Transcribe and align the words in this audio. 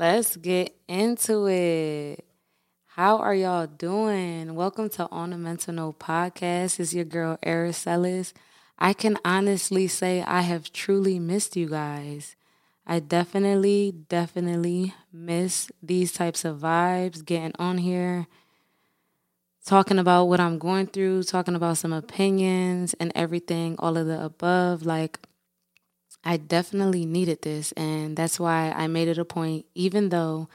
Let's 0.00 0.34
get 0.36 0.74
into 0.88 1.46
it. 1.46 2.24
How 2.86 3.18
are 3.18 3.34
y'all 3.34 3.66
doing? 3.66 4.54
Welcome 4.54 4.88
to 4.88 5.06
On 5.10 5.30
a 5.34 5.36
Mental 5.36 5.74
Note 5.74 5.98
podcast. 5.98 6.80
It's 6.80 6.94
your 6.94 7.04
girl 7.04 7.38
Aracelis. 7.44 8.32
I 8.78 8.94
can 8.94 9.18
honestly 9.26 9.88
say 9.88 10.22
I 10.22 10.40
have 10.40 10.72
truly 10.72 11.18
missed 11.18 11.54
you 11.54 11.68
guys. 11.68 12.34
I 12.86 13.00
definitely, 13.00 13.92
definitely 14.08 14.94
miss 15.12 15.70
these 15.82 16.14
types 16.14 16.46
of 16.46 16.60
vibes, 16.60 17.22
getting 17.22 17.52
on 17.58 17.76
here, 17.76 18.26
talking 19.66 19.98
about 19.98 20.28
what 20.28 20.40
I'm 20.40 20.58
going 20.58 20.86
through, 20.86 21.24
talking 21.24 21.54
about 21.54 21.76
some 21.76 21.92
opinions 21.92 22.94
and 22.94 23.12
everything, 23.14 23.76
all 23.78 23.98
of 23.98 24.06
the 24.06 24.24
above. 24.24 24.82
Like, 24.86 25.18
I 26.24 26.36
definitely 26.36 27.06
needed 27.06 27.42
this. 27.42 27.72
And 27.72 28.16
that's 28.16 28.38
why 28.38 28.72
I 28.76 28.86
made 28.86 29.08
it 29.08 29.18
a 29.18 29.24
point, 29.24 29.66
even 29.74 30.10
though 30.10 30.48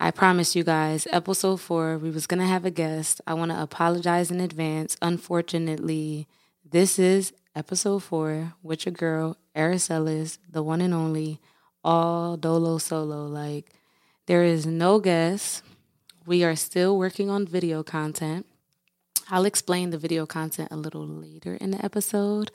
I 0.00 0.10
promised 0.10 0.56
you 0.56 0.64
guys, 0.64 1.06
episode 1.12 1.60
four, 1.60 1.96
we 1.98 2.10
was 2.10 2.26
going 2.26 2.40
to 2.40 2.46
have 2.46 2.64
a 2.64 2.70
guest. 2.70 3.20
I 3.26 3.34
want 3.34 3.52
to 3.52 3.62
apologize 3.62 4.30
in 4.30 4.40
advance. 4.40 4.96
Unfortunately, 5.00 6.26
this 6.68 6.98
is 6.98 7.32
episode 7.54 8.02
four 8.02 8.54
with 8.62 8.84
your 8.84 8.92
girl, 8.92 9.36
Aracelis, 9.54 10.38
the 10.50 10.62
one 10.62 10.80
and 10.80 10.92
only, 10.92 11.38
all 11.84 12.36
dolo 12.36 12.78
solo. 12.78 13.26
Like, 13.26 13.70
there 14.26 14.42
is 14.42 14.66
no 14.66 14.98
guest. 14.98 15.62
We 16.26 16.42
are 16.42 16.56
still 16.56 16.98
working 16.98 17.30
on 17.30 17.46
video 17.46 17.82
content. 17.84 18.46
I'll 19.30 19.44
explain 19.44 19.90
the 19.90 19.98
video 19.98 20.26
content 20.26 20.68
a 20.72 20.76
little 20.76 21.06
later 21.06 21.54
in 21.54 21.70
the 21.70 21.84
episode 21.84 22.50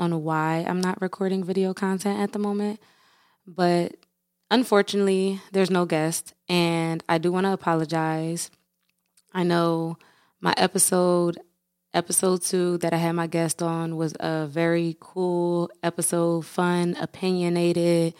on 0.00 0.24
why 0.24 0.64
I'm 0.66 0.80
not 0.80 1.00
recording 1.00 1.44
video 1.44 1.74
content 1.74 2.18
at 2.18 2.32
the 2.32 2.38
moment. 2.38 2.80
But 3.46 3.96
unfortunately, 4.50 5.40
there's 5.52 5.70
no 5.70 5.84
guest, 5.84 6.34
and 6.48 7.04
I 7.08 7.18
do 7.18 7.30
want 7.30 7.46
to 7.46 7.52
apologize. 7.52 8.50
I 9.32 9.44
know 9.44 9.98
my 10.40 10.54
episode, 10.56 11.38
episode 11.94 12.42
two, 12.42 12.78
that 12.78 12.92
I 12.92 12.96
had 12.96 13.12
my 13.12 13.26
guest 13.26 13.62
on 13.62 13.96
was 13.96 14.14
a 14.18 14.46
very 14.46 14.96
cool 14.98 15.70
episode, 15.82 16.46
fun, 16.46 16.96
opinionated 16.98 18.14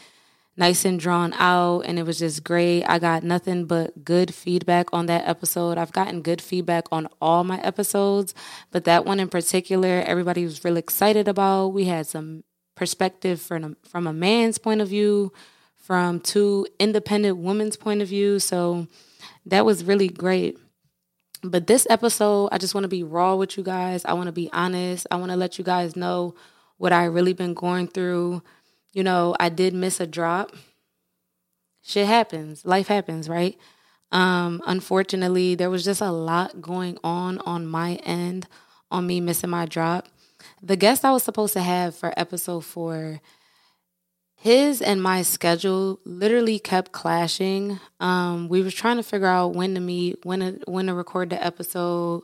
nice 0.61 0.84
and 0.84 1.00
drawn 1.00 1.33
out 1.39 1.80
and 1.80 1.98
it 1.98 2.05
was 2.05 2.19
just 2.19 2.44
great. 2.44 2.84
I 2.84 2.98
got 2.98 3.25
nothing 3.25 3.64
but 3.64 4.05
good 4.05 4.34
feedback 4.34 4.92
on 4.92 5.06
that 5.06 5.27
episode. 5.27 5.78
I've 5.78 5.91
gotten 5.91 6.20
good 6.20 6.42
feedback 6.42 6.84
on 6.92 7.08
all 7.19 7.44
my 7.44 7.58
episodes, 7.62 8.34
but 8.70 8.84
that 8.84 9.06
one 9.06 9.20
in 9.20 9.28
particular, 9.28 10.03
everybody 10.06 10.44
was 10.44 10.62
really 10.62 10.81
excited 10.81 11.28
about. 11.28 11.69
We 11.69 11.86
had 11.86 12.06
some 12.06 12.44
perspective 12.77 13.41
from 13.41 13.64
a, 13.64 13.88
from 13.88 14.06
a 14.06 14.12
man's 14.12 14.58
point 14.58 14.83
of 14.83 14.88
view, 14.88 15.33
from 15.77 16.20
two 16.20 16.66
independent 16.78 17.38
women's 17.38 17.77
point 17.77 18.03
of 18.03 18.08
view. 18.08 18.38
So 18.38 18.86
that 19.47 19.64
was 19.64 19.83
really 19.83 20.08
great. 20.08 20.58
But 21.42 21.69
this 21.69 21.86
episode, 21.88 22.50
I 22.53 22.58
just 22.58 22.75
want 22.75 22.84
to 22.84 22.88
be 22.88 23.03
raw 23.03 23.34
with 23.34 23.56
you 23.56 23.62
guys. 23.62 24.05
I 24.05 24.12
want 24.12 24.27
to 24.27 24.33
be 24.33 24.50
honest. 24.53 25.06
I 25.11 25.16
want 25.16 25.31
to 25.31 25.38
let 25.38 25.56
you 25.56 25.64
guys 25.64 25.97
know 25.97 26.34
what 26.77 26.92
I 26.92 27.05
really 27.05 27.33
been 27.33 27.55
going 27.55 27.88
through 27.88 28.42
you 28.93 29.03
know, 29.03 29.37
I 29.39 29.49
did 29.49 29.75
miss 29.75 30.01
a 30.01 30.07
drop. 30.07 30.53
Shit 31.83 32.07
happens. 32.07 32.65
Life 32.65 32.89
happens, 32.89 33.29
right? 33.29 33.59
Um, 34.13 34.61
unfortunately, 34.67 35.55
there 35.55 35.71
was 35.71 35.85
just 35.85 36.01
a 36.01 36.11
lot 36.11 36.61
going 36.61 36.99
on 37.05 37.39
on 37.39 37.67
my 37.67 37.95
end 37.97 38.47
on 38.91 39.07
me 39.07 39.21
missing 39.21 39.51
my 39.51 39.67
drop. 39.67 40.09
The 40.63 40.77
guest 40.77 41.05
I 41.05 41.13
was 41.13 41.23
supposed 41.23 41.53
to 41.53 41.63
have 41.63 41.95
for 41.95 42.13
episode 42.17 42.65
four, 42.65 43.21
his 44.34 44.81
and 44.83 45.03
my 45.03 45.23
schedule 45.23 46.00
literally 46.05 46.59
kept 46.59 46.93
clashing. 46.93 47.79
Um, 48.00 48.49
we 48.49 48.62
were 48.62 48.71
trying 48.71 48.97
to 48.97 49.03
figure 49.03 49.27
out 49.27 49.55
when 49.55 49.75
to 49.75 49.81
meet, 49.81 50.25
when 50.25 50.41
to 50.41 50.61
when 50.67 50.87
to 50.87 50.95
record 50.95 51.31
the 51.31 51.45
episode. 51.45 52.23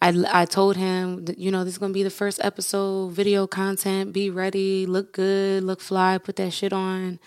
I, 0.00 0.24
I 0.30 0.44
told 0.44 0.76
him, 0.76 1.24
you 1.36 1.50
know, 1.50 1.64
this 1.64 1.74
is 1.74 1.78
going 1.78 1.92
to 1.92 1.94
be 1.94 2.02
the 2.02 2.10
first 2.10 2.38
episode, 2.42 3.12
video 3.12 3.46
content, 3.46 4.12
be 4.12 4.30
ready, 4.30 4.86
look 4.86 5.12
good, 5.12 5.62
look 5.64 5.80
fly, 5.80 6.18
put 6.18 6.36
that 6.36 6.52
shit 6.52 6.72
on 6.72 7.18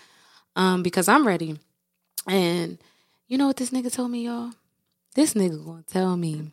um, 0.56 0.82
because 0.82 1.08
I'm 1.08 1.26
ready. 1.26 1.58
And 2.28 2.78
you 3.26 3.38
know 3.38 3.46
what 3.46 3.56
this 3.56 3.70
nigga 3.70 3.92
told 3.92 4.10
me, 4.10 4.26
y'all? 4.26 4.50
This 5.14 5.34
nigga 5.34 5.64
going 5.64 5.82
to 5.82 5.92
tell 5.92 6.16
me 6.16 6.52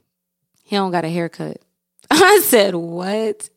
he 0.64 0.76
don't 0.76 0.92
got 0.92 1.06
a 1.06 1.10
haircut. 1.10 1.62
I 2.12 2.42
said, 2.44 2.76
what? 2.76 3.50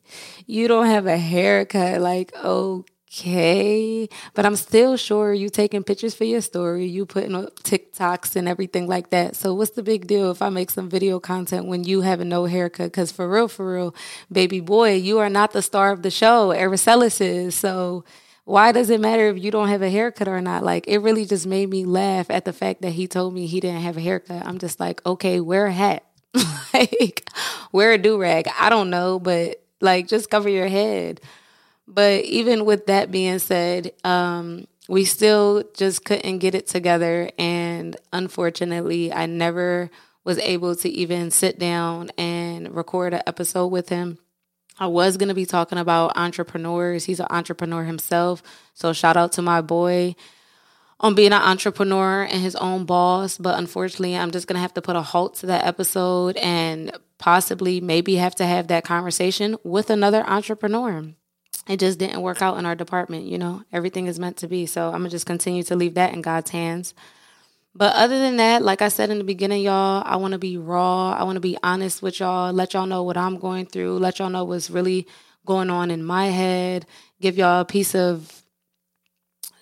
You 0.45 0.67
don't 0.67 0.85
have 0.85 1.07
a 1.07 1.17
haircut? 1.17 2.01
Like, 2.01 2.31
oh, 2.35 2.85
okay. 3.11 4.07
But 4.33 4.45
I'm 4.45 4.55
still 4.55 4.95
sure 4.97 5.33
you 5.33 5.49
taking 5.49 5.83
pictures 5.83 6.15
for 6.15 6.23
your 6.23 6.41
story, 6.41 6.85
you 6.85 7.05
putting 7.05 7.35
up 7.35 7.55
TikToks 7.63 8.35
and 8.35 8.47
everything 8.47 8.87
like 8.87 9.09
that. 9.09 9.35
So 9.35 9.53
what's 9.53 9.71
the 9.71 9.83
big 9.83 10.07
deal 10.07 10.31
if 10.31 10.41
I 10.41 10.49
make 10.49 10.71
some 10.71 10.89
video 10.89 11.19
content 11.19 11.65
when 11.65 11.83
you 11.83 12.01
have 12.01 12.21
a 12.21 12.25
no 12.25 12.45
haircut? 12.45 12.87
Because 12.87 13.11
for 13.11 13.29
real, 13.29 13.47
for 13.47 13.73
real, 13.73 13.95
baby 14.31 14.61
boy, 14.61 14.95
you 14.95 15.19
are 15.19 15.29
not 15.29 15.51
the 15.51 15.61
star 15.61 15.91
of 15.91 16.03
the 16.03 16.11
show. 16.11 16.49
Aracelis 16.49 17.19
is. 17.19 17.55
So 17.55 18.05
why 18.45 18.71
does 18.71 18.89
it 18.89 18.99
matter 18.99 19.27
if 19.27 19.43
you 19.43 19.51
don't 19.51 19.67
have 19.67 19.81
a 19.81 19.89
haircut 19.89 20.27
or 20.27 20.41
not? 20.41 20.63
Like 20.63 20.87
it 20.87 20.99
really 20.99 21.25
just 21.25 21.45
made 21.45 21.69
me 21.69 21.85
laugh 21.85 22.29
at 22.29 22.45
the 22.45 22.53
fact 22.53 22.81
that 22.81 22.91
he 22.91 23.07
told 23.07 23.33
me 23.33 23.45
he 23.45 23.59
didn't 23.59 23.81
have 23.81 23.97
a 23.97 24.01
haircut. 24.01 24.45
I'm 24.45 24.57
just 24.57 24.79
like, 24.79 25.05
okay, 25.05 25.39
wear 25.39 25.65
a 25.65 25.71
hat. 25.71 26.05
like 26.73 27.29
wear 27.73 27.91
a 27.91 27.97
do 27.97 28.17
rag. 28.17 28.47
I 28.57 28.69
don't 28.69 28.89
know, 28.89 29.19
but 29.19 29.61
like 29.81 30.07
just 30.07 30.29
cover 30.29 30.49
your 30.49 30.67
head. 30.69 31.19
But 31.93 32.23
even 32.23 32.63
with 32.63 32.87
that 32.87 33.11
being 33.11 33.39
said, 33.39 33.91
um, 34.05 34.65
we 34.87 35.03
still 35.03 35.63
just 35.75 36.05
couldn't 36.05 36.37
get 36.37 36.55
it 36.55 36.67
together. 36.67 37.29
And 37.37 37.97
unfortunately, 38.13 39.11
I 39.11 39.25
never 39.25 39.91
was 40.23 40.37
able 40.39 40.75
to 40.77 40.89
even 40.89 41.31
sit 41.31 41.59
down 41.59 42.09
and 42.17 42.73
record 42.73 43.13
an 43.13 43.23
episode 43.27 43.67
with 43.67 43.89
him. 43.89 44.19
I 44.79 44.87
was 44.87 45.17
going 45.17 45.29
to 45.29 45.35
be 45.35 45.45
talking 45.45 45.77
about 45.77 46.15
entrepreneurs. 46.15 47.03
He's 47.05 47.19
an 47.19 47.27
entrepreneur 47.29 47.83
himself. 47.83 48.41
So 48.73 48.93
shout 48.93 49.17
out 49.17 49.33
to 49.33 49.41
my 49.41 49.59
boy 49.59 50.15
on 50.99 51.13
being 51.13 51.33
an 51.33 51.41
entrepreneur 51.41 52.23
and 52.23 52.41
his 52.41 52.55
own 52.55 52.85
boss. 52.85 53.37
But 53.37 53.59
unfortunately, 53.59 54.15
I'm 54.15 54.31
just 54.31 54.47
going 54.47 54.55
to 54.55 54.61
have 54.61 54.73
to 54.75 54.81
put 54.81 54.95
a 54.95 55.01
halt 55.01 55.35
to 55.37 55.47
that 55.47 55.65
episode 55.65 56.37
and 56.37 56.97
possibly 57.17 57.81
maybe 57.81 58.15
have 58.15 58.35
to 58.35 58.45
have 58.45 58.67
that 58.67 58.85
conversation 58.85 59.57
with 59.63 59.89
another 59.89 60.23
entrepreneur 60.25 61.13
it 61.67 61.79
just 61.79 61.99
didn't 61.99 62.21
work 62.21 62.41
out 62.41 62.57
in 62.57 62.65
our 62.65 62.75
department, 62.75 63.25
you 63.25 63.37
know. 63.37 63.63
Everything 63.71 64.07
is 64.07 64.19
meant 64.19 64.37
to 64.37 64.47
be. 64.47 64.65
So 64.65 64.91
I'm 64.91 65.03
to 65.03 65.09
just 65.09 65.25
continue 65.25 65.63
to 65.63 65.75
leave 65.75 65.93
that 65.93 66.13
in 66.13 66.21
God's 66.21 66.51
hands. 66.51 66.93
But 67.73 67.95
other 67.95 68.19
than 68.19 68.37
that, 68.37 68.63
like 68.63 68.81
I 68.81 68.89
said 68.89 69.09
in 69.09 69.17
the 69.17 69.23
beginning, 69.23 69.63
y'all, 69.63 70.03
I 70.05 70.17
want 70.17 70.33
to 70.33 70.37
be 70.37 70.57
raw. 70.57 71.11
I 71.11 71.23
want 71.23 71.37
to 71.37 71.41
be 71.41 71.57
honest 71.63 72.01
with 72.01 72.19
y'all, 72.19 72.51
let 72.51 72.73
y'all 72.73 72.85
know 72.85 73.03
what 73.03 73.15
I'm 73.15 73.37
going 73.37 73.65
through, 73.65 73.97
let 73.99 74.19
y'all 74.19 74.29
know 74.29 74.43
what's 74.43 74.69
really 74.69 75.07
going 75.45 75.69
on 75.69 75.89
in 75.89 76.03
my 76.03 76.27
head, 76.27 76.85
give 77.21 77.37
y'all 77.37 77.61
a 77.61 77.65
piece 77.65 77.95
of 77.95 78.43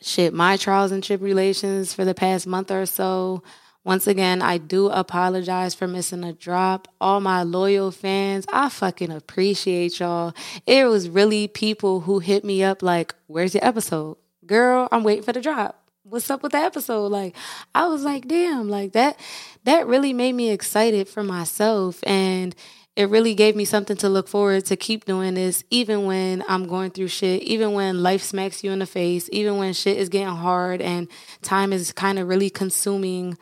shit, 0.02 0.34
my 0.34 0.58
trials 0.58 0.92
and 0.92 1.04
tribulations 1.04 1.94
for 1.94 2.04
the 2.04 2.16
past 2.16 2.48
month 2.48 2.72
or 2.72 2.86
so. 2.86 3.44
Once 3.86 4.08
again, 4.08 4.42
I 4.42 4.58
do 4.58 4.90
apologize 4.90 5.74
for 5.74 5.88
missing 5.88 6.24
a 6.24 6.34
drop. 6.34 6.88
All 7.00 7.22
my 7.22 7.44
loyal 7.44 7.92
fans, 7.92 8.46
I 8.52 8.68
fucking 8.68 9.12
appreciate 9.12 10.00
y'all. 10.00 10.34
It 10.68 10.86
was 10.86 11.08
really 11.08 11.48
people 11.48 12.02
who 12.02 12.20
hit 12.20 12.44
me 12.44 12.62
up 12.62 12.84
like, 12.84 13.16
Where's 13.28 13.54
your 13.54 13.66
episode? 13.66 14.18
Girl, 14.46 14.90
I'm 14.92 15.04
waiting 15.04 15.24
for 15.24 15.32
the 15.32 15.42
drop. 15.42 15.86
What's 16.04 16.30
up 16.30 16.44
with 16.44 16.52
the 16.54 16.58
episode? 16.58 17.08
Like, 17.08 17.36
I 17.74 17.88
was 17.88 18.04
like, 18.04 18.28
damn, 18.28 18.68
like 18.68 18.94
that, 18.94 19.20
that 19.64 19.86
really 19.88 20.12
made 20.12 20.34
me 20.34 20.50
excited 20.50 21.08
for 21.08 21.24
myself. 21.24 22.00
And 22.04 22.56
it 22.96 23.10
really 23.10 23.36
gave 23.36 23.56
me 23.56 23.64
something 23.64 23.96
to 23.98 24.10
look 24.10 24.28
forward 24.28 24.66
to 24.66 24.76
keep 24.76 25.06
doing 25.06 25.36
this, 25.36 25.64
even 25.70 26.06
when 26.06 26.44
I'm 26.50 26.68
going 26.68 26.92
through 26.92 27.10
shit, 27.10 27.44
even 27.44 27.74
when 27.74 28.04
life 28.04 28.24
smacks 28.24 28.64
you 28.64 28.72
in 28.72 28.80
the 28.80 28.86
face, 28.86 29.30
even 29.32 29.58
when 29.58 29.74
shit 29.74 29.98
is 29.98 30.10
getting 30.10 30.36
hard 30.36 30.82
and 30.82 31.08
time 31.42 31.72
is 31.72 31.94
kind 31.94 32.18
of 32.20 32.28
really 32.28 32.50
consuming 32.50 33.38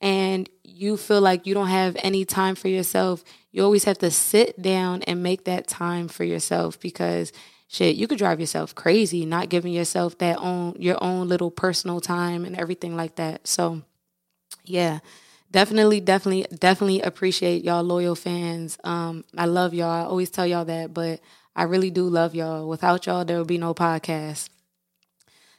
and 0.00 0.48
you 0.64 0.96
feel 0.96 1.20
like 1.20 1.46
you 1.46 1.54
don't 1.54 1.68
have 1.68 1.96
any 2.02 2.24
time 2.24 2.54
for 2.54 2.68
yourself, 2.68 3.22
you 3.52 3.62
always 3.62 3.84
have 3.84 3.98
to 3.98 4.10
sit 4.10 4.60
down 4.60 5.02
and 5.02 5.22
make 5.22 5.44
that 5.44 5.66
time 5.66 6.08
for 6.08 6.24
yourself 6.24 6.78
because 6.80 7.32
shit, 7.68 7.96
you 7.96 8.08
could 8.08 8.18
drive 8.18 8.40
yourself 8.40 8.74
crazy 8.74 9.26
not 9.26 9.48
giving 9.48 9.72
yourself 9.72 10.16
that 10.18 10.38
own 10.38 10.74
your 10.78 11.02
own 11.02 11.28
little 11.28 11.50
personal 11.50 12.00
time 12.00 12.44
and 12.44 12.56
everything 12.56 12.96
like 12.96 13.16
that. 13.16 13.46
So, 13.46 13.82
yeah. 14.64 15.00
Definitely, 15.52 15.98
definitely, 15.98 16.46
definitely 16.56 17.00
appreciate 17.00 17.64
y'all 17.64 17.82
loyal 17.82 18.14
fans. 18.14 18.78
Um, 18.84 19.24
I 19.36 19.46
love 19.46 19.74
y'all. 19.74 19.90
I 19.90 20.02
always 20.02 20.30
tell 20.30 20.46
y'all 20.46 20.64
that, 20.66 20.94
but 20.94 21.20
I 21.56 21.64
really 21.64 21.90
do 21.90 22.04
love 22.04 22.36
y'all. 22.36 22.68
Without 22.68 23.06
y'all, 23.06 23.24
there 23.24 23.38
would 23.38 23.48
be 23.48 23.58
no 23.58 23.74
podcast. 23.74 24.48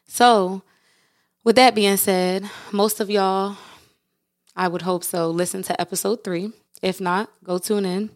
So, 0.08 0.62
with 1.44 1.58
that 1.58 1.76
being 1.76 1.98
said, 1.98 2.50
most 2.72 3.02
of 3.02 3.10
y'all 3.10 3.58
I 4.56 4.68
would 4.68 4.82
hope 4.82 5.04
so. 5.04 5.30
Listen 5.30 5.64
to 5.64 5.80
episode 5.80 6.24
three. 6.24 6.52
If 6.82 7.00
not, 7.00 7.30
go 7.44 7.58
tune 7.58 7.86
in. 7.86 8.10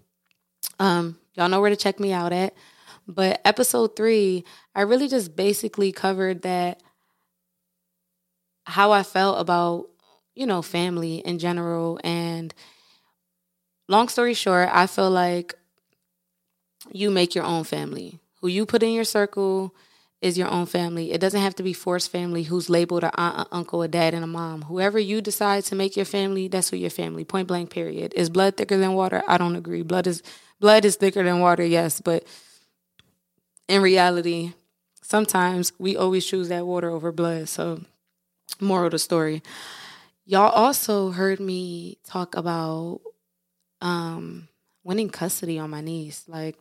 Um, 0.79 1.17
y'all 1.35 1.49
know 1.49 1.61
where 1.61 1.69
to 1.69 1.75
check 1.75 1.99
me 1.99 2.11
out 2.11 2.33
at. 2.33 2.53
But 3.07 3.39
episode 3.45 3.95
three, 3.95 4.43
I 4.73 4.81
really 4.81 5.07
just 5.07 5.35
basically 5.35 5.91
covered 5.91 6.41
that 6.41 6.81
how 8.65 8.91
I 8.91 9.03
felt 9.03 9.39
about, 9.39 9.87
you 10.33 10.47
know, 10.47 10.61
family 10.61 11.17
in 11.17 11.37
general. 11.37 11.99
And 12.03 12.53
long 13.87 14.09
story 14.09 14.33
short, 14.33 14.69
I 14.71 14.87
feel 14.87 15.11
like 15.11 15.53
you 16.91 17.11
make 17.11 17.35
your 17.35 17.43
own 17.43 17.63
family. 17.63 18.19
Who 18.41 18.47
you 18.47 18.65
put 18.65 18.83
in 18.83 18.93
your 18.93 19.03
circle 19.03 19.75
is 20.21 20.37
your 20.37 20.49
own 20.49 20.65
family. 20.65 21.11
It 21.11 21.21
doesn't 21.21 21.41
have 21.41 21.55
to 21.55 21.63
be 21.63 21.73
forced 21.73 22.11
family 22.11 22.43
who's 22.43 22.69
labeled 22.69 23.03
a 23.03 23.19
aunt, 23.19 23.47
a 23.47 23.55
uncle, 23.55 23.81
a 23.81 23.87
dad, 23.87 24.13
and 24.13 24.23
a 24.23 24.27
mom. 24.27 24.63
Whoever 24.63 24.97
you 24.97 25.21
decide 25.21 25.65
to 25.65 25.75
make 25.75 25.95
your 25.95 26.05
family, 26.05 26.47
that's 26.47 26.69
who 26.69 26.77
your 26.77 26.89
family. 26.89 27.23
Point 27.23 27.47
blank. 27.47 27.69
Period. 27.69 28.13
Is 28.15 28.29
blood 28.29 28.57
thicker 28.57 28.77
than 28.77 28.93
water? 28.93 29.23
I 29.27 29.37
don't 29.37 29.55
agree. 29.55 29.81
Blood 29.83 30.07
is 30.07 30.23
blood 30.59 30.85
is 30.85 30.95
thicker 30.95 31.23
than 31.23 31.39
water. 31.39 31.65
Yes, 31.65 32.01
but 32.01 32.25
in 33.67 33.81
reality, 33.81 34.53
sometimes 35.01 35.73
we 35.77 35.95
always 35.97 36.25
choose 36.25 36.49
that 36.49 36.65
water 36.65 36.89
over 36.89 37.11
blood. 37.11 37.49
So, 37.49 37.81
moral 38.59 38.87
of 38.87 38.91
the 38.91 38.99
story. 38.99 39.41
Y'all 40.25 40.49
also 40.49 41.11
heard 41.11 41.39
me 41.39 41.97
talk 42.03 42.35
about 42.35 43.01
um, 43.81 44.47
winning 44.83 45.09
custody 45.09 45.59
on 45.59 45.69
my 45.69 45.81
niece. 45.81 46.23
Like, 46.27 46.57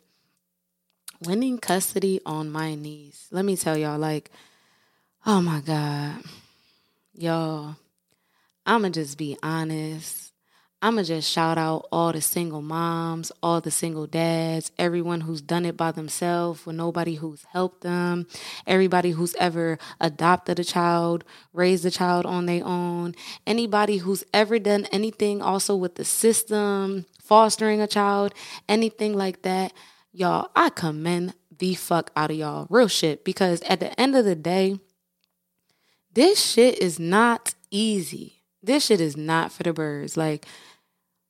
winning 1.26 1.58
custody 1.58 2.20
on 2.24 2.50
my 2.50 2.74
niece. 2.74 3.28
Let 3.30 3.44
me 3.44 3.56
tell 3.56 3.76
y'all, 3.76 3.98
like, 3.98 4.30
oh 5.26 5.40
my 5.40 5.60
God. 5.60 6.22
Y'all, 7.14 7.76
I'ma 8.66 8.88
just 8.88 9.16
be 9.16 9.36
honest. 9.42 10.32
I'ma 10.84 11.02
just 11.02 11.30
shout 11.30 11.56
out 11.56 11.88
all 11.90 12.12
the 12.12 12.20
single 12.20 12.60
moms, 12.60 13.32
all 13.42 13.62
the 13.62 13.70
single 13.70 14.06
dads, 14.06 14.70
everyone 14.78 15.22
who's 15.22 15.40
done 15.40 15.64
it 15.64 15.78
by 15.78 15.92
themselves 15.92 16.66
with 16.66 16.76
nobody 16.76 17.14
who's 17.14 17.42
helped 17.52 17.80
them, 17.80 18.26
everybody 18.66 19.12
who's 19.12 19.34
ever 19.36 19.78
adopted 19.98 20.58
a 20.58 20.64
child, 20.64 21.24
raised 21.54 21.86
a 21.86 21.90
child 21.90 22.26
on 22.26 22.44
their 22.44 22.62
own, 22.66 23.14
anybody 23.46 23.96
who's 23.96 24.24
ever 24.34 24.58
done 24.58 24.86
anything 24.92 25.40
also 25.40 25.74
with 25.74 25.94
the 25.94 26.04
system, 26.04 27.06
fostering 27.18 27.80
a 27.80 27.86
child, 27.86 28.34
anything 28.68 29.14
like 29.14 29.40
that. 29.40 29.72
Y'all, 30.16 30.48
I 30.54 30.70
commend 30.70 31.34
the 31.58 31.74
fuck 31.74 32.12
out 32.14 32.30
of 32.30 32.36
y'all. 32.36 32.68
Real 32.70 32.86
shit. 32.86 33.24
Because 33.24 33.60
at 33.62 33.80
the 33.80 33.98
end 34.00 34.14
of 34.14 34.24
the 34.24 34.36
day, 34.36 34.78
this 36.12 36.40
shit 36.40 36.78
is 36.78 37.00
not 37.00 37.54
easy. 37.70 38.42
This 38.62 38.86
shit 38.86 39.00
is 39.00 39.16
not 39.16 39.50
for 39.50 39.64
the 39.64 39.72
birds. 39.72 40.16
Like, 40.16 40.46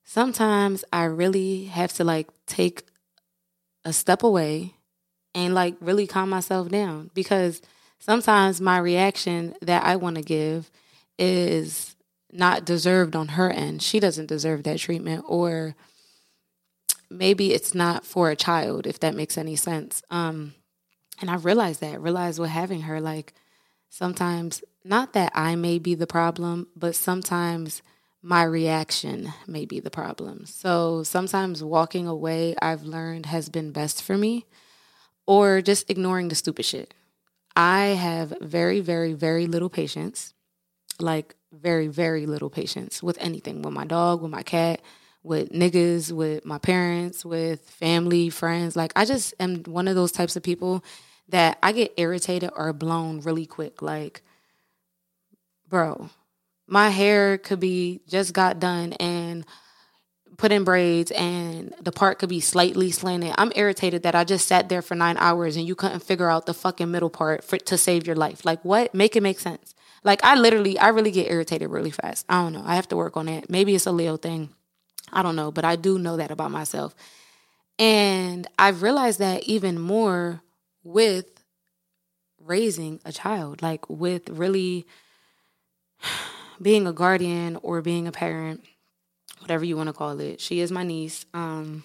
sometimes 0.05 0.85
I 0.93 1.05
really 1.05 1.65
have 1.65 1.95
to 1.95 2.05
like 2.05 2.29
take 2.47 2.85
a 3.87 3.93
step 3.93 4.23
away 4.23 4.75
and 5.35 5.55
like 5.55 5.77
really 5.81 6.07
calm 6.07 6.29
myself 6.29 6.69
down 6.69 7.11
because 7.15 7.63
sometimes 7.99 8.61
my 8.61 8.79
reaction 8.79 9.55
that 9.63 9.83
I 9.83 9.97
want 9.97 10.17
to 10.17 10.23
give 10.23 10.71
is 11.19 11.97
not 12.31 12.67
deserved 12.67 13.17
on 13.17 13.29
her 13.29 13.51
end. 13.51 13.83
She 13.83 13.99
doesn't 13.99 14.27
deserve 14.27 14.65
that 14.65 14.79
treatment 14.79 15.25
or 15.27 15.75
maybe 17.11 17.53
it's 17.53 17.75
not 17.75 18.05
for 18.05 18.31
a 18.31 18.37
child 18.37 18.87
if 18.87 19.01
that 19.01 19.15
makes 19.15 19.39
any 19.39 19.57
sense. 19.57 20.03
Um 20.11 20.55
and 21.21 21.31
I 21.31 21.37
realized 21.37 21.81
that, 21.81 22.01
realized 22.01 22.39
with 22.39 22.51
having 22.51 22.83
her 22.83 23.01
like 23.01 23.35
sometimes 23.89 24.63
not 24.85 25.13
that 25.15 25.33
I 25.35 25.57
may 25.57 25.79
be 25.79 25.95
the 25.95 26.07
problem, 26.07 26.67
but 26.77 26.95
sometimes 26.95 27.83
my 28.21 28.43
reaction 28.43 29.33
may 29.47 29.67
be 29.67 29.81
the 29.81 29.91
problem. 29.91 30.47
So 30.47 31.03
sometimes 31.03 31.63
walking 31.63 32.07
away, 32.07 32.55
I've 32.61 32.83
learned, 32.83 33.27
has 33.27 33.49
been 33.49 33.71
best 33.71 34.03
for 34.03 34.17
me, 34.17 34.47
or 35.27 35.61
just 35.61 35.91
ignoring 35.91 36.29
the 36.29 36.35
stupid 36.35 36.65
shit. 36.65 36.95
I 37.55 37.89
have 37.89 38.35
very, 38.41 38.81
very, 38.81 39.13
very 39.13 39.47
little 39.47 39.69
patience, 39.69 40.35
like 40.99 41.35
very, 41.53 41.87
very 41.87 42.27
little 42.27 42.51
patience 42.51 43.03
with 43.03 43.19
anything, 43.21 43.63
with 43.63 43.75
my 43.75 43.85
dog, 43.85 44.23
with 44.23 44.31
my 44.31 44.43
cat, 44.43 44.81
with 45.25 45.51
niggas, 45.51 46.13
with 46.13 46.45
my 46.45 46.59
parents, 46.59 47.25
with 47.25 47.69
family, 47.69 48.31
friends. 48.31 48.77
Like, 48.77 48.93
I 48.95 49.05
just 49.05 49.35
am 49.41 49.65
one 49.65 49.89
of 49.89 49.97
those 49.97 50.13
types 50.13 50.37
of 50.37 50.45
people 50.45 50.85
that 51.31 51.59
I 51.63 51.73
get 51.73 51.95
irritated 51.97 52.51
or 52.55 52.73
blown 52.73 53.21
really 53.21 53.47
quick. 53.47 53.83
Like, 53.83 54.23
bro, 55.69 56.11
my 56.67 56.91
hair 56.91 57.39
could 57.39 57.59
be 57.59 58.03
just 58.07 58.33
got 58.35 58.61
done 58.61 58.93
and 58.95 59.45
put 60.37 60.53
in 60.53 60.65
braids 60.65 61.11
and 61.13 61.75
the 61.81 61.93
part 61.93 62.19
could 62.19 62.29
be 62.29 62.41
slightly 62.41 62.91
slanted. 62.91 63.35
I'm 63.39 63.53
irritated 63.55 64.03
that 64.03 64.15
I 64.15 64.25
just 64.25 64.47
sat 64.47 64.69
there 64.69 64.83
for 64.83 64.95
nine 64.95 65.17
hours 65.19 65.57
and 65.57 65.67
you 65.67 65.75
couldn't 65.75 66.01
figure 66.01 66.29
out 66.29 66.47
the 66.47 66.55
fucking 66.55 66.91
middle 66.91 67.11
part 67.11 67.45
for 67.45 67.57
to 67.57 67.79
save 67.79 68.07
your 68.07 68.17
life. 68.17 68.45
Like 68.45 68.63
what? 68.65 68.95
Make 68.95 69.17
it 69.17 69.23
make 69.23 69.39
sense. 69.39 69.75
Like 70.03 70.23
I 70.23 70.35
literally, 70.35 70.79
I 70.79 70.89
really 70.89 71.13
get 71.13 71.31
irritated 71.31 71.71
really 71.71 71.91
fast. 71.91 72.27
I 72.29 72.43
don't 72.43 72.53
know. 72.53 72.63
I 72.65 72.75
have 72.75 72.89
to 72.89 72.97
work 72.97 73.17
on 73.17 73.29
it. 73.29 73.49
Maybe 73.49 73.75
it's 73.75 73.87
a 73.87 73.93
Leo 73.93 74.17
thing. 74.17 74.51
I 75.15 75.23
don't 75.23 75.37
know, 75.37 75.51
but 75.51 75.65
I 75.65 75.77
do 75.77 75.99
know 75.99 76.17
that 76.17 76.31
about 76.31 76.51
myself. 76.51 76.95
And 77.79 78.47
I've 78.59 78.83
realized 78.83 79.19
that 79.21 79.45
even 79.45 79.81
more 79.81 80.43
with 80.83 81.27
raising 82.39 83.01
a 83.05 83.13
child, 83.13 83.63
like 83.63 83.89
with 83.89 84.29
really 84.29 84.87
being 86.61 86.87
a 86.87 86.93
guardian 86.93 87.57
or 87.63 87.81
being 87.81 88.07
a 88.07 88.13
parent, 88.13 88.65
whatever 89.41 89.65
you 89.65 89.77
want 89.77 89.89
to 89.89 89.93
call 89.93 90.21
it. 90.21 90.41
She 90.41 90.61
is 90.61 90.71
my 90.71 90.83
niece. 90.83 91.27
Um, 91.33 91.85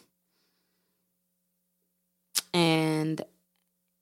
and, 2.53 3.21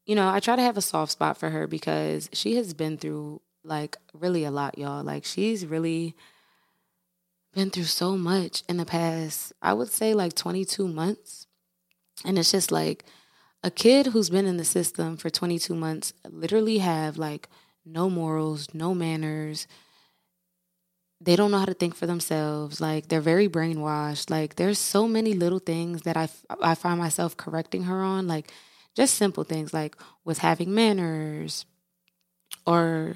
you 0.06 0.16
know, 0.16 0.30
I 0.30 0.40
try 0.40 0.56
to 0.56 0.62
have 0.62 0.78
a 0.78 0.82
soft 0.82 1.12
spot 1.12 1.38
for 1.38 1.50
her 1.50 1.68
because 1.68 2.30
she 2.34 2.56
has 2.56 2.74
been 2.74 2.98
through 2.98 3.42
like 3.64 3.98
really 4.14 4.46
a 4.46 4.52
lot, 4.52 4.78
y'all. 4.78 5.04
Like, 5.04 5.26
she's 5.26 5.66
really 5.66 6.16
been 7.54 7.70
through 7.70 7.84
so 7.84 8.18
much 8.18 8.64
in 8.70 8.78
the 8.78 8.86
past, 8.86 9.54
I 9.62 9.74
would 9.74 9.90
say 9.90 10.14
like 10.14 10.34
22 10.34 10.88
months. 10.88 11.48
And 12.26 12.38
it's 12.38 12.52
just 12.52 12.72
like 12.72 13.06
a 13.64 13.72
kid 13.72 14.08
who's 14.08 14.30
been 14.30 14.46
in 14.46 14.58
the 14.58 14.66
system 14.66 15.18
for 15.18 15.30
22 15.30 15.76
months 15.76 16.14
literally 16.30 16.80
have 16.80 17.18
like 17.18 17.50
no 17.86 18.10
morals, 18.10 18.68
no 18.74 18.94
manners, 18.94 19.68
they 21.20 21.36
don't 21.36 21.52
know 21.52 21.60
how 21.60 21.66
to 21.66 21.74
think 21.74 21.96
for 21.96 22.06
themselves. 22.06 22.80
Like 22.80 23.08
they're 23.08 23.22
very 23.22 23.50
brainwashed. 23.50 24.30
Like 24.30 24.56
there's 24.56 24.80
so 24.80 25.08
many 25.08 25.34
little 25.34 25.60
things 25.60 26.04
that 26.04 26.18
i 26.18 26.30
i 26.62 26.76
find 26.76 27.00
myself 27.00 27.36
correcting 27.36 27.84
her 27.84 28.02
on. 28.04 28.28
Like 28.28 28.52
just 28.96 29.16
simple 29.16 29.44
things 29.44 29.74
like 29.74 29.96
with 30.24 30.40
having 30.40 30.74
manners 30.74 31.66
or 32.66 33.16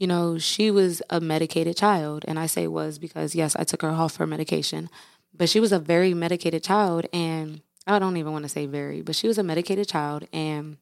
you 0.00 0.08
know 0.08 0.38
she 0.38 0.70
was 0.70 1.02
a 1.10 1.20
medicated 1.20 1.76
child 1.76 2.24
and 2.26 2.38
i 2.38 2.46
say 2.46 2.66
was 2.66 2.98
because 2.98 3.34
yes 3.36 3.54
i 3.56 3.64
took 3.64 3.82
her 3.82 3.90
off 3.90 4.16
her 4.16 4.26
medication 4.26 4.90
but 5.32 5.48
she 5.48 5.60
was 5.60 5.72
a 5.72 5.78
very 5.78 6.14
medicated 6.14 6.64
child 6.64 7.06
and 7.12 7.62
i 7.86 7.98
don't 8.00 8.16
even 8.16 8.32
want 8.32 8.44
to 8.44 8.48
say 8.48 8.66
very 8.66 9.02
but 9.02 9.14
she 9.14 9.28
was 9.28 9.38
a 9.38 9.44
medicated 9.44 9.86
child 9.86 10.26
and 10.32 10.78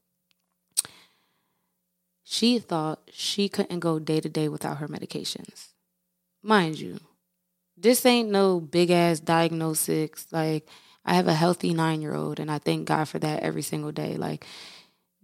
she 2.25 2.59
thought 2.59 3.01
she 3.13 3.49
couldn't 3.49 3.81
go 3.81 3.99
day 3.99 4.21
to 4.21 4.29
day 4.29 4.49
without 4.49 4.79
her 4.79 4.89
medications 4.89 5.69
mind 6.43 6.79
you, 6.79 7.01
this 7.77 8.05
ain't 8.07 8.31
no 8.31 8.61
big 8.61 8.91
ass 8.91 9.21
diagnosis. 9.21 10.27
Like, 10.33 10.69
I 11.05 11.15
have 11.15 11.29
a 11.29 11.35
healthy 11.35 11.75
nine 11.75 12.03
year 12.03 12.15
old, 12.15 12.41
and 12.41 12.51
I 12.51 12.59
thank 12.59 12.87
God 12.89 13.09
for 13.09 13.19
that 13.19 13.43
every 13.43 13.63
single 13.63 13.93
day. 13.93 14.17
Like, 14.17 14.47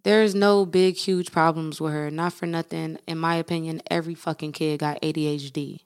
there's 0.05 0.35
no 0.35 0.65
big, 0.65 0.97
huge 0.97 1.33
problems 1.33 1.81
with 1.81 1.93
her. 1.93 2.11
Not 2.11 2.33
for 2.33 2.47
nothing. 2.47 2.99
In 3.07 3.19
my 3.19 3.37
opinion, 3.37 3.83
every 3.91 4.15
fucking 4.15 4.53
kid 4.53 4.81
got 4.81 5.03
ADHD. 5.03 5.81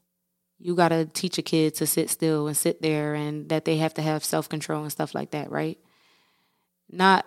You 0.59 0.75
got 0.75 0.89
to 0.89 1.07
teach 1.07 1.39
a 1.39 1.43
kid 1.43 1.75
to 1.77 1.87
sit 1.87 2.11
still 2.11 2.49
and 2.49 2.57
sit 2.57 2.83
there 2.83 3.15
and 3.15 3.49
that 3.49 3.65
they 3.65 3.77
have 3.77 3.95
to 3.95 4.03
have 4.03 4.25
self 4.25 4.49
control 4.49 4.83
and 4.83 4.93
stuff 4.93 5.15
like 5.15 5.31
that, 5.31 5.51
right? 5.51 5.79
Not 6.91 7.27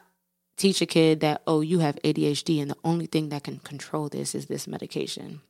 teach 0.57 0.81
a 0.81 0.86
kid 0.86 1.21
that, 1.21 1.41
oh, 1.48 1.62
you 1.62 1.79
have 1.79 1.95
ADHD 2.03 2.62
and 2.62 2.69
the 2.69 2.77
only 2.83 3.05
thing 3.05 3.29
that 3.29 3.45
can 3.45 3.60
control 3.60 4.10
this 4.10 4.36
is 4.36 4.45
this 4.45 4.67
medication 4.67 5.41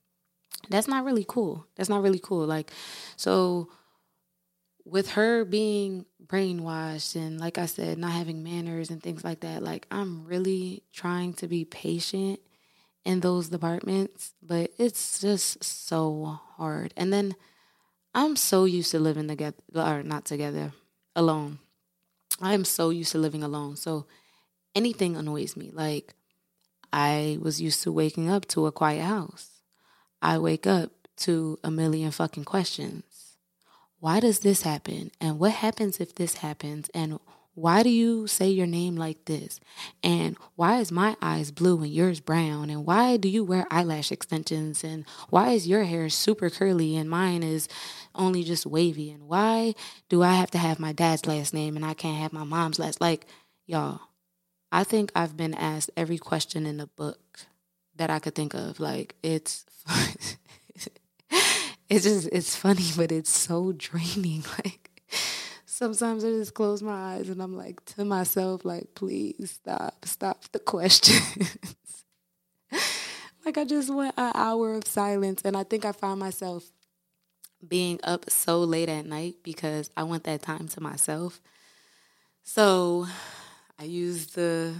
that's 0.69 0.87
not 0.87 1.03
really 1.05 1.25
cool. 1.27 1.65
That's 1.75 1.89
not 1.89 2.01
really 2.01 2.19
cool. 2.21 2.45
Like, 2.45 2.71
so 3.15 3.69
with 4.85 5.11
her 5.11 5.45
being 5.45 6.05
brainwashed 6.25 7.15
and, 7.15 7.39
like 7.39 7.57
I 7.57 7.65
said, 7.65 7.97
not 7.97 8.11
having 8.11 8.43
manners 8.43 8.89
and 8.89 9.01
things 9.01 9.23
like 9.23 9.41
that, 9.41 9.61
like, 9.63 9.85
I'm 9.91 10.25
really 10.25 10.83
trying 10.93 11.33
to 11.35 11.47
be 11.47 11.65
patient 11.65 12.39
in 13.03 13.19
those 13.19 13.49
departments, 13.49 14.33
but 14.41 14.71
it's 14.77 15.19
just 15.19 15.63
so 15.63 16.39
hard. 16.57 16.93
And 16.95 17.11
then 17.11 17.35
I'm 18.13 18.35
so 18.35 18.65
used 18.65 18.91
to 18.91 18.99
living 18.99 19.27
together, 19.27 19.57
or 19.73 20.03
not 20.03 20.25
together, 20.25 20.73
alone. 21.15 21.59
I 22.41 22.53
am 22.53 22.65
so 22.65 22.89
used 22.89 23.11
to 23.13 23.17
living 23.17 23.43
alone. 23.43 23.75
So 23.75 24.05
anything 24.75 25.15
annoys 25.15 25.55
me. 25.55 25.71
Like, 25.73 26.13
I 26.93 27.37
was 27.41 27.61
used 27.61 27.83
to 27.83 27.91
waking 27.91 28.29
up 28.29 28.47
to 28.49 28.65
a 28.65 28.71
quiet 28.71 29.03
house. 29.03 29.49
I 30.21 30.37
wake 30.37 30.67
up 30.67 30.91
to 31.17 31.57
a 31.63 31.71
million 31.71 32.11
fucking 32.11 32.45
questions. 32.45 33.03
Why 34.01 34.19
does 34.19 34.39
this 34.39 34.63
happen? 34.63 35.11
And 35.21 35.37
what 35.37 35.51
happens 35.51 35.99
if 35.99 36.15
this 36.15 36.37
happens? 36.37 36.89
And 36.91 37.19
why 37.53 37.83
do 37.83 37.89
you 37.89 38.25
say 38.25 38.49
your 38.49 38.65
name 38.65 38.95
like 38.95 39.25
this? 39.25 39.59
And 40.01 40.37
why 40.55 40.79
is 40.79 40.91
my 40.91 41.15
eyes 41.21 41.51
blue 41.51 41.77
and 41.83 41.93
yours 41.93 42.19
brown? 42.19 42.71
And 42.71 42.83
why 42.83 43.17
do 43.17 43.29
you 43.29 43.43
wear 43.43 43.67
eyelash 43.69 44.11
extensions? 44.11 44.83
And 44.83 45.05
why 45.29 45.51
is 45.51 45.67
your 45.67 45.83
hair 45.83 46.09
super 46.09 46.49
curly 46.49 46.97
and 46.97 47.11
mine 47.11 47.43
is 47.43 47.67
only 48.15 48.43
just 48.43 48.65
wavy? 48.65 49.11
And 49.11 49.27
why 49.27 49.75
do 50.09 50.23
I 50.23 50.33
have 50.33 50.49
to 50.51 50.57
have 50.57 50.79
my 50.79 50.93
dad's 50.93 51.27
last 51.27 51.53
name 51.53 51.75
and 51.75 51.85
I 51.85 51.93
can't 51.93 52.17
have 52.17 52.33
my 52.33 52.43
mom's 52.43 52.79
last? 52.79 53.01
Like, 53.01 53.27
y'all, 53.67 53.99
I 54.71 54.83
think 54.83 55.11
I've 55.13 55.37
been 55.37 55.53
asked 55.53 55.91
every 55.95 56.17
question 56.17 56.65
in 56.65 56.77
the 56.77 56.87
book 56.87 57.41
that 57.97 58.09
I 58.09 58.17
could 58.17 58.33
think 58.33 58.55
of. 58.55 58.79
Like, 58.79 59.13
it's. 59.21 59.63
it's 61.91 62.05
just 62.05 62.29
it's 62.31 62.55
funny 62.55 62.87
but 62.95 63.11
it's 63.11 63.29
so 63.29 63.71
draining 63.73 64.43
like 64.63 64.91
sometimes 65.81 66.23
I 66.23 66.29
just 66.29 66.53
close 66.53 66.83
my 66.83 67.15
eyes 67.15 67.27
and 67.27 67.41
I'm 67.41 67.57
like 67.57 67.83
to 67.95 68.05
myself, 68.05 68.63
like, 68.63 68.93
please 68.93 69.59
stop, 69.63 70.05
stop 70.05 70.43
the 70.51 70.59
questions. 70.59 72.05
like 73.45 73.57
I 73.57 73.65
just 73.65 73.91
want 73.91 74.13
an 74.15 74.31
hour 74.35 74.75
of 74.75 74.85
silence. 74.85 75.41
And 75.43 75.57
I 75.57 75.63
think 75.63 75.83
I 75.83 75.91
found 75.91 76.19
myself 76.19 76.71
being 77.67 77.99
up 78.03 78.29
so 78.29 78.59
late 78.59 78.89
at 78.89 79.07
night 79.07 79.37
because 79.41 79.89
I 79.97 80.03
want 80.03 80.23
that 80.25 80.43
time 80.43 80.67
to 80.67 80.81
myself. 80.81 81.41
So 82.43 83.07
I 83.79 83.85
use 83.85 84.27
the 84.27 84.75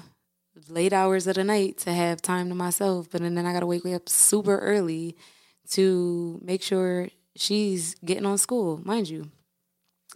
late 0.70 0.94
hours 0.94 1.26
of 1.26 1.34
the 1.34 1.44
night 1.44 1.80
to 1.80 1.94
have 1.94 2.22
time 2.22 2.48
to 2.50 2.56
myself, 2.56 3.10
but 3.10 3.22
then 3.22 3.40
I 3.40 3.54
gotta 3.54 3.66
wake 3.66 3.88
up 3.88 4.08
super 4.08 4.60
early 4.60 5.18
to 5.72 6.40
make 6.44 6.62
sure 6.62 7.10
she's 7.36 7.96
getting 8.06 8.26
on 8.26 8.38
school, 8.38 8.82
mind 8.84 9.10
you. 9.10 9.30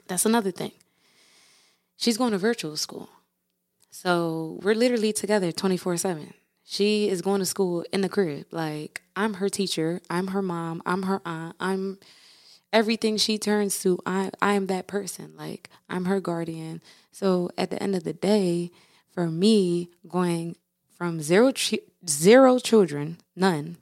That's 0.07 0.25
another 0.25 0.51
thing. 0.51 0.71
She's 1.97 2.17
going 2.17 2.31
to 2.31 2.37
virtual 2.37 2.77
school. 2.77 3.09
So 3.89 4.59
we're 4.61 4.75
literally 4.75 5.13
together 5.13 5.51
24 5.51 5.97
7. 5.97 6.33
She 6.65 7.09
is 7.09 7.21
going 7.21 7.39
to 7.39 7.45
school 7.45 7.85
in 7.93 8.01
the 8.01 8.09
crib. 8.09 8.47
Like, 8.51 9.01
I'm 9.15 9.35
her 9.35 9.49
teacher. 9.49 10.01
I'm 10.09 10.27
her 10.27 10.41
mom. 10.41 10.81
I'm 10.85 11.03
her 11.03 11.21
aunt. 11.25 11.55
I'm 11.59 11.99
everything 12.73 13.17
she 13.17 13.37
turns 13.37 13.79
to. 13.83 13.99
I, 14.05 14.31
I 14.41 14.53
am 14.53 14.67
that 14.67 14.87
person. 14.87 15.33
Like, 15.37 15.69
I'm 15.89 16.05
her 16.05 16.19
guardian. 16.19 16.81
So 17.11 17.49
at 17.57 17.69
the 17.69 17.81
end 17.81 17.95
of 17.95 18.03
the 18.03 18.13
day, 18.13 18.71
for 19.11 19.27
me, 19.27 19.91
going 20.07 20.57
from 20.97 21.21
zero, 21.21 21.53
zero 22.07 22.59
children, 22.59 23.19
none, 23.35 23.77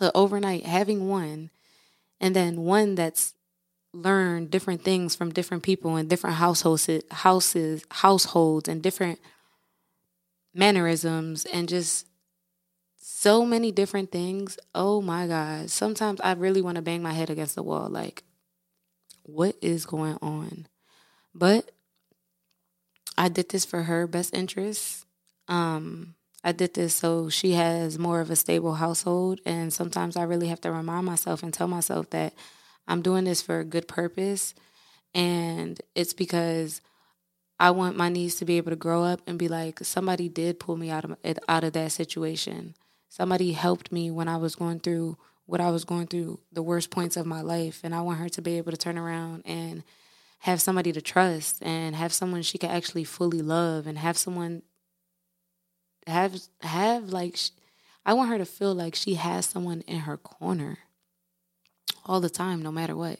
to 0.00 0.10
overnight 0.14 0.66
having 0.66 1.08
one, 1.08 1.50
and 2.20 2.34
then 2.34 2.62
one 2.62 2.94
that's 2.94 3.34
learned 3.94 4.50
different 4.50 4.82
things 4.82 5.14
from 5.14 5.32
different 5.32 5.62
people 5.62 5.96
in 5.96 6.08
different 6.08 6.36
households 6.36 6.90
houses 7.10 7.84
households 7.90 8.68
and 8.68 8.82
different 8.82 9.20
mannerisms 10.52 11.44
and 11.46 11.68
just 11.68 12.06
so 12.96 13.46
many 13.46 13.70
different 13.70 14.10
things. 14.10 14.58
Oh 14.74 15.00
my 15.00 15.26
god. 15.28 15.70
Sometimes 15.70 16.20
i 16.22 16.32
really 16.32 16.60
want 16.60 16.76
to 16.76 16.82
bang 16.82 17.02
my 17.02 17.12
head 17.12 17.30
against 17.30 17.54
the 17.54 17.62
wall 17.62 17.88
like 17.88 18.24
what 19.22 19.56
is 19.62 19.86
going 19.86 20.18
on? 20.20 20.66
But 21.34 21.70
i 23.16 23.28
did 23.28 23.48
this 23.48 23.64
for 23.64 23.84
her 23.84 24.08
best 24.08 24.34
interest. 24.34 25.06
Um 25.46 26.16
i 26.44 26.52
did 26.52 26.74
this 26.74 26.94
so 26.94 27.28
she 27.28 27.52
has 27.52 27.98
more 27.98 28.20
of 28.20 28.30
a 28.30 28.36
stable 28.36 28.74
household 28.74 29.40
and 29.44 29.72
sometimes 29.72 30.16
i 30.16 30.22
really 30.22 30.48
have 30.48 30.60
to 30.60 30.70
remind 30.70 31.04
myself 31.04 31.42
and 31.42 31.52
tell 31.52 31.68
myself 31.68 32.08
that 32.10 32.32
I'm 32.86 33.02
doing 33.02 33.24
this 33.24 33.42
for 33.42 33.60
a 33.60 33.64
good 33.64 33.88
purpose. 33.88 34.54
And 35.14 35.80
it's 35.94 36.12
because 36.12 36.80
I 37.58 37.70
want 37.70 37.96
my 37.96 38.08
niece 38.08 38.36
to 38.36 38.44
be 38.44 38.56
able 38.56 38.70
to 38.70 38.76
grow 38.76 39.04
up 39.04 39.20
and 39.26 39.38
be 39.38 39.48
like, 39.48 39.80
somebody 39.82 40.28
did 40.28 40.60
pull 40.60 40.76
me 40.76 40.90
out 40.90 41.04
of 41.04 41.16
out 41.48 41.64
of 41.64 41.72
that 41.74 41.92
situation. 41.92 42.74
Somebody 43.08 43.52
helped 43.52 43.92
me 43.92 44.10
when 44.10 44.28
I 44.28 44.36
was 44.36 44.56
going 44.56 44.80
through 44.80 45.16
what 45.46 45.60
I 45.60 45.70
was 45.70 45.84
going 45.84 46.06
through, 46.06 46.40
the 46.52 46.62
worst 46.62 46.90
points 46.90 47.16
of 47.16 47.26
my 47.26 47.42
life. 47.42 47.80
And 47.84 47.94
I 47.94 48.00
want 48.00 48.18
her 48.18 48.28
to 48.30 48.42
be 48.42 48.56
able 48.58 48.72
to 48.72 48.78
turn 48.78 48.98
around 48.98 49.42
and 49.44 49.84
have 50.40 50.60
somebody 50.60 50.90
to 50.92 51.00
trust 51.00 51.62
and 51.62 51.94
have 51.94 52.12
someone 52.12 52.42
she 52.42 52.58
can 52.58 52.70
actually 52.70 53.04
fully 53.04 53.40
love 53.40 53.86
and 53.86 53.98
have 53.98 54.16
someone 54.16 54.62
have 56.06 56.38
have 56.60 57.10
like 57.10 57.38
I 58.06 58.14
want 58.14 58.30
her 58.30 58.38
to 58.38 58.44
feel 58.44 58.74
like 58.74 58.94
she 58.94 59.14
has 59.14 59.46
someone 59.46 59.82
in 59.82 60.00
her 60.00 60.16
corner 60.16 60.78
all 62.04 62.20
the 62.20 62.30
time, 62.30 62.62
no 62.62 62.70
matter 62.70 62.94
what. 62.94 63.18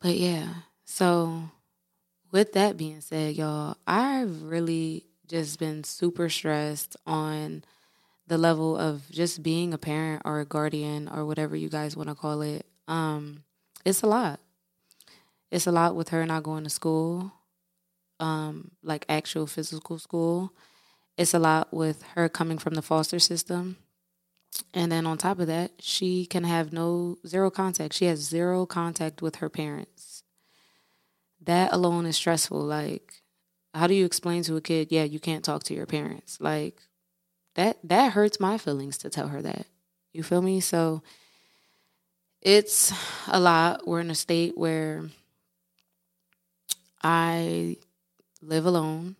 But 0.00 0.16
yeah, 0.16 0.48
so 0.84 1.50
with 2.30 2.52
that 2.52 2.76
being 2.76 3.00
said, 3.00 3.36
y'all, 3.36 3.76
I've 3.86 4.42
really 4.42 5.06
just 5.26 5.58
been 5.58 5.82
super 5.82 6.28
stressed 6.28 6.96
on 7.06 7.64
the 8.26 8.38
level 8.38 8.76
of 8.76 9.10
just 9.10 9.42
being 9.42 9.74
a 9.74 9.78
parent 9.78 10.22
or 10.24 10.40
a 10.40 10.44
guardian 10.44 11.08
or 11.08 11.24
whatever 11.24 11.56
you 11.56 11.68
guys 11.68 11.96
want 11.96 12.08
to 12.08 12.14
call 12.14 12.42
it. 12.42 12.66
Um, 12.88 13.44
it's 13.84 14.02
a 14.02 14.06
lot. 14.06 14.40
It's 15.50 15.66
a 15.66 15.72
lot 15.72 15.94
with 15.94 16.08
her 16.10 16.24
not 16.26 16.42
going 16.42 16.64
to 16.64 16.70
school, 16.70 17.32
um, 18.20 18.70
like 18.82 19.04
actual 19.08 19.46
physical 19.46 19.98
school. 19.98 20.52
It's 21.16 21.34
a 21.34 21.38
lot 21.38 21.72
with 21.72 22.02
her 22.14 22.28
coming 22.28 22.58
from 22.58 22.74
the 22.74 22.82
foster 22.82 23.18
system. 23.18 23.76
And 24.72 24.90
then 24.90 25.06
on 25.06 25.18
top 25.18 25.38
of 25.38 25.46
that, 25.46 25.72
she 25.80 26.26
can 26.26 26.44
have 26.44 26.72
no 26.72 27.18
zero 27.26 27.50
contact. 27.50 27.94
She 27.94 28.06
has 28.06 28.20
zero 28.20 28.66
contact 28.66 29.22
with 29.22 29.36
her 29.36 29.48
parents. 29.48 30.22
That 31.40 31.72
alone 31.72 32.06
is 32.06 32.16
stressful. 32.16 32.60
Like, 32.60 33.22
how 33.74 33.86
do 33.86 33.94
you 33.94 34.04
explain 34.04 34.42
to 34.44 34.56
a 34.56 34.60
kid, 34.60 34.88
yeah, 34.90 35.04
you 35.04 35.18
can't 35.18 35.44
talk 35.44 35.64
to 35.64 35.74
your 35.74 35.86
parents? 35.86 36.38
Like, 36.40 36.80
that 37.54 37.78
that 37.84 38.12
hurts 38.12 38.40
my 38.40 38.58
feelings 38.58 38.98
to 38.98 39.10
tell 39.10 39.28
her 39.28 39.42
that. 39.42 39.66
You 40.12 40.22
feel 40.22 40.42
me? 40.42 40.60
So 40.60 41.02
it's 42.40 42.92
a 43.28 43.40
lot. 43.40 43.86
We're 43.86 44.00
in 44.00 44.10
a 44.10 44.14
state 44.14 44.56
where 44.56 45.04
I 47.02 47.76
live 48.40 48.66
alone. 48.66 49.16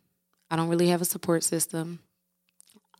I 0.54 0.56
don't 0.56 0.68
really 0.68 0.86
have 0.86 1.02
a 1.02 1.04
support 1.04 1.42
system. 1.42 1.98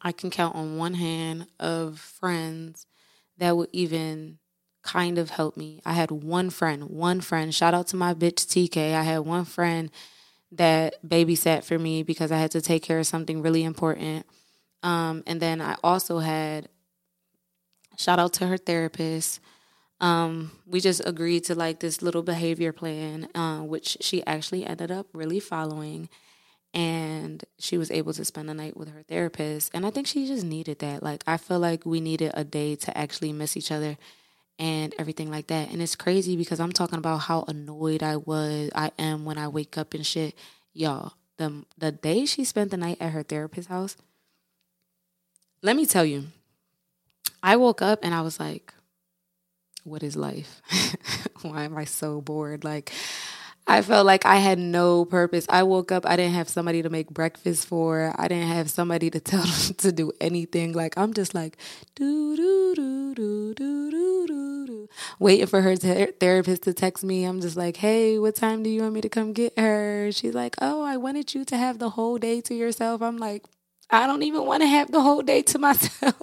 I 0.02 0.10
can 0.10 0.28
count 0.28 0.56
on 0.56 0.76
one 0.76 0.94
hand 0.94 1.46
of 1.60 2.00
friends 2.00 2.84
that 3.38 3.56
would 3.56 3.68
even 3.70 4.38
kind 4.82 5.18
of 5.18 5.30
help 5.30 5.56
me. 5.56 5.80
I 5.86 5.92
had 5.92 6.10
one 6.10 6.50
friend, 6.50 6.90
one 6.90 7.20
friend. 7.20 7.54
Shout 7.54 7.72
out 7.72 7.86
to 7.88 7.96
my 7.96 8.12
bitch 8.12 8.44
TK. 8.48 8.92
I 8.96 9.04
had 9.04 9.18
one 9.18 9.44
friend 9.44 9.92
that 10.50 10.96
babysat 11.06 11.62
for 11.62 11.78
me 11.78 12.02
because 12.02 12.32
I 12.32 12.38
had 12.38 12.50
to 12.50 12.60
take 12.60 12.82
care 12.82 12.98
of 12.98 13.06
something 13.06 13.40
really 13.40 13.62
important. 13.62 14.26
Um, 14.82 15.22
and 15.24 15.40
then 15.40 15.60
I 15.60 15.76
also 15.84 16.18
had 16.18 16.68
shout 17.96 18.18
out 18.18 18.32
to 18.32 18.48
her 18.48 18.56
therapist. 18.56 19.38
Um, 20.00 20.50
we 20.66 20.80
just 20.80 21.02
agreed 21.06 21.44
to 21.44 21.54
like 21.54 21.78
this 21.78 22.02
little 22.02 22.24
behavior 22.24 22.72
plan, 22.72 23.28
uh, 23.32 23.60
which 23.60 23.96
she 24.00 24.26
actually 24.26 24.66
ended 24.66 24.90
up 24.90 25.06
really 25.12 25.38
following 25.38 26.08
and 26.74 27.44
she 27.58 27.78
was 27.78 27.90
able 27.90 28.12
to 28.12 28.24
spend 28.24 28.48
the 28.48 28.54
night 28.54 28.76
with 28.76 28.88
her 28.88 29.02
therapist. 29.02 29.70
And 29.72 29.86
i 29.86 29.90
think 29.90 30.06
she 30.06 30.26
just 30.26 30.44
needed 30.44 30.80
that. 30.80 31.02
Like 31.02 31.24
i 31.26 31.36
feel 31.36 31.58
like 31.58 31.86
we 31.86 32.00
needed 32.00 32.32
a 32.34 32.44
day 32.44 32.76
to 32.76 32.96
actually 32.96 33.32
miss 33.32 33.56
each 33.56 33.72
other 33.72 33.96
and 34.58 34.94
everything 34.98 35.30
like 35.30 35.48
that. 35.48 35.70
And 35.70 35.80
it's 35.80 35.96
crazy 35.96 36.36
because 36.36 36.60
i'm 36.60 36.72
talking 36.72 36.98
about 36.98 37.18
how 37.18 37.44
annoyed 37.48 38.02
i 38.02 38.16
was 38.16 38.70
i 38.74 38.90
am 38.98 39.24
when 39.24 39.38
i 39.38 39.48
wake 39.48 39.78
up 39.78 39.94
and 39.94 40.06
shit. 40.06 40.34
Y'all 40.72 41.12
the 41.36 41.64
the 41.78 41.92
day 41.92 42.26
she 42.26 42.44
spent 42.44 42.70
the 42.70 42.76
night 42.76 42.98
at 43.00 43.12
her 43.12 43.22
therapist's 43.22 43.68
house 43.68 43.96
let 45.62 45.74
me 45.74 45.84
tell 45.84 46.04
you 46.04 46.26
i 47.42 47.56
woke 47.56 47.82
up 47.82 47.98
and 48.04 48.14
i 48.14 48.20
was 48.20 48.38
like 48.38 48.72
what 49.84 50.02
is 50.02 50.16
life? 50.16 50.62
Why 51.42 51.64
am 51.64 51.76
i 51.76 51.84
so 51.84 52.20
bored? 52.20 52.64
Like 52.64 52.90
I 53.66 53.82
felt 53.82 54.06
like 54.06 54.26
I 54.26 54.36
had 54.36 54.58
no 54.58 55.06
purpose. 55.06 55.46
I 55.48 55.62
woke 55.64 55.92
up, 55.92 56.06
I 56.06 56.16
didn't 56.16 56.34
have 56.34 56.50
somebody 56.50 56.82
to 56.82 56.90
make 56.90 57.10
breakfast 57.10 57.66
for. 57.66 58.14
I 58.18 58.28
didn't 58.28 58.48
have 58.48 58.70
somebody 58.70 59.10
to 59.10 59.20
tell 59.20 59.42
them 59.42 59.74
to 59.78 59.92
do 59.92 60.12
anything. 60.20 60.72
Like 60.74 60.98
I'm 60.98 61.14
just 61.14 61.34
like 61.34 61.56
do 61.94 62.36
do 62.36 62.74
do 62.76 63.14
do 63.14 63.54
do 63.54 63.90
do 63.90 64.26
do 64.26 64.66
do, 64.66 64.88
waiting 65.18 65.46
for 65.46 65.62
her 65.62 65.76
ter- 65.76 66.12
therapist 66.20 66.64
to 66.64 66.74
text 66.74 67.04
me. 67.04 67.24
I'm 67.24 67.40
just 67.40 67.56
like, 67.56 67.78
hey, 67.78 68.18
what 68.18 68.36
time 68.36 68.62
do 68.62 68.70
you 68.70 68.82
want 68.82 68.94
me 68.94 69.00
to 69.02 69.08
come 69.08 69.32
get 69.32 69.58
her? 69.58 70.10
She's 70.12 70.34
like, 70.34 70.56
oh, 70.60 70.82
I 70.82 70.98
wanted 70.98 71.34
you 71.34 71.44
to 71.46 71.56
have 71.56 71.78
the 71.78 71.90
whole 71.90 72.18
day 72.18 72.42
to 72.42 72.54
yourself. 72.54 73.02
I'm 73.02 73.18
like, 73.18 73.44
I 73.90 74.06
don't 74.06 74.24
even 74.24 74.44
want 74.46 74.62
to 74.62 74.66
have 74.68 74.92
the 74.92 75.00
whole 75.02 75.22
day 75.22 75.42
to 75.42 75.58
myself. 75.68 76.14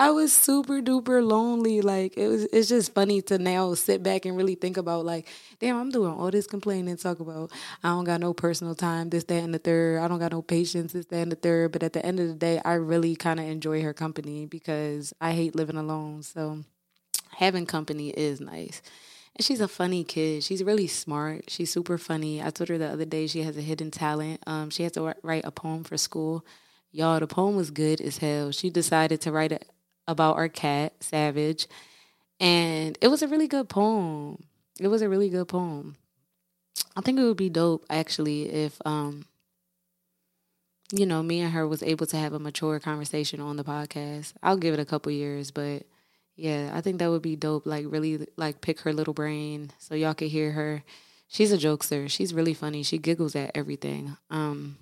I 0.00 0.12
was 0.12 0.32
super 0.32 0.80
duper 0.80 1.22
lonely. 1.22 1.82
Like 1.82 2.16
it 2.16 2.26
was 2.26 2.44
it's 2.44 2.70
just 2.70 2.94
funny 2.94 3.20
to 3.20 3.36
now 3.36 3.74
sit 3.74 4.02
back 4.02 4.24
and 4.24 4.34
really 4.34 4.54
think 4.54 4.78
about 4.78 5.04
like, 5.04 5.28
damn, 5.58 5.76
I'm 5.76 5.90
doing 5.90 6.10
all 6.10 6.30
this 6.30 6.46
complaining, 6.46 6.96
talk 6.96 7.20
about 7.20 7.52
I 7.84 7.90
don't 7.90 8.04
got 8.04 8.20
no 8.20 8.32
personal 8.32 8.74
time, 8.74 9.10
this, 9.10 9.24
that, 9.24 9.44
and 9.44 9.52
the 9.52 9.58
third. 9.58 10.00
I 10.00 10.08
don't 10.08 10.18
got 10.18 10.32
no 10.32 10.40
patience, 10.40 10.94
this, 10.94 11.04
that, 11.04 11.18
and 11.18 11.30
the 11.30 11.36
third. 11.36 11.72
But 11.72 11.82
at 11.82 11.92
the 11.92 12.04
end 12.04 12.18
of 12.18 12.28
the 12.28 12.34
day, 12.34 12.62
I 12.64 12.74
really 12.74 13.14
kinda 13.14 13.42
enjoy 13.42 13.82
her 13.82 13.92
company 13.92 14.46
because 14.46 15.12
I 15.20 15.32
hate 15.32 15.54
living 15.54 15.76
alone. 15.76 16.22
So 16.22 16.60
having 17.36 17.66
company 17.66 18.08
is 18.08 18.40
nice. 18.40 18.80
And 19.36 19.44
she's 19.44 19.60
a 19.60 19.68
funny 19.68 20.02
kid. 20.02 20.42
She's 20.44 20.64
really 20.64 20.86
smart. 20.86 21.50
She's 21.50 21.70
super 21.70 21.98
funny. 21.98 22.42
I 22.42 22.48
told 22.48 22.70
her 22.70 22.78
the 22.78 22.90
other 22.90 23.04
day 23.04 23.26
she 23.26 23.42
has 23.42 23.58
a 23.58 23.60
hidden 23.60 23.90
talent. 23.90 24.42
Um, 24.46 24.70
she 24.70 24.82
had 24.82 24.94
to 24.94 25.14
write 25.22 25.44
a 25.44 25.50
poem 25.50 25.84
for 25.84 25.98
school. 25.98 26.42
Y'all, 26.90 27.20
the 27.20 27.26
poem 27.26 27.54
was 27.54 27.70
good 27.70 28.00
as 28.00 28.16
hell. 28.16 28.50
She 28.50 28.70
decided 28.70 29.20
to 29.20 29.30
write 29.30 29.52
it 29.52 29.68
about 30.10 30.36
our 30.36 30.48
cat, 30.48 30.92
Savage. 31.00 31.68
And 32.40 32.98
it 33.00 33.08
was 33.08 33.22
a 33.22 33.28
really 33.28 33.48
good 33.48 33.68
poem. 33.68 34.42
It 34.80 34.88
was 34.88 35.02
a 35.02 35.08
really 35.08 35.28
good 35.28 35.48
poem. 35.48 35.96
I 36.96 37.00
think 37.00 37.18
it 37.18 37.24
would 37.24 37.36
be 37.36 37.50
dope 37.50 37.84
actually 37.88 38.50
if 38.50 38.80
um 38.84 39.26
you 40.92 41.06
know, 41.06 41.22
me 41.22 41.40
and 41.40 41.52
her 41.52 41.68
was 41.68 41.84
able 41.84 42.06
to 42.06 42.16
have 42.16 42.32
a 42.32 42.40
mature 42.40 42.80
conversation 42.80 43.40
on 43.40 43.56
the 43.56 43.62
podcast. 43.62 44.32
I'll 44.42 44.56
give 44.56 44.74
it 44.74 44.80
a 44.80 44.84
couple 44.84 45.12
years, 45.12 45.52
but 45.52 45.84
yeah, 46.34 46.72
I 46.74 46.80
think 46.80 46.98
that 46.98 47.10
would 47.10 47.22
be 47.22 47.36
dope. 47.36 47.64
Like 47.64 47.84
really 47.88 48.26
like 48.36 48.60
pick 48.60 48.80
her 48.80 48.92
little 48.92 49.14
brain 49.14 49.70
so 49.78 49.94
y'all 49.94 50.14
could 50.14 50.28
hear 50.28 50.50
her. 50.52 50.82
She's 51.28 51.52
a 51.52 51.58
jokester. 51.58 52.10
She's 52.10 52.34
really 52.34 52.54
funny. 52.54 52.82
She 52.82 52.98
giggles 52.98 53.36
at 53.36 53.52
everything. 53.54 54.16
Um 54.30 54.78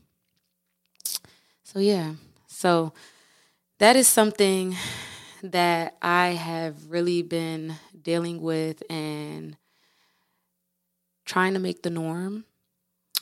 so 1.63 1.79
yeah. 1.79 2.15
So 2.47 2.95
that 3.79 3.97
is 3.97 4.09
something 4.09 4.75
that 5.43 5.97
I 6.03 6.29
have 6.29 6.91
really 6.91 7.23
been 7.23 7.77
dealing 8.01 8.41
with 8.41 8.83
and 8.91 9.57
trying 11.25 11.55
to 11.55 11.61
make 11.61 11.83
the 11.83 11.91
norm. 11.91 12.45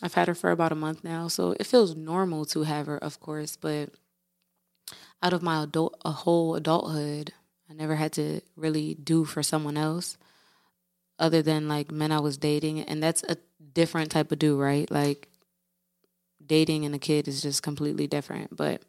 I've 0.03 0.15
had 0.15 0.29
her 0.29 0.35
for 0.35 0.51
about 0.51 0.73
a 0.73 0.77
month 0.77 1.03
now, 1.03 1.29
so 1.29 1.53
it 1.59 1.67
feels 1.67 1.97
normal 1.97 2.45
to 2.47 2.65
have 2.65 2.87
her, 2.87 2.99
of 2.99 3.19
course, 3.21 3.57
but 3.57 3.91
out 5.23 5.33
of 5.33 5.43
my 5.43 5.63
adult 5.63 5.99
a 6.05 6.13
whole 6.13 6.55
adulthood, 6.55 7.33
I 7.69 7.75
never 7.75 7.97
had 7.97 8.13
to 8.13 8.41
really 8.55 8.95
do 8.95 9.25
for 9.25 9.43
someone 9.43 9.77
else 9.77 10.17
other 11.19 11.43
than 11.43 11.67
like 11.67 11.91
men 11.91 12.13
I 12.13 12.21
was 12.21 12.37
dating 12.37 12.81
and 12.81 13.03
that's 13.03 13.23
a 13.25 13.39
different 13.73 14.11
type 14.11 14.31
of 14.31 14.39
do, 14.39 14.59
right? 14.59 14.91
Like 14.91 15.29
dating 16.45 16.85
and 16.85 16.95
a 16.95 16.99
kid 16.99 17.27
is 17.27 17.43
just 17.43 17.63
completely 17.63 18.07
different, 18.07 18.55
but 18.55 18.83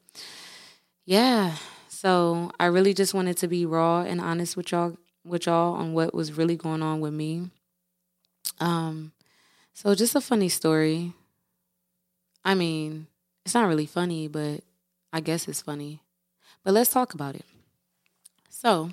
yeah, 1.05 1.55
so 1.98 2.51
I 2.60 2.68
really 2.68 2.94
just 2.94 3.16
wanted 3.16 3.38
to 3.38 3.48
be 3.48 3.66
raw 3.66 4.01
and 4.01 4.22
honest 4.22 4.56
with 4.56 4.72
y'all 4.72 4.96
with 5.25 5.48
y'all 5.48 5.74
on 5.74 5.96
what 5.96 6.13
was 6.13 6.32
really 6.32 6.56
going 6.56 6.84
on 6.84 7.00
with 7.00 7.12
me. 7.12 7.50
Um 8.60 9.13
so 9.74 9.96
just 9.96 10.13
a 10.13 10.22
funny 10.22 10.48
story. 10.48 11.13
I 12.46 12.54
mean, 12.54 13.08
it's 13.44 13.56
not 13.56 13.68
really 13.68 13.88
funny, 13.88 14.27
but 14.27 14.62
I 15.12 15.22
guess 15.22 15.48
it's 15.48 15.63
funny. 15.63 16.04
But 16.63 16.75
let's 16.75 16.92
talk 16.92 17.16
about 17.16 17.36
it. 17.36 17.46
So, 18.50 18.92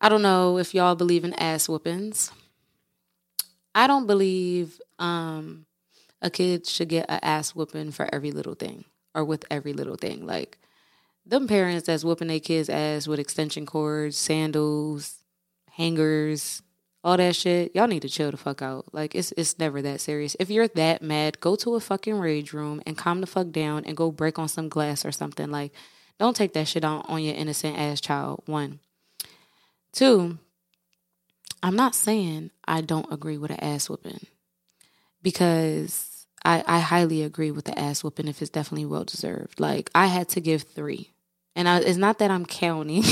I 0.00 0.08
don't 0.10 0.22
know 0.22 0.58
if 0.58 0.74
y'all 0.74 0.96
believe 0.96 1.24
in 1.24 1.32
ass 1.34 1.66
whoopings. 1.68 2.30
I 3.74 3.86
don't 3.86 4.06
believe 4.06 4.80
um, 4.98 5.64
a 6.20 6.28
kid 6.30 6.66
should 6.66 6.88
get 6.88 7.06
an 7.08 7.20
ass 7.22 7.54
whooping 7.54 7.92
for 7.92 8.08
every 8.12 8.32
little 8.32 8.54
thing 8.54 8.84
or 9.14 9.24
with 9.24 9.44
every 9.50 9.72
little 9.72 9.96
thing. 9.96 10.26
Like, 10.26 10.58
them 11.28 11.46
parents 11.46 11.86
that's 11.86 12.04
whooping 12.04 12.28
their 12.28 12.40
kids' 12.40 12.68
ass 12.68 13.06
with 13.06 13.20
extension 13.20 13.66
cords, 13.66 14.16
sandals, 14.16 15.22
hangers, 15.72 16.62
all 17.04 17.16
that 17.16 17.36
shit, 17.36 17.74
y'all 17.74 17.86
need 17.86 18.02
to 18.02 18.08
chill 18.08 18.30
the 18.30 18.36
fuck 18.36 18.60
out. 18.60 18.86
Like 18.92 19.14
it's 19.14 19.32
it's 19.32 19.58
never 19.58 19.80
that 19.82 20.00
serious. 20.00 20.36
If 20.40 20.50
you're 20.50 20.68
that 20.68 21.02
mad, 21.02 21.40
go 21.40 21.56
to 21.56 21.76
a 21.76 21.80
fucking 21.80 22.18
rage 22.18 22.52
room 22.52 22.82
and 22.86 22.98
calm 22.98 23.20
the 23.20 23.26
fuck 23.26 23.50
down 23.50 23.84
and 23.84 23.96
go 23.96 24.10
break 24.10 24.38
on 24.38 24.48
some 24.48 24.68
glass 24.68 25.04
or 25.04 25.12
something. 25.12 25.50
Like, 25.50 25.72
don't 26.18 26.36
take 26.36 26.54
that 26.54 26.68
shit 26.68 26.84
on 26.84 27.02
on 27.08 27.22
your 27.22 27.34
innocent 27.34 27.78
ass 27.78 28.00
child. 28.00 28.42
One. 28.46 28.80
Two, 29.92 30.38
I'm 31.62 31.76
not 31.76 31.94
saying 31.94 32.50
I 32.66 32.80
don't 32.80 33.12
agree 33.12 33.38
with 33.38 33.50
an 33.50 33.60
ass 33.60 33.88
whooping. 33.88 34.26
Because 35.22 36.26
I, 36.44 36.62
I 36.66 36.80
highly 36.80 37.22
agree 37.22 37.50
with 37.50 37.64
the 37.64 37.78
ass 37.78 38.04
whooping 38.04 38.28
if 38.28 38.40
it's 38.42 38.50
definitely 38.50 38.86
well 38.86 39.04
deserved. 39.04 39.60
Like 39.60 39.90
I 39.94 40.06
had 40.06 40.28
to 40.30 40.40
give 40.40 40.62
three. 40.62 41.12
And 41.58 41.68
I, 41.68 41.80
it's 41.80 41.98
not 41.98 42.20
that 42.20 42.30
I'm 42.30 42.46
counting. 42.46 43.02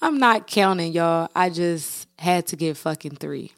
I'm 0.00 0.18
not 0.18 0.46
counting, 0.46 0.92
y'all. 0.92 1.28
I 1.34 1.50
just 1.50 2.06
had 2.20 2.46
to 2.46 2.56
give 2.56 2.78
fucking 2.78 3.16
three. 3.16 3.50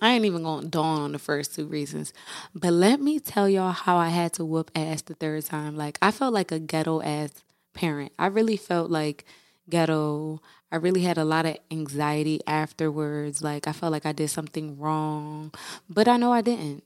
I 0.00 0.12
ain't 0.12 0.24
even 0.24 0.42
gonna 0.42 0.68
dawn 0.68 1.02
on 1.02 1.12
the 1.12 1.18
first 1.18 1.54
two 1.54 1.66
reasons. 1.66 2.14
But 2.54 2.72
let 2.72 2.98
me 2.98 3.20
tell 3.20 3.46
y'all 3.46 3.72
how 3.72 3.98
I 3.98 4.08
had 4.08 4.32
to 4.34 4.44
whoop 4.46 4.70
ass 4.74 5.02
the 5.02 5.16
third 5.16 5.44
time. 5.44 5.76
Like, 5.76 5.98
I 6.00 6.12
felt 6.12 6.32
like 6.32 6.50
a 6.50 6.58
ghetto 6.58 7.02
ass 7.02 7.44
parent. 7.74 8.12
I 8.18 8.28
really 8.28 8.56
felt 8.56 8.90
like 8.90 9.26
ghetto. 9.68 10.40
I 10.72 10.76
really 10.76 11.02
had 11.02 11.18
a 11.18 11.26
lot 11.26 11.44
of 11.44 11.58
anxiety 11.70 12.40
afterwards. 12.46 13.42
Like, 13.42 13.68
I 13.68 13.72
felt 13.72 13.92
like 13.92 14.06
I 14.06 14.12
did 14.12 14.28
something 14.28 14.78
wrong. 14.78 15.52
But 15.90 16.08
I 16.08 16.16
know 16.16 16.32
I 16.32 16.40
didn't. 16.40 16.84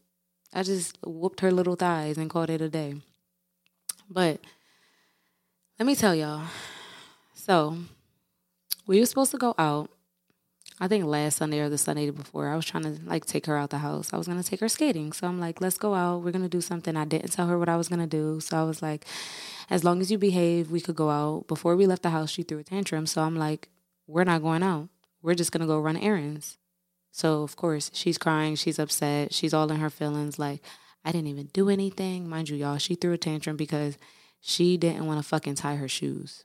I 0.53 0.64
just 0.64 0.98
whooped 1.05 1.42
her 1.42 1.53
little 1.53 1.76
thighs 1.76 2.18
and 2.18 2.29
called 2.29 2.50
it 2.50 2.61
a 2.61 2.68
day. 2.68 2.96
But 4.11 4.40
let 5.80 5.86
me 5.86 5.96
tell 5.96 6.14
y'all. 6.14 6.42
So, 7.32 7.74
we 8.86 9.00
were 9.00 9.06
supposed 9.06 9.30
to 9.30 9.38
go 9.38 9.54
out. 9.56 9.88
I 10.78 10.88
think 10.88 11.06
last 11.06 11.38
Sunday 11.38 11.60
or 11.60 11.70
the 11.70 11.78
Sunday 11.78 12.10
before, 12.10 12.48
I 12.48 12.56
was 12.56 12.66
trying 12.66 12.82
to 12.82 12.98
like 13.06 13.24
take 13.24 13.46
her 13.46 13.56
out 13.56 13.70
the 13.70 13.78
house. 13.78 14.12
I 14.12 14.18
was 14.18 14.28
gonna 14.28 14.42
take 14.42 14.60
her 14.60 14.68
skating. 14.68 15.14
So 15.14 15.26
I'm 15.26 15.40
like, 15.40 15.62
let's 15.62 15.78
go 15.78 15.94
out. 15.94 16.18
We're 16.22 16.32
gonna 16.32 16.50
do 16.50 16.60
something. 16.60 16.98
I 16.98 17.06
didn't 17.06 17.32
tell 17.32 17.46
her 17.46 17.58
what 17.58 17.70
I 17.70 17.78
was 17.78 17.88
gonna 17.88 18.06
do. 18.06 18.40
So 18.40 18.58
I 18.58 18.62
was 18.62 18.82
like, 18.82 19.06
as 19.70 19.82
long 19.82 20.02
as 20.02 20.10
you 20.10 20.18
behave, 20.18 20.70
we 20.70 20.82
could 20.82 20.96
go 20.96 21.08
out. 21.08 21.46
Before 21.48 21.74
we 21.74 21.86
left 21.86 22.02
the 22.02 22.10
house, 22.10 22.30
she 22.30 22.42
threw 22.42 22.58
a 22.58 22.62
tantrum. 22.62 23.06
So 23.06 23.22
I'm 23.22 23.36
like, 23.36 23.70
we're 24.06 24.24
not 24.24 24.42
going 24.42 24.62
out. 24.62 24.90
We're 25.22 25.34
just 25.34 25.50
gonna 25.50 25.66
go 25.66 25.80
run 25.80 25.96
errands. 25.96 26.58
So 27.10 27.42
of 27.42 27.56
course 27.56 27.90
she's 27.94 28.18
crying, 28.18 28.54
she's 28.54 28.78
upset, 28.78 29.32
she's 29.32 29.54
all 29.54 29.72
in 29.72 29.80
her 29.80 29.90
feelings, 29.90 30.38
like, 30.38 30.62
I 31.06 31.12
didn't 31.12 31.28
even 31.28 31.46
do 31.54 31.70
anything. 31.70 32.28
Mind 32.28 32.50
you, 32.50 32.56
y'all, 32.56 32.76
she 32.76 32.96
threw 32.96 33.14
a 33.14 33.18
tantrum 33.18 33.56
because 33.56 33.96
she 34.40 34.76
didn't 34.76 35.07
want 35.07 35.20
to 35.20 35.29
fucking 35.29 35.57
tie 35.57 35.76
her 35.76 35.88
shoes. 35.88 36.44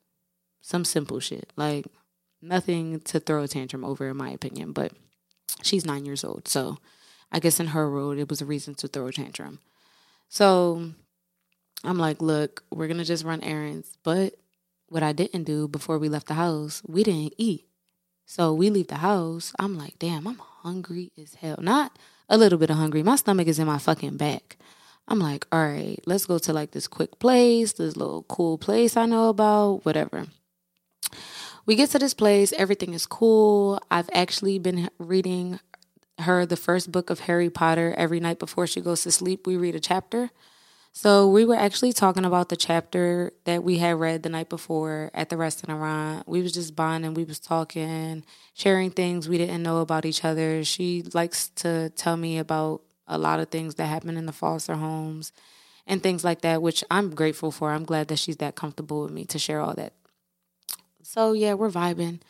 Some 0.62 0.86
simple 0.86 1.20
shit. 1.20 1.52
Like, 1.56 1.86
nothing 2.42 3.00
to 3.02 3.20
throw 3.20 3.44
a 3.44 3.48
tantrum 3.48 3.86
over, 3.86 4.10
in 4.10 4.18
my 4.18 4.30
opinion. 4.30 4.72
But 4.72 4.94
she's 5.62 5.86
nine 5.86 6.06
years 6.06 6.24
old. 6.24 6.48
So 6.48 6.78
I 7.32 7.40
guess 7.40 7.60
in 7.60 7.68
her 7.68 7.90
world, 7.90 8.18
it 8.18 8.30
was 8.30 8.42
a 8.42 8.46
reason 8.46 8.76
to 8.76 8.88
throw 8.88 9.08
a 9.08 9.14
tantrum. 9.14 9.60
So 10.30 10.92
I'm 11.84 11.98
like, 11.98 12.22
look, 12.22 12.64
we're 12.72 12.88
going 12.88 12.98
to 12.98 13.06
just 13.06 13.24
run 13.24 13.44
errands. 13.44 13.98
But 14.04 14.36
what 14.90 15.04
I 15.04 15.14
didn't 15.14 15.44
do 15.44 15.68
before 15.68 15.98
we 15.98 16.10
left 16.10 16.28
the 16.28 16.34
house, 16.36 16.82
we 16.88 17.04
didn't 17.04 17.34
eat. 17.38 17.66
So 18.26 18.54
we 18.54 18.70
leave 18.70 18.88
the 18.88 18.96
house. 18.96 19.54
I'm 19.60 19.78
like, 19.78 20.00
damn, 20.00 20.28
I'm 20.28 20.40
hungry 20.40 21.12
as 21.22 21.36
hell. 21.36 21.60
Not 21.62 21.98
a 22.28 22.38
little 22.38 22.58
bit 22.58 22.72
of 22.72 22.78
hungry. 22.78 23.04
My 23.04 23.16
stomach 23.16 23.48
is 23.48 23.60
in 23.60 23.68
my 23.68 23.78
fucking 23.78 24.18
back. 24.18 24.58
I'm 25.08 25.20
like, 25.20 25.46
all 25.52 25.68
right, 25.68 26.00
let's 26.06 26.26
go 26.26 26.40
to 26.40 26.54
like 26.54 26.72
this 26.72 26.88
quick 26.88 27.20
place, 27.20 27.74
this 27.74 27.96
little 27.96 28.24
cool 28.24 28.58
place 28.58 28.98
I 28.98 29.06
know 29.06 29.30
about, 29.30 29.86
whatever. 29.86 30.26
We 31.66 31.76
get 31.76 31.90
to 31.92 32.00
this 32.00 32.14
place, 32.14 32.54
everything 32.54 32.94
is 32.94 33.06
cool. 33.06 33.80
I've 33.90 34.10
actually 34.14 34.60
been 34.60 34.90
reading 34.98 35.60
her 36.20 36.46
the 36.46 36.56
first 36.56 36.92
book 36.92 37.10
of 37.10 37.22
Harry 37.22 37.50
Potter 37.50 37.94
every 37.98 38.20
night 38.20 38.40
before 38.40 38.68
she 38.68 38.82
goes 38.82 39.04
to 39.04 39.12
sleep. 39.12 39.46
We 39.46 39.58
read 39.58 39.76
a 39.76 39.80
chapter. 39.80 40.32
So 40.92 41.28
we 41.28 41.44
were 41.44 41.58
actually 41.58 41.92
talking 41.92 42.24
about 42.24 42.48
the 42.48 42.56
chapter 42.56 43.34
that 43.44 43.66
we 43.66 43.80
had 43.80 44.00
read 44.00 44.24
the 44.24 44.30
night 44.30 44.48
before 44.48 45.12
at 45.14 45.28
the 45.28 45.36
restaurant. 45.36 46.26
We 46.26 46.42
was 46.42 46.54
just 46.54 46.74
bonding, 46.74 47.16
we 47.16 47.26
was 47.26 47.38
talking, 47.38 48.24
sharing 48.54 48.92
things 48.92 49.28
we 49.28 49.38
didn't 49.38 49.62
know 49.62 49.80
about 49.80 50.06
each 50.06 50.24
other. 50.24 50.64
She 50.64 51.04
likes 51.14 51.50
to 51.56 51.90
tell 51.90 52.16
me 52.16 52.38
about 52.38 52.82
a 53.08 53.18
lot 53.18 53.40
of 53.40 53.50
things 53.50 53.76
that 53.76 53.86
happen 53.88 54.18
in 54.18 54.26
the 54.26 54.32
foster 54.32 54.76
homes 54.76 55.32
and 55.88 56.02
things 56.02 56.24
like 56.24 56.42
that, 56.42 56.62
which 56.62 56.84
I'm 56.90 57.14
grateful 57.14 57.52
for. 57.52 57.72
I'm 57.72 57.86
glad 57.86 58.08
that 58.08 58.20
she's 58.20 58.38
that 58.38 58.56
comfortable 58.56 59.04
with 59.04 59.12
me 59.12 59.26
to 59.26 59.40
share 59.40 59.62
all 59.62 59.74
that. 59.76 59.94
So 61.04 61.34
yeah, 61.34 61.54
we're 61.54 61.70
vibing. 61.70 62.22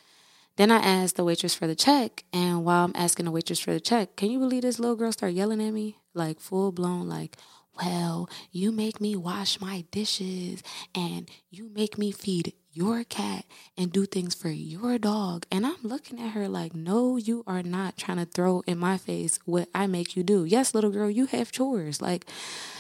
Then 0.58 0.72
I 0.72 0.78
asked 0.78 1.18
the 1.18 1.24
waitress 1.26 1.54
for 1.54 1.68
the 1.68 1.76
check, 1.76 2.24
and 2.32 2.64
while 2.64 2.86
I'm 2.86 2.94
asking 2.96 3.26
the 3.26 3.32
waitress 3.32 3.60
for 3.60 3.74
the 3.74 3.80
check, 3.80 4.16
can 4.16 4.32
you 4.32 4.40
believe 4.40 4.62
this 4.62 4.80
little 4.80 4.96
girl 4.96 5.12
start 5.12 5.34
yelling 5.34 5.62
at 5.62 5.74
me 5.74 5.98
like 6.14 6.40
full 6.40 6.72
blown, 6.72 7.10
like, 7.10 7.36
"Well, 7.82 8.30
you 8.52 8.72
make 8.72 9.02
me 9.02 9.18
wash 9.18 9.60
my 9.60 9.84
dishes, 9.92 10.64
and 10.94 11.30
you 11.50 11.70
make 11.74 11.98
me 11.98 12.12
feed 12.12 12.54
your 12.76 13.06
cat 13.06 13.46
and 13.78 13.92
do 13.92 14.06
things 14.06 14.36
for 14.36 14.50
your 14.50 14.98
dog. 14.98 15.46
And 15.50 15.66
I'm 15.66 15.82
looking 15.82 16.20
at 16.20 16.32
her 16.32 16.48
like, 16.48 16.76
no, 16.76 17.16
you 17.16 17.44
are 17.48 17.64
not 17.64 17.98
trying 17.98 18.18
to 18.18 18.26
throw 18.26 18.62
in 18.68 18.78
my 18.78 18.98
face 18.98 19.40
what 19.46 19.70
I 19.74 19.88
make 19.88 20.16
you 20.16 20.24
do. 20.24 20.44
Yes, 20.44 20.76
little 20.76 20.92
girl, 20.92 21.10
you 21.10 21.26
have 21.28 21.52
chores. 21.52 22.02
Like, 22.02 22.26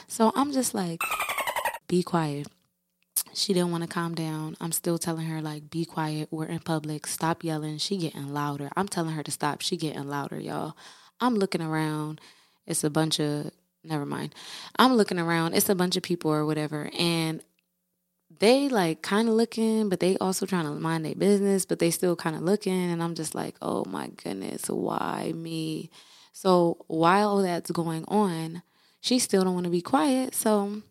so 0.07 0.33
I'm 0.35 0.51
just 0.51 0.73
like, 0.73 1.01
be 1.87 2.03
quiet. 2.03 2.47
She 3.33 3.53
didn't 3.53 3.71
want 3.71 3.83
to 3.83 3.89
calm 3.89 4.15
down. 4.15 4.55
I'm 4.59 4.71
still 4.71 4.97
telling 4.97 5.27
her 5.27 5.41
like 5.41 5.69
be 5.69 5.85
quiet. 5.85 6.29
We're 6.31 6.45
in 6.45 6.59
public. 6.59 7.07
Stop 7.07 7.43
yelling. 7.43 7.77
She 7.77 7.97
getting 7.97 8.33
louder. 8.33 8.69
I'm 8.75 8.87
telling 8.87 9.13
her 9.15 9.23
to 9.23 9.31
stop. 9.31 9.61
She 9.61 9.77
getting 9.77 10.07
louder, 10.07 10.39
y'all. 10.39 10.75
I'm 11.19 11.35
looking 11.35 11.61
around. 11.61 12.21
It's 12.65 12.83
a 12.83 12.89
bunch 12.89 13.19
of 13.19 13.51
never 13.83 14.05
mind. 14.05 14.33
I'm 14.77 14.93
looking 14.93 15.19
around. 15.19 15.53
It's 15.53 15.69
a 15.69 15.75
bunch 15.75 15.95
of 15.95 16.03
people 16.03 16.31
or 16.31 16.45
whatever 16.45 16.89
and 16.97 17.41
they 18.39 18.69
like 18.69 19.01
kind 19.01 19.27
of 19.27 19.35
looking, 19.35 19.89
but 19.89 19.99
they 19.99 20.17
also 20.17 20.45
trying 20.45 20.65
to 20.65 20.71
mind 20.71 21.05
their 21.05 21.15
business, 21.15 21.65
but 21.65 21.79
they 21.79 21.91
still 21.91 22.15
kind 22.15 22.35
of 22.35 22.41
looking. 22.41 22.91
And 22.91 23.01
I'm 23.01 23.15
just 23.15 23.35
like, 23.35 23.55
oh 23.61 23.85
my 23.85 24.07
goodness, 24.07 24.69
why 24.69 25.31
me? 25.35 25.89
So 26.33 26.83
while 26.87 27.37
that's 27.37 27.71
going 27.71 28.05
on, 28.07 28.63
she 29.01 29.19
still 29.19 29.43
don't 29.43 29.53
want 29.53 29.65
to 29.65 29.69
be 29.69 29.81
quiet. 29.81 30.35
So 30.35 30.81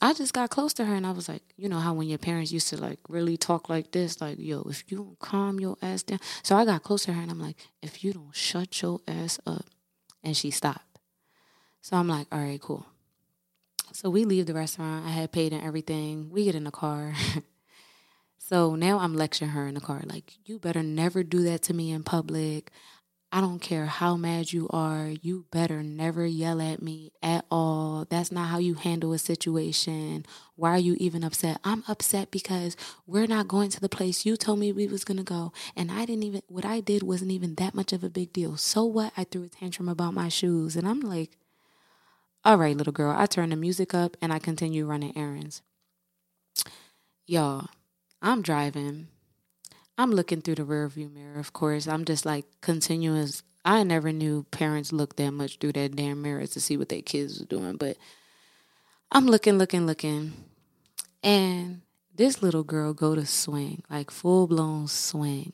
I 0.00 0.14
just 0.14 0.32
got 0.32 0.50
close 0.50 0.72
to 0.74 0.84
her 0.84 0.94
and 0.94 1.06
I 1.06 1.10
was 1.10 1.28
like, 1.28 1.42
you 1.56 1.68
know 1.68 1.78
how 1.78 1.94
when 1.94 2.08
your 2.08 2.18
parents 2.18 2.52
used 2.52 2.68
to 2.68 2.76
like 2.76 3.00
really 3.08 3.36
talk 3.36 3.68
like 3.68 3.90
this, 3.92 4.20
like, 4.20 4.36
yo, 4.38 4.62
if 4.62 4.84
you 4.88 4.98
don't 4.98 5.18
calm 5.18 5.60
your 5.60 5.76
ass 5.82 6.02
down. 6.02 6.20
So 6.42 6.56
I 6.56 6.64
got 6.64 6.82
close 6.82 7.04
to 7.04 7.12
her 7.12 7.20
and 7.20 7.30
I'm 7.30 7.40
like, 7.40 7.56
if 7.82 8.04
you 8.04 8.12
don't 8.12 8.34
shut 8.34 8.80
your 8.82 9.00
ass 9.08 9.38
up. 9.46 9.66
And 10.24 10.36
she 10.36 10.50
stopped. 10.50 10.98
So 11.80 11.96
I'm 11.96 12.08
like, 12.08 12.26
all 12.32 12.40
right, 12.40 12.60
cool. 12.60 12.84
So 13.92 14.10
we 14.10 14.24
leave 14.24 14.46
the 14.46 14.54
restaurant. 14.54 15.06
I 15.06 15.10
had 15.10 15.32
paid 15.32 15.52
and 15.52 15.64
everything. 15.64 16.30
We 16.30 16.44
get 16.44 16.54
in 16.54 16.64
the 16.64 16.70
car. 16.70 17.14
so 18.38 18.74
now 18.74 18.98
I'm 18.98 19.14
lecturing 19.14 19.52
her 19.52 19.66
in 19.66 19.74
the 19.74 19.80
car, 19.80 20.02
like, 20.04 20.34
you 20.44 20.58
better 20.58 20.82
never 20.82 21.22
do 21.22 21.42
that 21.44 21.62
to 21.62 21.74
me 21.74 21.90
in 21.90 22.02
public. 22.02 22.70
I 23.30 23.42
don't 23.42 23.58
care 23.58 23.84
how 23.84 24.16
mad 24.16 24.54
you 24.54 24.68
are. 24.70 25.12
You 25.20 25.44
better 25.50 25.82
never 25.82 26.24
yell 26.24 26.62
at 26.62 26.80
me 26.80 27.12
at 27.22 27.44
all. 27.50 28.06
That's 28.08 28.32
not 28.32 28.48
how 28.48 28.56
you 28.58 28.72
handle 28.72 29.12
a 29.12 29.18
situation. 29.18 30.24
Why 30.56 30.70
are 30.70 30.78
you 30.78 30.96
even 30.98 31.22
upset? 31.22 31.60
I'm 31.62 31.84
upset 31.86 32.30
because 32.30 32.74
we're 33.06 33.26
not 33.26 33.46
going 33.46 33.68
to 33.70 33.80
the 33.80 33.88
place 33.88 34.24
you 34.24 34.38
told 34.38 34.60
me 34.60 34.72
we 34.72 34.86
was 34.86 35.04
going 35.04 35.18
to 35.18 35.24
go 35.24 35.52
and 35.76 35.92
I 35.92 36.06
didn't 36.06 36.24
even 36.24 36.40
what 36.48 36.64
I 36.64 36.80
did 36.80 37.02
wasn't 37.02 37.32
even 37.32 37.54
that 37.56 37.74
much 37.74 37.92
of 37.92 38.02
a 38.02 38.08
big 38.08 38.32
deal. 38.32 38.56
So 38.56 38.84
what? 38.84 39.12
I 39.14 39.24
threw 39.24 39.44
a 39.44 39.48
tantrum 39.48 39.90
about 39.90 40.14
my 40.14 40.30
shoes 40.30 40.74
and 40.74 40.88
I'm 40.88 41.00
like, 41.00 41.36
"All 42.48 42.56
right, 42.56 42.76
little 42.76 42.92
girl." 42.92 43.14
I 43.16 43.26
turn 43.26 43.50
the 43.50 43.56
music 43.56 43.94
up 43.94 44.16
and 44.22 44.32
I 44.32 44.38
continue 44.38 44.86
running 44.86 45.16
errands. 45.16 45.62
Y'all, 47.26 47.68
I'm 48.22 48.42
driving 48.42 49.08
I'm 49.98 50.12
looking 50.12 50.42
through 50.42 50.54
the 50.54 50.62
rearview 50.62 51.12
mirror, 51.12 51.40
of 51.40 51.52
course. 51.52 51.88
I'm 51.88 52.04
just 52.04 52.24
like 52.24 52.46
continuous. 52.60 53.42
I 53.64 53.82
never 53.82 54.12
knew 54.12 54.46
parents 54.52 54.92
looked 54.92 55.16
that 55.16 55.32
much 55.32 55.58
through 55.58 55.72
that 55.72 55.96
damn 55.96 56.22
mirror 56.22 56.46
to 56.46 56.60
see 56.60 56.76
what 56.76 56.88
their 56.88 57.02
kids 57.02 57.40
was 57.40 57.48
doing, 57.48 57.76
but 57.76 57.96
I'm 59.10 59.26
looking, 59.26 59.58
looking, 59.58 59.86
looking. 59.86 60.34
And 61.24 61.82
this 62.14 62.42
little 62.42 62.62
girl 62.62 62.94
go 62.94 63.16
to 63.16 63.26
swing, 63.26 63.82
like 63.90 64.12
full 64.12 64.46
blown 64.46 64.86
swing. 64.86 65.52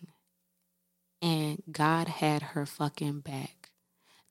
And 1.23 1.63
God 1.73 2.09
had 2.09 2.43
her 2.43 2.67
fucking 2.67 3.21
back. 3.21 3.54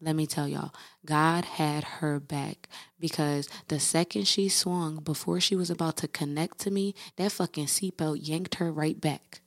Let 0.03 0.17
me 0.17 0.27
tell 0.27 0.49
y'all, 0.49 0.73
God 1.05 1.45
had 1.45 1.85
her 1.85 2.19
back 2.19 2.67
because 2.99 3.47
the 3.69 3.79
second 3.79 4.27
she 4.27 4.49
swung, 4.49 4.97
before 4.97 5.39
she 5.39 5.55
was 5.55 5.69
about 5.69 5.95
to 5.97 6.09
connect 6.09 6.59
to 6.59 6.71
me, 6.71 6.93
that 7.15 7.31
fucking 7.31 7.67
seatbelt 7.67 8.19
yanked 8.21 8.55
her 8.55 8.69
right 8.69 8.99
back. 8.99 9.39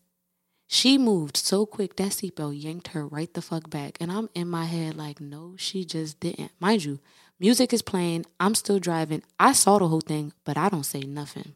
She 0.66 0.96
moved 0.96 1.36
so 1.36 1.66
quick 1.66 1.96
that 1.96 2.12
seatbelt 2.12 2.60
yanked 2.60 2.88
her 2.88 3.06
right 3.06 3.32
the 3.32 3.42
fuck 3.42 3.68
back. 3.68 3.98
And 4.00 4.10
I'm 4.10 4.30
in 4.34 4.48
my 4.48 4.64
head 4.64 4.96
like, 4.96 5.20
no, 5.20 5.54
she 5.58 5.84
just 5.84 6.20
didn't. 6.20 6.52
Mind 6.58 6.84
you, 6.84 7.00
music 7.38 7.74
is 7.74 7.82
playing. 7.82 8.24
I'm 8.40 8.54
still 8.54 8.78
driving. 8.78 9.22
I 9.38 9.52
saw 9.52 9.78
the 9.78 9.88
whole 9.88 10.00
thing, 10.00 10.32
but 10.44 10.56
I 10.56 10.70
don't 10.70 10.86
say 10.86 11.00
nothing. 11.00 11.52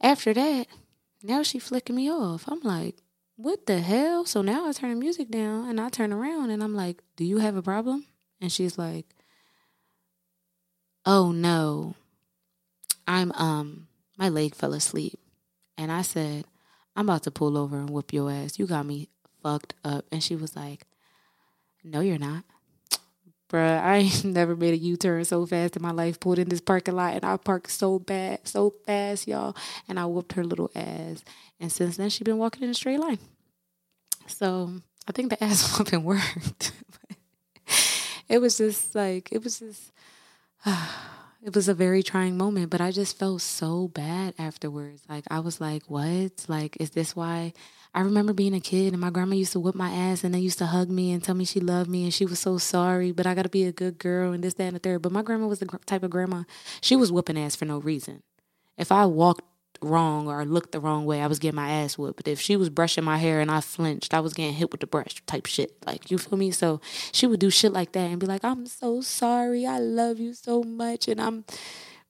After 0.00 0.34
that, 0.34 0.66
now 1.22 1.44
she 1.44 1.60
flicking 1.60 1.94
me 1.94 2.10
off. 2.10 2.44
I'm 2.48 2.60
like, 2.62 2.96
what 3.42 3.66
the 3.66 3.80
hell? 3.80 4.24
So 4.24 4.42
now 4.42 4.68
I 4.68 4.72
turn 4.72 4.90
the 4.90 4.96
music 4.96 5.30
down 5.30 5.68
and 5.68 5.80
I 5.80 5.88
turn 5.88 6.12
around 6.12 6.50
and 6.50 6.62
I'm 6.62 6.74
like, 6.74 7.02
do 7.16 7.24
you 7.24 7.38
have 7.38 7.56
a 7.56 7.62
problem? 7.62 8.06
And 8.40 8.52
she's 8.52 8.78
like, 8.78 9.06
oh 11.04 11.32
no, 11.32 11.94
I'm, 13.06 13.32
um, 13.32 13.88
my 14.16 14.28
leg 14.28 14.54
fell 14.54 14.72
asleep. 14.72 15.18
And 15.76 15.90
I 15.90 16.02
said, 16.02 16.44
I'm 16.94 17.08
about 17.08 17.24
to 17.24 17.30
pull 17.30 17.56
over 17.56 17.76
and 17.76 17.90
whoop 17.90 18.12
your 18.12 18.30
ass. 18.30 18.58
You 18.58 18.66
got 18.66 18.86
me 18.86 19.08
fucked 19.42 19.74
up. 19.84 20.04
And 20.12 20.22
she 20.22 20.36
was 20.36 20.54
like, 20.54 20.86
No, 21.82 22.00
you're 22.00 22.18
not. 22.18 22.44
Bruh, 23.52 23.82
I 23.82 23.96
ain't 23.98 24.24
never 24.24 24.56
made 24.56 24.72
a 24.72 24.78
U 24.78 24.96
turn 24.96 25.24
so 25.26 25.44
fast 25.44 25.76
in 25.76 25.82
my 25.82 25.90
life. 25.90 26.18
Pulled 26.18 26.38
in 26.38 26.48
this 26.48 26.60
parking 26.60 26.96
lot 26.96 27.14
and 27.14 27.24
I 27.24 27.36
parked 27.36 27.70
so 27.70 27.98
bad, 27.98 28.48
so 28.48 28.70
fast, 28.86 29.28
y'all. 29.28 29.54
And 29.88 30.00
I 30.00 30.06
whooped 30.06 30.32
her 30.32 30.44
little 30.44 30.70
ass. 30.74 31.22
And 31.60 31.70
since 31.70 31.98
then, 31.98 32.08
she's 32.08 32.24
been 32.24 32.38
walking 32.38 32.62
in 32.62 32.70
a 32.70 32.74
straight 32.74 32.98
line. 32.98 33.18
So 34.26 34.72
I 35.06 35.12
think 35.12 35.30
the 35.30 35.44
ass 35.44 35.78
whooping 35.78 36.02
worked. 36.04 36.72
it 38.28 38.38
was 38.38 38.56
just 38.56 38.94
like, 38.94 39.30
it 39.30 39.44
was 39.44 39.58
just. 39.58 39.92
Uh, 40.64 40.88
it 41.42 41.54
was 41.54 41.68
a 41.68 41.74
very 41.74 42.02
trying 42.02 42.38
moment, 42.38 42.70
but 42.70 42.80
I 42.80 42.92
just 42.92 43.18
felt 43.18 43.42
so 43.42 43.88
bad 43.88 44.34
afterwards. 44.38 45.02
Like 45.08 45.24
I 45.28 45.40
was 45.40 45.60
like, 45.60 45.82
"What? 45.88 46.46
Like 46.46 46.76
is 46.78 46.90
this 46.90 47.16
why?" 47.16 47.52
I 47.94 48.00
remember 48.00 48.32
being 48.32 48.54
a 48.54 48.60
kid 48.60 48.92
and 48.92 49.00
my 49.00 49.10
grandma 49.10 49.34
used 49.34 49.52
to 49.52 49.60
whip 49.60 49.74
my 49.74 49.90
ass 49.90 50.24
and 50.24 50.32
then 50.32 50.42
used 50.42 50.58
to 50.58 50.66
hug 50.66 50.90
me 50.90 51.12
and 51.12 51.22
tell 51.22 51.34
me 51.34 51.44
she 51.44 51.60
loved 51.60 51.90
me 51.90 52.04
and 52.04 52.14
she 52.14 52.24
was 52.24 52.38
so 52.38 52.56
sorry, 52.56 53.12
but 53.12 53.26
I 53.26 53.34
got 53.34 53.42
to 53.42 53.50
be 53.50 53.64
a 53.64 53.72
good 53.72 53.98
girl 53.98 54.32
and 54.32 54.42
this, 54.42 54.54
that, 54.54 54.64
and 54.64 54.76
the 54.76 54.80
third. 54.80 55.02
But 55.02 55.12
my 55.12 55.22
grandma 55.22 55.46
was 55.46 55.58
the 55.58 55.66
type 55.84 56.02
of 56.02 56.10
grandma 56.10 56.44
she 56.80 56.96
was 56.96 57.12
whooping 57.12 57.38
ass 57.38 57.54
for 57.54 57.66
no 57.66 57.78
reason. 57.78 58.22
If 58.78 58.90
I 58.90 59.04
walked 59.04 59.42
wrong 59.82 60.28
or 60.28 60.44
looked 60.44 60.72
the 60.72 60.80
wrong 60.80 61.04
way, 61.04 61.20
I 61.20 61.26
was 61.26 61.38
getting 61.38 61.56
my 61.56 61.70
ass 61.70 61.98
whooped. 61.98 62.16
But 62.16 62.28
if 62.28 62.40
she 62.40 62.56
was 62.56 62.70
brushing 62.70 63.04
my 63.04 63.18
hair 63.18 63.40
and 63.40 63.50
I 63.50 63.60
flinched, 63.60 64.14
I 64.14 64.20
was 64.20 64.32
getting 64.32 64.54
hit 64.54 64.70
with 64.70 64.80
the 64.80 64.86
brush 64.86 65.22
type 65.26 65.46
shit. 65.46 65.76
Like, 65.84 66.10
you 66.10 66.18
feel 66.18 66.38
me? 66.38 66.50
So 66.50 66.80
she 67.12 67.26
would 67.26 67.40
do 67.40 67.50
shit 67.50 67.72
like 67.72 67.92
that 67.92 68.10
and 68.10 68.18
be 68.18 68.26
like, 68.26 68.44
I'm 68.44 68.66
so 68.66 69.00
sorry. 69.02 69.66
I 69.66 69.78
love 69.78 70.18
you 70.18 70.32
so 70.32 70.62
much. 70.62 71.08
And 71.08 71.20
I'm 71.20 71.44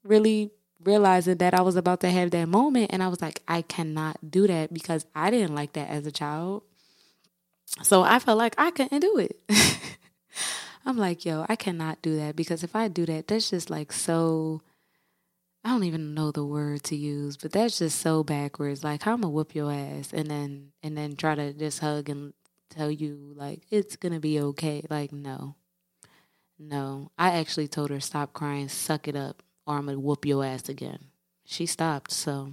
really 0.05 0.51
realizing 0.85 1.39
that 1.39 1.55
I 1.55 1.63
was 1.63 1.77
about 1.77 2.01
to 2.01 2.11
have 2.11 2.31
that 2.33 2.49
moment. 2.49 2.93
And 2.93 3.03
I 3.03 3.09
was 3.09 3.21
like, 3.21 3.43
I 3.49 3.63
cannot 3.63 4.31
do 4.31 4.47
that 4.47 4.73
because 4.73 5.07
I 5.15 5.31
didn't 5.31 5.55
like 5.55 5.73
that 5.75 5.89
as 5.89 6.07
a 6.07 6.13
child. 6.13 6.63
So 7.83 8.03
I 8.03 8.19
felt 8.19 8.39
like 8.39 8.55
I 8.59 8.71
couldn't 8.71 9.01
do 9.01 9.19
it. 9.19 9.41
I'm 10.85 10.99
like, 10.99 11.25
yo, 11.25 11.47
I 11.49 11.57
cannot 11.57 12.03
do 12.03 12.17
that 12.17 12.37
because 12.37 12.65
if 12.65 12.75
I 12.75 12.89
do 12.89 13.07
that, 13.07 13.29
that's 13.29 13.51
just 13.51 13.71
like 13.71 13.93
so 13.93 14.63
I 15.65 15.71
don't 15.71 15.85
even 15.85 16.15
know 16.15 16.33
the 16.33 16.45
word 16.45 16.83
to 16.85 16.97
use, 16.97 17.37
but 17.37 17.53
that's 17.53 17.79
just 17.79 18.01
so 18.01 18.25
backwards. 18.25 18.83
Like, 18.83 19.07
I'm 19.07 19.21
gonna 19.21 19.31
whoop 19.31 19.55
your 19.55 19.71
ass 19.73 20.13
and 20.13 20.29
then 20.29 20.73
and 20.83 20.99
then 20.99 21.15
try 21.15 21.37
to 21.37 21.53
just 21.53 21.79
hug 21.79 22.09
and 22.09 22.35
tell 22.69 22.91
you 22.91 23.33
like 23.37 23.63
it's 23.71 23.97
gonna 23.97 24.19
be 24.19 24.41
okay. 24.41 24.83
Like, 24.91 25.13
no, 25.13 25.55
no. 26.59 27.13
I 27.17 27.39
actually 27.39 27.69
told 27.69 27.91
her 27.91 28.01
stop 28.01 28.33
crying, 28.33 28.69
suck 28.69 29.07
it 29.07 29.15
up, 29.15 29.43
or 29.67 29.77
I'm 29.77 29.87
gonna 29.87 29.99
whoop 29.99 30.25
your 30.25 30.45
ass 30.45 30.69
again. 30.69 30.99
She 31.45 31.67
stopped, 31.67 32.13
so 32.13 32.53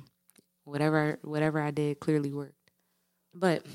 whatever 0.63 1.19
whatever 1.23 1.61
I 1.61 1.71
did 1.71 1.99
clearly 1.99 2.31
worked. 2.31 2.71
But 3.33 3.65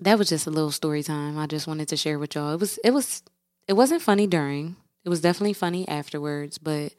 that 0.00 0.18
was 0.18 0.28
just 0.28 0.46
a 0.46 0.50
little 0.50 0.70
story 0.70 1.02
time. 1.02 1.38
I 1.38 1.46
just 1.46 1.66
wanted 1.66 1.88
to 1.88 1.96
share 1.96 2.18
with 2.18 2.34
y'all. 2.34 2.52
It 2.52 2.60
was 2.60 2.78
it 2.84 2.92
was 2.92 3.22
it 3.68 3.74
wasn't 3.74 4.02
funny 4.02 4.26
during. 4.26 4.76
It 5.04 5.08
was 5.08 5.20
definitely 5.20 5.54
funny 5.54 5.88
afterwards, 5.88 6.58
but 6.58 6.92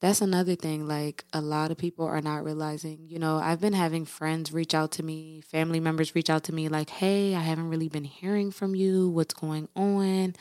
that's 0.00 0.20
another 0.20 0.54
thing 0.54 0.86
like 0.86 1.24
a 1.32 1.40
lot 1.40 1.70
of 1.70 1.78
people 1.78 2.04
are 2.06 2.20
not 2.20 2.44
realizing 2.44 3.06
you 3.08 3.18
know 3.18 3.38
i've 3.38 3.60
been 3.60 3.72
having 3.72 4.04
friends 4.04 4.52
reach 4.52 4.74
out 4.74 4.92
to 4.92 5.02
me 5.02 5.40
family 5.40 5.80
members 5.80 6.14
reach 6.14 6.28
out 6.30 6.44
to 6.44 6.54
me 6.54 6.68
like 6.68 6.90
hey 6.90 7.34
i 7.34 7.40
haven't 7.40 7.68
really 7.68 7.88
been 7.88 8.04
hearing 8.04 8.50
from 8.50 8.74
you 8.74 9.08
what's 9.08 9.34
going 9.34 9.68
on 9.74 10.34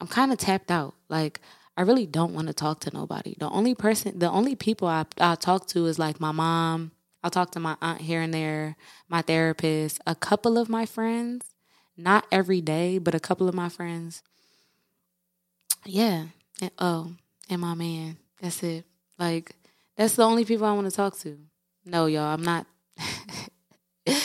i'm 0.00 0.06
kind 0.06 0.32
of 0.32 0.38
tapped 0.38 0.70
out 0.70 0.94
like 1.08 1.40
i 1.76 1.82
really 1.82 2.06
don't 2.06 2.34
want 2.34 2.46
to 2.46 2.54
talk 2.54 2.80
to 2.80 2.90
nobody 2.92 3.34
the 3.38 3.48
only 3.50 3.74
person 3.74 4.18
the 4.18 4.30
only 4.30 4.54
people 4.54 4.88
I, 4.88 5.04
I 5.18 5.34
talk 5.34 5.66
to 5.68 5.86
is 5.86 5.98
like 5.98 6.20
my 6.20 6.32
mom 6.32 6.92
i'll 7.22 7.30
talk 7.30 7.50
to 7.52 7.60
my 7.60 7.76
aunt 7.80 8.00
here 8.00 8.20
and 8.20 8.32
there 8.32 8.76
my 9.08 9.22
therapist 9.22 10.00
a 10.06 10.14
couple 10.14 10.58
of 10.58 10.68
my 10.68 10.86
friends 10.86 11.46
not 11.96 12.26
every 12.30 12.60
day 12.60 12.98
but 12.98 13.14
a 13.14 13.20
couple 13.20 13.48
of 13.48 13.54
my 13.54 13.68
friends 13.68 14.22
yeah 15.84 16.26
and, 16.60 16.70
oh 16.78 17.12
and 17.48 17.60
my 17.60 17.74
man 17.74 18.18
that's 18.40 18.62
it. 18.62 18.84
Like 19.18 19.54
that's 19.96 20.14
the 20.16 20.22
only 20.24 20.44
people 20.44 20.66
I 20.66 20.72
want 20.72 20.88
to 20.88 20.94
talk 20.94 21.18
to. 21.20 21.38
No, 21.84 22.06
y'all, 22.06 22.34
I'm 22.34 22.42
not. 22.42 22.66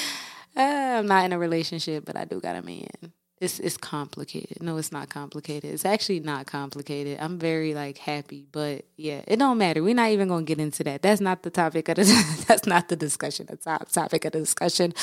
I'm 0.56 1.08
not 1.08 1.26
in 1.26 1.34
a 1.34 1.40
relationship, 1.40 2.06
but 2.06 2.18
I 2.18 2.26
do 2.26 2.40
got 2.40 2.56
a 2.56 2.62
man. 2.62 3.14
It's 3.42 3.60
it's 3.60 3.76
complicated. 3.76 4.62
No, 4.62 4.78
it's 4.78 4.92
not 4.92 5.10
complicated. 5.10 5.74
It's 5.74 5.84
actually 5.84 6.20
not 6.20 6.46
complicated. 6.46 7.18
I'm 7.20 7.40
very 7.40 7.74
like 7.74 7.98
happy, 7.98 8.46
but 8.52 8.86
yeah, 8.98 9.24
it 9.28 9.38
don't 9.40 9.58
matter. 9.58 9.82
We're 9.82 9.96
not 9.96 10.12
even 10.12 10.28
gonna 10.28 10.44
get 10.46 10.60
into 10.60 10.84
that. 10.84 11.02
That's 11.02 11.20
not 11.20 11.42
the 11.42 11.50
topic 11.50 11.90
of 11.90 11.96
the. 11.96 12.46
that's 12.48 12.68
not 12.68 12.88
the 12.90 12.96
discussion. 12.96 13.48
The 13.50 13.58
top 13.58 13.90
topic 13.90 14.26
of 14.26 14.34
the 14.34 14.42
discussion, 14.42 14.94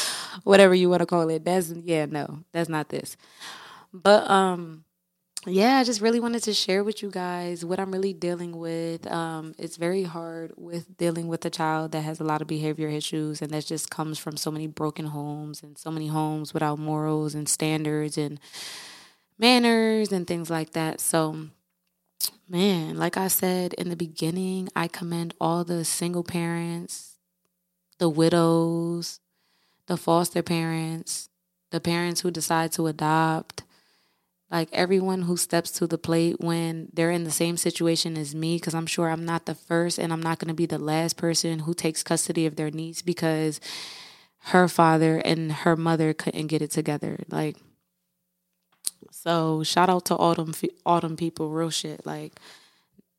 whatever 0.44 0.72
you 0.72 0.88
want 0.88 1.00
to 1.00 1.06
call 1.06 1.28
it. 1.30 1.44
That's 1.44 1.72
yeah, 1.72 2.06
no, 2.06 2.44
that's 2.52 2.68
not 2.68 2.90
this. 2.90 3.16
But 3.92 4.30
um, 4.30 4.84
yeah, 5.46 5.78
I 5.78 5.84
just 5.84 6.00
really 6.00 6.20
wanted 6.20 6.42
to 6.44 6.52
share 6.52 6.82
with 6.82 7.02
you 7.02 7.10
guys 7.10 7.64
what 7.64 7.78
I'm 7.78 7.92
really 7.92 8.12
dealing 8.12 8.56
with. 8.56 9.06
Um, 9.10 9.54
it's 9.56 9.76
very 9.76 10.02
hard 10.02 10.52
with 10.56 10.96
dealing 10.96 11.28
with 11.28 11.44
a 11.44 11.50
child 11.50 11.92
that 11.92 12.00
has 12.00 12.20
a 12.20 12.24
lot 12.24 12.42
of 12.42 12.48
behavior 12.48 12.88
issues, 12.88 13.40
and 13.40 13.50
that 13.52 13.64
just 13.66 13.90
comes 13.90 14.18
from 14.18 14.36
so 14.36 14.50
many 14.50 14.66
broken 14.66 15.06
homes 15.06 15.62
and 15.62 15.78
so 15.78 15.90
many 15.90 16.08
homes 16.08 16.52
without 16.52 16.78
morals 16.78 17.34
and 17.34 17.48
standards 17.48 18.18
and 18.18 18.40
manners 19.38 20.12
and 20.12 20.26
things 20.26 20.50
like 20.50 20.72
that. 20.72 21.00
So, 21.00 21.46
man, 22.48 22.96
like 22.96 23.16
I 23.16 23.28
said 23.28 23.74
in 23.74 23.90
the 23.90 23.96
beginning, 23.96 24.68
I 24.74 24.88
commend 24.88 25.34
all 25.40 25.62
the 25.62 25.84
single 25.84 26.24
parents, 26.24 27.16
the 27.98 28.08
widows, 28.08 29.20
the 29.86 29.96
foster 29.96 30.42
parents, 30.42 31.28
the 31.70 31.80
parents 31.80 32.22
who 32.22 32.30
decide 32.30 32.72
to 32.72 32.88
adopt, 32.88 33.62
like 34.50 34.68
everyone 34.72 35.22
who 35.22 35.36
steps 35.36 35.70
to 35.72 35.86
the 35.86 35.98
plate 35.98 36.36
when 36.40 36.88
they're 36.92 37.10
in 37.10 37.24
the 37.24 37.30
same 37.30 37.56
situation 37.56 38.16
as 38.16 38.34
me 38.34 38.56
because 38.56 38.74
i'm 38.74 38.86
sure 38.86 39.10
i'm 39.10 39.24
not 39.24 39.46
the 39.46 39.54
first 39.54 39.98
and 39.98 40.12
i'm 40.12 40.22
not 40.22 40.38
going 40.38 40.48
to 40.48 40.54
be 40.54 40.66
the 40.66 40.78
last 40.78 41.16
person 41.16 41.60
who 41.60 41.74
takes 41.74 42.02
custody 42.02 42.46
of 42.46 42.56
their 42.56 42.70
niece 42.70 43.02
because 43.02 43.60
her 44.38 44.68
father 44.68 45.18
and 45.18 45.52
her 45.52 45.76
mother 45.76 46.14
couldn't 46.14 46.46
get 46.46 46.62
it 46.62 46.70
together. 46.70 47.18
Like 47.28 47.56
so 49.10 49.62
shout 49.62 49.90
out 49.90 50.06
to 50.06 50.14
autumn 50.14 50.52
them 50.84 51.16
people 51.16 51.50
real 51.50 51.70
shit. 51.70 52.06
Like 52.06 52.32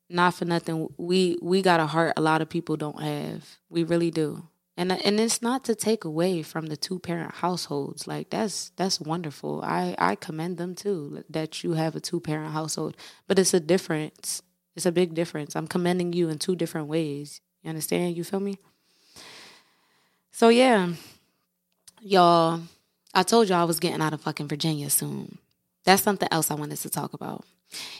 not 0.08 0.34
for 0.34 0.44
nothing 0.44 0.88
we 0.96 1.38
we 1.40 1.62
got 1.62 1.80
a 1.80 1.86
heart 1.86 2.14
a 2.16 2.20
lot 2.20 2.42
of 2.42 2.48
people 2.48 2.76
don't 2.76 3.02
have. 3.02 3.58
We 3.68 3.84
really 3.84 4.10
do 4.10 4.48
and 4.80 4.92
uh, 4.92 4.96
and 5.04 5.20
it's 5.20 5.42
not 5.42 5.62
to 5.64 5.74
take 5.74 6.04
away 6.06 6.42
from 6.42 6.66
the 6.66 6.76
two 6.76 6.98
parent 6.98 7.34
households. 7.34 8.06
Like 8.06 8.30
that's 8.30 8.70
that's 8.76 8.98
wonderful. 8.98 9.60
I 9.62 9.94
i 9.98 10.14
commend 10.14 10.56
them 10.56 10.74
too 10.74 11.22
that 11.28 11.62
you 11.62 11.74
have 11.74 11.94
a 11.94 12.00
two 12.00 12.18
parent 12.18 12.52
household. 12.52 12.96
But 13.28 13.38
it's 13.38 13.52
a 13.52 13.60
difference. 13.60 14.40
It's 14.74 14.86
a 14.86 14.92
big 14.92 15.12
difference. 15.12 15.54
I'm 15.54 15.66
commending 15.66 16.14
you 16.14 16.30
in 16.30 16.38
two 16.38 16.56
different 16.56 16.86
ways. 16.88 17.42
You 17.62 17.68
understand? 17.68 18.16
You 18.16 18.24
feel 18.24 18.40
me? 18.40 18.56
So 20.32 20.48
yeah. 20.48 20.94
Y'all 22.00 22.62
i 23.12 23.22
told 23.22 23.50
y'all 23.50 23.60
i 23.60 23.64
was 23.64 23.80
getting 23.80 24.00
out 24.00 24.14
of 24.14 24.22
fucking 24.22 24.48
virginia 24.48 24.88
soon. 24.88 25.36
That's 25.84 26.02
something 26.02 26.28
else 26.32 26.50
i 26.50 26.54
wanted 26.54 26.78
to 26.78 26.88
talk 26.88 27.12
about 27.12 27.44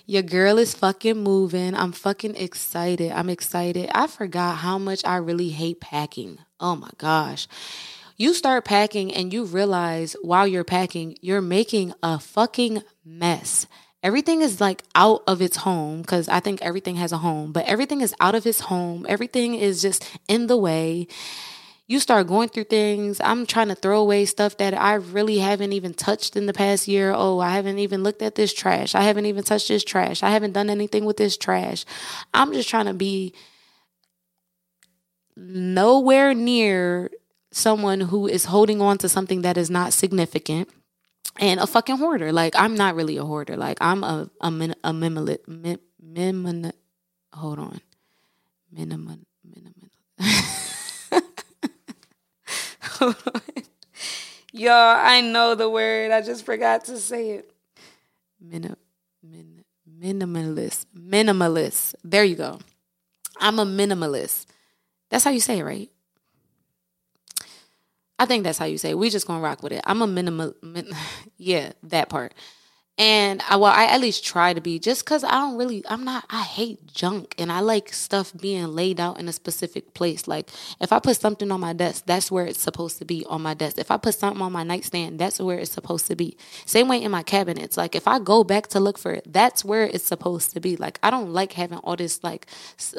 your 0.06 0.22
girl 0.22 0.58
is 0.58 0.74
fucking 0.74 1.22
moving. 1.22 1.74
I'm 1.74 1.92
fucking 1.92 2.36
excited. 2.36 3.12
I'm 3.12 3.28
excited. 3.28 3.90
I 3.94 4.06
forgot 4.06 4.58
how 4.58 4.78
much 4.78 5.02
I 5.04 5.16
really 5.16 5.50
hate 5.50 5.80
packing. 5.80 6.38
Oh 6.58 6.76
my 6.76 6.90
gosh. 6.98 7.46
You 8.16 8.34
start 8.34 8.64
packing 8.64 9.14
and 9.14 9.32
you 9.32 9.44
realize 9.44 10.14
while 10.20 10.46
you're 10.46 10.64
packing, 10.64 11.16
you're 11.20 11.40
making 11.40 11.94
a 12.02 12.18
fucking 12.18 12.82
mess. 13.04 13.66
Everything 14.02 14.42
is 14.42 14.60
like 14.60 14.82
out 14.94 15.22
of 15.26 15.42
its 15.42 15.58
home 15.58 16.02
because 16.02 16.28
I 16.28 16.40
think 16.40 16.60
everything 16.62 16.96
has 16.96 17.12
a 17.12 17.18
home, 17.18 17.52
but 17.52 17.66
everything 17.66 18.00
is 18.00 18.14
out 18.20 18.34
of 18.34 18.46
its 18.46 18.60
home. 18.60 19.06
Everything 19.08 19.54
is 19.54 19.82
just 19.82 20.04
in 20.28 20.46
the 20.48 20.56
way 20.56 21.06
you 21.90 21.98
start 21.98 22.28
going 22.28 22.48
through 22.48 22.70
things. 22.70 23.20
I'm 23.20 23.46
trying 23.46 23.66
to 23.66 23.74
throw 23.74 24.00
away 24.00 24.24
stuff 24.24 24.56
that 24.58 24.80
I 24.80 24.94
really 24.94 25.38
haven't 25.38 25.72
even 25.72 25.92
touched 25.92 26.36
in 26.36 26.46
the 26.46 26.52
past 26.52 26.86
year. 26.86 27.12
Oh, 27.12 27.40
I 27.40 27.50
haven't 27.56 27.80
even 27.80 28.04
looked 28.04 28.22
at 28.22 28.36
this 28.36 28.54
trash. 28.54 28.94
I 28.94 29.00
haven't 29.00 29.26
even 29.26 29.42
touched 29.42 29.66
this 29.66 29.82
trash. 29.82 30.22
I 30.22 30.30
haven't 30.30 30.52
done 30.52 30.70
anything 30.70 31.04
with 31.04 31.16
this 31.16 31.36
trash. 31.36 31.84
I'm 32.32 32.52
just 32.52 32.68
trying 32.68 32.86
to 32.86 32.94
be 32.94 33.34
nowhere 35.36 36.32
near 36.32 37.10
someone 37.50 38.02
who 38.02 38.28
is 38.28 38.44
holding 38.44 38.80
on 38.80 38.96
to 38.98 39.08
something 39.08 39.42
that 39.42 39.56
is 39.56 39.68
not 39.68 39.92
significant 39.92 40.68
and 41.40 41.58
a 41.58 41.66
fucking 41.66 41.96
hoarder. 41.96 42.30
Like 42.30 42.54
I'm 42.56 42.76
not 42.76 42.94
really 42.94 43.16
a 43.16 43.24
hoarder. 43.24 43.56
Like 43.56 43.78
I'm 43.80 44.04
a 44.04 44.30
a, 44.40 44.50
min, 44.52 44.76
a 44.84 46.72
hold 47.32 47.58
on, 47.58 47.80
minimal 48.70 49.18
minimal. 49.42 49.88
Y'all, 54.52 54.72
I 54.72 55.20
know 55.20 55.54
the 55.54 55.70
word. 55.70 56.10
I 56.10 56.22
just 56.22 56.44
forgot 56.44 56.84
to 56.86 56.98
say 56.98 57.30
it. 57.30 57.52
Min, 58.40 58.76
minimalist. 60.00 60.86
Minimalist. 60.96 61.94
There 62.02 62.24
you 62.24 62.36
go. 62.36 62.58
I'm 63.38 63.58
a 63.58 63.64
minimalist. 63.64 64.46
That's 65.08 65.24
how 65.24 65.30
you 65.30 65.40
say 65.40 65.58
it, 65.58 65.64
right? 65.64 65.90
I 68.18 68.26
think 68.26 68.44
that's 68.44 68.58
how 68.58 68.66
you 68.66 68.76
say 68.76 68.90
it. 68.90 68.98
We 68.98 69.08
just 69.08 69.26
gonna 69.26 69.42
rock 69.42 69.62
with 69.62 69.72
it. 69.72 69.82
I'm 69.86 70.02
a 70.02 70.06
minimal. 70.06 70.54
Min, 70.62 70.88
yeah, 71.38 71.72
that 71.84 72.08
part. 72.08 72.34
And 73.00 73.40
I, 73.48 73.56
well, 73.56 73.72
I 73.74 73.86
at 73.86 74.02
least 74.02 74.26
try 74.26 74.52
to 74.52 74.60
be 74.60 74.78
just 74.78 75.06
because 75.06 75.24
I 75.24 75.30
don't 75.30 75.56
really, 75.56 75.82
I'm 75.88 76.04
not, 76.04 76.26
I 76.28 76.42
hate 76.42 76.86
junk 76.92 77.34
and 77.38 77.50
I 77.50 77.60
like 77.60 77.94
stuff 77.94 78.30
being 78.38 78.66
laid 78.74 79.00
out 79.00 79.18
in 79.18 79.26
a 79.26 79.32
specific 79.32 79.94
place. 79.94 80.28
Like 80.28 80.50
if 80.82 80.92
I 80.92 80.98
put 80.98 81.16
something 81.16 81.50
on 81.50 81.60
my 81.60 81.72
desk, 81.72 82.04
that's 82.04 82.30
where 82.30 82.44
it's 82.44 82.60
supposed 82.60 82.98
to 82.98 83.06
be 83.06 83.24
on 83.24 83.40
my 83.40 83.54
desk. 83.54 83.78
If 83.78 83.90
I 83.90 83.96
put 83.96 84.16
something 84.16 84.42
on 84.42 84.52
my 84.52 84.64
nightstand, 84.64 85.18
that's 85.18 85.40
where 85.40 85.58
it's 85.58 85.70
supposed 85.70 86.08
to 86.08 86.14
be. 86.14 86.36
Same 86.66 86.88
way 86.88 87.02
in 87.02 87.10
my 87.10 87.22
cabinets. 87.22 87.78
Like 87.78 87.94
if 87.94 88.06
I 88.06 88.18
go 88.18 88.44
back 88.44 88.66
to 88.66 88.80
look 88.80 88.98
for 88.98 89.12
it, 89.12 89.32
that's 89.32 89.64
where 89.64 89.84
it's 89.84 90.04
supposed 90.04 90.50
to 90.50 90.60
be. 90.60 90.76
Like 90.76 90.98
I 91.02 91.08
don't 91.08 91.32
like 91.32 91.54
having 91.54 91.78
all 91.78 91.96
this 91.96 92.22
like 92.22 92.48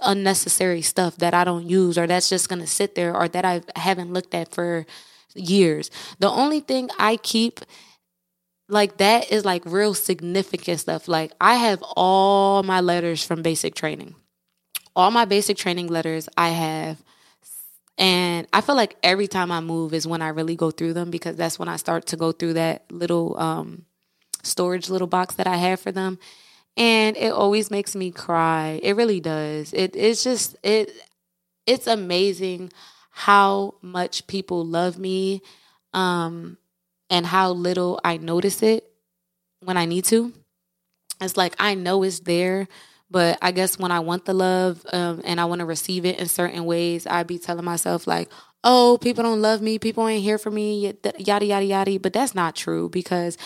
unnecessary 0.01 0.81
stuff 0.81 1.17
that 1.17 1.35
I 1.35 1.43
don't 1.43 1.69
use 1.69 1.99
or 1.99 2.07
that's 2.07 2.27
just 2.27 2.49
to 2.49 2.65
sit 2.65 2.95
there 2.95 3.15
or 3.15 3.27
that 3.27 3.45
I 3.45 3.61
haven't 3.75 4.11
looked 4.11 4.33
at 4.33 4.51
for 4.51 4.87
years. 5.35 5.91
The 6.17 6.29
only 6.29 6.59
thing 6.59 6.89
I 6.97 7.17
keep 7.17 7.61
like 8.71 8.97
that 8.97 9.31
is 9.31 9.45
like 9.45 9.63
real 9.65 9.93
significant 9.93 10.79
stuff. 10.79 11.07
Like 11.07 11.33
I 11.41 11.55
have 11.55 11.83
all 11.95 12.63
my 12.63 12.81
letters 12.81 13.23
from 13.23 13.41
basic 13.43 13.75
training. 13.75 14.15
All 14.95 15.11
my 15.11 15.25
basic 15.25 15.57
training 15.57 15.87
letters 15.87 16.29
I 16.37 16.49
have 16.49 17.03
and 17.97 18.47
I 18.51 18.61
feel 18.61 18.75
like 18.75 18.95
every 19.03 19.27
time 19.27 19.51
I 19.51 19.59
move 19.59 19.93
is 19.93 20.07
when 20.07 20.21
I 20.21 20.29
really 20.29 20.55
go 20.55 20.71
through 20.71 20.93
them 20.93 21.11
because 21.11 21.35
that's 21.35 21.59
when 21.59 21.69
I 21.69 21.75
start 21.75 22.07
to 22.07 22.17
go 22.17 22.31
through 22.31 22.53
that 22.53 22.85
little 22.91 23.37
um, 23.37 23.85
storage 24.43 24.89
little 24.89 25.07
box 25.07 25.35
that 25.35 25.47
I 25.47 25.57
have 25.57 25.79
for 25.79 25.91
them. 25.91 26.17
And 26.77 27.17
it 27.17 27.31
always 27.33 27.69
makes 27.69 27.95
me 27.95 28.11
cry. 28.11 28.79
It 28.81 28.95
really 28.95 29.19
does. 29.19 29.73
It 29.73 29.95
it's 29.95 30.23
just 30.23 30.55
it 30.63 30.91
it's 31.67 31.87
amazing 31.87 32.71
how 33.11 33.75
much 33.81 34.27
people 34.27 34.65
love 34.65 34.97
me. 34.97 35.41
Um 35.93 36.57
and 37.11 37.27
how 37.27 37.51
little 37.51 37.99
I 38.03 38.17
notice 38.17 38.63
it 38.63 38.85
when 39.59 39.77
I 39.77 39.85
need 39.85 40.05
to. 40.05 40.33
It's 41.21 41.37
like 41.37 41.55
I 41.59 41.75
know 41.75 42.03
it's 42.03 42.21
there, 42.21 42.67
but 43.11 43.37
I 43.41 43.51
guess 43.51 43.77
when 43.77 43.91
I 43.91 43.99
want 43.99 44.25
the 44.25 44.33
love 44.33 44.83
um, 44.91 45.21
and 45.23 45.39
I 45.39 45.45
want 45.45 45.59
to 45.59 45.65
receive 45.65 46.05
it 46.05 46.19
in 46.19 46.27
certain 46.27 46.65
ways, 46.65 47.05
I'd 47.05 47.27
be 47.27 47.37
telling 47.37 47.65
myself 47.65 48.07
like, 48.07 48.29
"Oh, 48.63 48.97
people 49.01 49.23
don't 49.23 49.41
love 49.41 49.61
me. 49.61 49.77
People 49.77 50.07
ain't 50.07 50.23
here 50.23 50.39
for 50.39 50.49
me." 50.49 50.93
Yada 51.19 51.45
yada 51.45 51.65
yada. 51.65 51.99
But 51.99 52.13
that's 52.13 52.33
not 52.33 52.55
true 52.55 52.89
because 52.89 53.37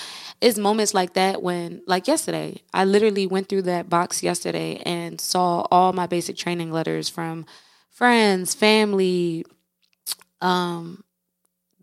it's 0.42 0.58
moments 0.58 0.94
like 0.94 1.14
that 1.16 1.44
when, 1.44 1.82
like 1.88 2.08
yesterday, 2.08 2.62
I 2.74 2.86
literally 2.86 3.28
went 3.28 3.50
through 3.50 3.64
that 3.64 3.90
box 3.90 4.24
yesterday 4.24 4.82
and 4.86 5.20
saw 5.20 5.68
all 5.72 5.92
my 5.94 6.08
basic 6.08 6.38
training 6.38 6.72
letters 6.72 7.10
from 7.10 7.46
friends, 7.92 8.54
family, 8.54 9.46
um, 10.42 11.05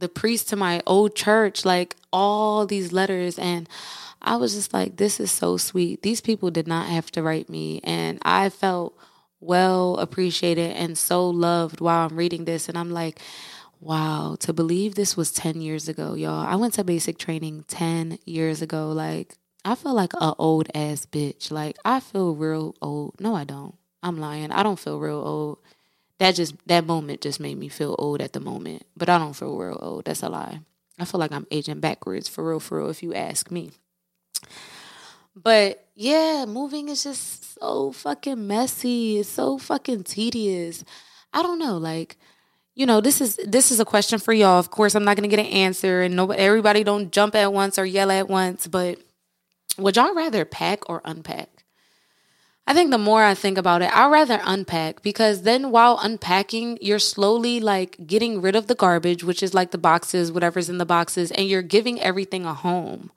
the 0.03 0.09
priest 0.09 0.49
to 0.49 0.57
my 0.57 0.83
old 0.87 1.15
church, 1.15 1.65
like 1.65 1.97
all 2.12 2.67
these 2.67 2.93
letters. 2.93 3.38
And 3.38 3.69
I 4.21 4.37
was 4.37 4.53
just 4.55 4.75
like, 4.75 4.97
this 4.97 5.21
is 5.21 5.31
so 5.31 5.57
sweet. 5.57 6.03
These 6.03 6.21
people 6.21 6.51
did 6.51 6.67
not 6.67 6.88
have 6.88 7.11
to 7.12 7.23
write 7.23 7.49
me. 7.49 7.81
And 7.85 8.19
I 8.23 8.51
felt 8.51 8.99
well 9.41 9.97
appreciated 9.97 10.73
and 10.73 10.99
so 10.99 11.31
loved 11.31 11.81
while 11.81 12.07
I'm 12.07 12.17
reading 12.17 12.45
this. 12.45 12.69
And 12.69 12.77
I'm 12.77 12.91
like, 12.91 13.21
wow, 13.81 14.37
to 14.41 14.53
believe 14.53 14.97
this 14.97 15.17
was 15.17 15.33
10 15.33 15.61
years 15.61 15.88
ago, 15.88 16.15
y'all. 16.15 16.47
I 16.47 16.57
went 16.57 16.75
to 16.75 16.85
basic 16.85 17.17
training 17.17 17.65
10 17.69 18.19
years 18.27 18.61
ago. 18.61 18.91
Like, 18.91 19.37
I 19.65 19.77
feel 19.77 19.95
like 19.95 20.15
a 20.15 20.35
old 20.37 20.69
ass 20.75 21.07
bitch. 21.07 21.53
Like, 21.53 21.79
I 21.85 22.01
feel 22.01 22.35
real 22.35 22.75
old. 22.83 23.21
No, 23.21 23.37
I 23.37 23.45
don't. 23.45 23.77
I'm 24.03 24.19
lying. 24.19 24.51
I 24.51 24.65
don't 24.65 24.81
feel 24.81 24.99
real 24.99 25.23
old 25.25 25.59
that 26.23 26.37
just 26.37 26.55
that 26.69 26.87
moment 26.87 27.21
just 27.21 27.41
made 27.41 27.59
me 27.59 27.69
feel 27.69 27.97
old 27.99 28.23
at 28.23 28.33
the 28.33 28.39
moment. 28.39 28.87
But 28.97 29.09
I 29.09 29.19
don't 29.19 29.33
feel 29.33 29.57
real 29.59 29.77
old. 29.83 30.05
That's 30.05 30.23
a 30.23 30.29
lie. 30.29 30.61
I 30.97 31.05
feel 31.05 31.19
like 31.19 31.33
I'm 31.33 31.49
aging 31.51 31.81
backwards 31.81 32.29
for 32.29 32.49
real, 32.49 32.61
for 32.61 32.79
real, 32.79 32.91
if 32.91 33.03
you 33.03 33.13
ask 33.13 33.51
me. 33.51 33.73
But 35.35 35.85
yeah, 35.97 36.45
moving 36.47 36.89
is 36.89 37.03
just 37.03 37.59
so 37.59 37.91
fucking 37.91 38.47
messy. 38.47 39.19
It's 39.19 39.31
so 39.31 39.59
fucking 39.59 40.05
tedious. 40.05 40.85
I 41.33 41.43
don't 41.43 41.59
know, 41.59 41.77
like, 41.77 42.19
you 42.77 42.87
know, 42.87 43.01
this 43.01 43.21
is 43.21 43.41
this 43.45 43.73
is 43.73 43.81
a 43.81 43.85
question 43.85 44.21
for 44.21 44.33
y'all. 44.33 44.61
Of 44.61 44.71
course, 44.71 44.95
I'm 44.95 45.05
not 45.05 45.17
gonna 45.17 45.27
get 45.27 45.41
an 45.41 45.47
answer, 45.47 46.03
and 46.03 46.15
nobody, 46.15 46.41
everybody 46.41 46.85
don't 46.85 47.11
jump 47.11 47.35
at 47.35 47.53
once 47.53 47.81
or 47.81 47.85
yell 47.85 48.13
at 48.13 48.29
once. 48.29 48.69
But 48.69 49.01
would 49.77 49.97
y'all 49.97 50.15
rather 50.15 50.45
pack 50.45 50.89
or 50.89 51.03
unpack? 51.05 51.49
I 52.66 52.75
think 52.75 52.90
the 52.90 52.98
more 52.98 53.25
I 53.25 53.35
think 53.35 53.59
about 53.59 53.83
it, 53.83 53.94
I'd 53.94 54.11
rather 54.11 54.40
unpack 54.44 55.03
because 55.03 55.42
then 55.42 55.72
while 55.72 55.98
unpacking, 56.01 56.79
you're 56.81 57.01
slowly 57.01 57.59
like 57.59 58.07
getting 58.07 58.40
rid 58.40 58.55
of 58.55 58.68
the 58.68 58.77
garbage, 58.77 59.25
which 59.25 59.42
is 59.42 59.53
like 59.53 59.72
the 59.72 59.79
boxes, 59.79 60.31
whatever's 60.31 60.68
in 60.68 60.79
the 60.79 60.87
boxes, 60.87 61.33
and 61.33 61.48
you're 61.48 61.62
giving 61.62 62.01
everything 62.01 62.46
a 62.46 62.55
home. 62.55 63.11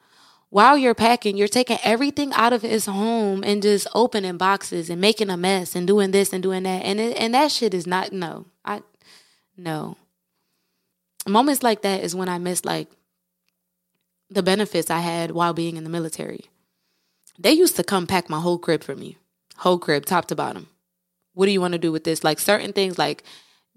While 0.49 0.77
you're 0.77 0.95
packing, 0.95 1.37
you're 1.37 1.47
taking 1.47 1.77
everything 1.83 2.33
out 2.33 2.53
of 2.53 2.63
its 2.63 2.85
home 2.85 3.43
and 3.43 3.61
just 3.61 3.87
opening 3.93 4.37
boxes 4.37 4.89
and 4.89 4.99
making 4.99 5.29
a 5.29 5.37
mess 5.37 5.75
and 5.75 5.85
doing 5.85 6.11
this 6.11 6.33
and 6.33 6.41
doing 6.41 6.63
that. 6.63 6.83
And 6.83 6.99
it, 6.99 7.17
and 7.17 7.33
that 7.33 7.51
shit 7.51 7.73
is 7.73 7.85
not 7.85 8.11
no. 8.11 8.45
I 8.63 8.81
no. 9.57 9.97
Moments 11.27 11.61
like 11.61 11.81
that 11.81 12.03
is 12.03 12.15
when 12.15 12.29
I 12.29 12.39
miss 12.39 12.65
like 12.65 12.89
the 14.29 14.43
benefits 14.43 14.89
I 14.89 14.99
had 14.99 15.31
while 15.31 15.53
being 15.53 15.77
in 15.77 15.83
the 15.83 15.89
military. 15.89 16.45
They 17.37 17.51
used 17.51 17.75
to 17.75 17.83
come 17.83 18.07
pack 18.07 18.29
my 18.29 18.39
whole 18.39 18.57
crib 18.57 18.83
for 18.83 18.95
me 18.95 19.17
whole 19.57 19.79
crib, 19.79 20.05
top 20.05 20.27
to 20.27 20.35
bottom. 20.35 20.67
What 21.33 21.45
do 21.45 21.51
you 21.51 21.61
want 21.61 21.73
to 21.73 21.77
do 21.77 21.91
with 21.91 22.03
this? 22.03 22.23
Like 22.23 22.39
certain 22.39 22.73
things, 22.73 22.97
like 22.97 23.23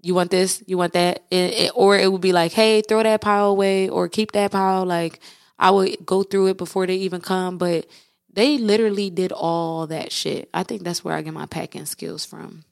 you 0.01 0.13
want 0.15 0.31
this, 0.31 0.63
you 0.65 0.77
want 0.77 0.93
that, 0.93 1.23
it, 1.29 1.53
it, 1.53 1.71
or 1.75 1.97
it 1.97 2.11
would 2.11 2.21
be 2.21 2.31
like, 2.31 2.53
hey, 2.53 2.81
throw 2.81 3.03
that 3.03 3.21
pile 3.21 3.49
away, 3.49 3.89
or 3.89 4.07
keep 4.07 4.31
that 4.31 4.51
pile. 4.51 4.85
Like 4.85 5.19
I 5.57 5.71
would 5.71 6.05
go 6.05 6.23
through 6.23 6.47
it 6.47 6.57
before 6.57 6.87
they 6.87 6.95
even 6.95 7.21
come, 7.21 7.57
but 7.57 7.85
they 8.31 8.57
literally 8.57 9.09
did 9.09 9.31
all 9.31 9.87
that 9.87 10.11
shit. 10.11 10.49
I 10.53 10.63
think 10.63 10.83
that's 10.83 11.03
where 11.03 11.15
I 11.15 11.21
get 11.21 11.33
my 11.33 11.47
packing 11.47 11.85
skills 11.85 12.25
from. 12.25 12.63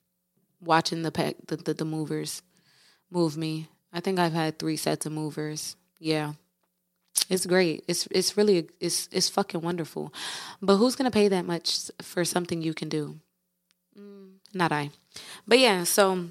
Watching 0.61 1.03
the 1.03 1.11
pack, 1.11 1.35
the, 1.47 1.57
the, 1.57 1.73
the 1.73 1.85
movers 1.85 2.41
move 3.11 3.37
me. 3.37 3.67
I 3.91 3.99
think 3.99 4.19
I've 4.19 4.33
had 4.33 4.57
three 4.57 4.77
sets 4.77 5.05
of 5.05 5.11
movers. 5.11 5.75
Yeah, 5.99 6.33
it's 7.29 7.45
great. 7.45 7.83
It's 7.87 8.07
it's 8.11 8.37
really 8.37 8.69
it's 8.79 9.09
it's 9.11 9.29
fucking 9.29 9.61
wonderful. 9.61 10.13
But 10.61 10.77
who's 10.77 10.95
gonna 10.95 11.11
pay 11.11 11.27
that 11.27 11.45
much 11.45 11.91
for 12.01 12.23
something 12.25 12.61
you 12.61 12.73
can 12.73 12.89
do? 12.89 13.19
Mm, 13.97 14.35
not 14.53 14.71
I. 14.71 14.91
But 15.47 15.59
yeah, 15.59 15.83
so 15.83 16.29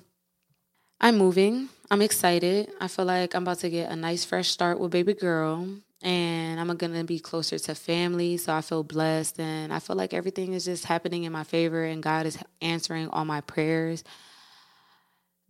I'm 1.00 1.18
moving. 1.18 1.68
I'm 1.90 2.02
excited. 2.02 2.70
I 2.80 2.88
feel 2.88 3.04
like 3.04 3.34
I'm 3.34 3.42
about 3.42 3.60
to 3.60 3.70
get 3.70 3.90
a 3.90 3.96
nice 3.96 4.24
fresh 4.24 4.48
start 4.48 4.80
with 4.80 4.90
baby 4.90 5.14
girl 5.14 5.68
and 6.02 6.58
I'm 6.58 6.74
going 6.76 6.94
to 6.94 7.04
be 7.04 7.18
closer 7.18 7.58
to 7.58 7.74
family. 7.74 8.36
So 8.38 8.52
I 8.52 8.60
feel 8.60 8.82
blessed 8.82 9.38
and 9.38 9.72
I 9.72 9.78
feel 9.78 9.96
like 9.96 10.12
everything 10.12 10.52
is 10.52 10.64
just 10.64 10.86
happening 10.86 11.24
in 11.24 11.32
my 11.32 11.44
favor 11.44 11.84
and 11.84 12.02
God 12.02 12.26
is 12.26 12.38
answering 12.60 13.08
all 13.08 13.24
my 13.24 13.40
prayers. 13.40 14.04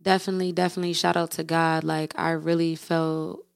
Definitely, 0.01 0.51
definitely 0.51 0.93
shout 0.93 1.17
out 1.17 1.31
to 1.31 1.43
God. 1.43 1.83
Like, 1.83 2.13
I 2.19 2.31
really 2.31 2.75
felt 2.75 3.46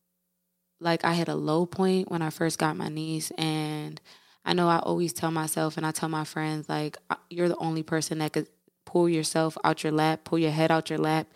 like 0.81 1.05
I 1.05 1.13
had 1.13 1.29
a 1.29 1.35
low 1.35 1.65
point 1.65 2.11
when 2.11 2.21
I 2.21 2.31
first 2.31 2.57
got 2.59 2.75
my 2.75 2.89
niece. 2.89 3.31
And 3.37 4.01
I 4.43 4.53
know 4.53 4.67
I 4.67 4.79
always 4.79 5.13
tell 5.13 5.31
myself 5.31 5.77
and 5.77 5.85
I 5.85 5.91
tell 5.91 6.09
my 6.09 6.23
friends, 6.23 6.67
like, 6.67 6.97
you're 7.29 7.47
the 7.47 7.57
only 7.57 7.83
person 7.83 8.17
that 8.17 8.33
could 8.33 8.47
pull 8.83 9.07
yourself 9.07 9.57
out 9.63 9.83
your 9.83 9.93
lap, 9.93 10.23
pull 10.23 10.39
your 10.39 10.51
head 10.51 10.71
out 10.71 10.89
your 10.89 10.99
lap. 10.99 11.27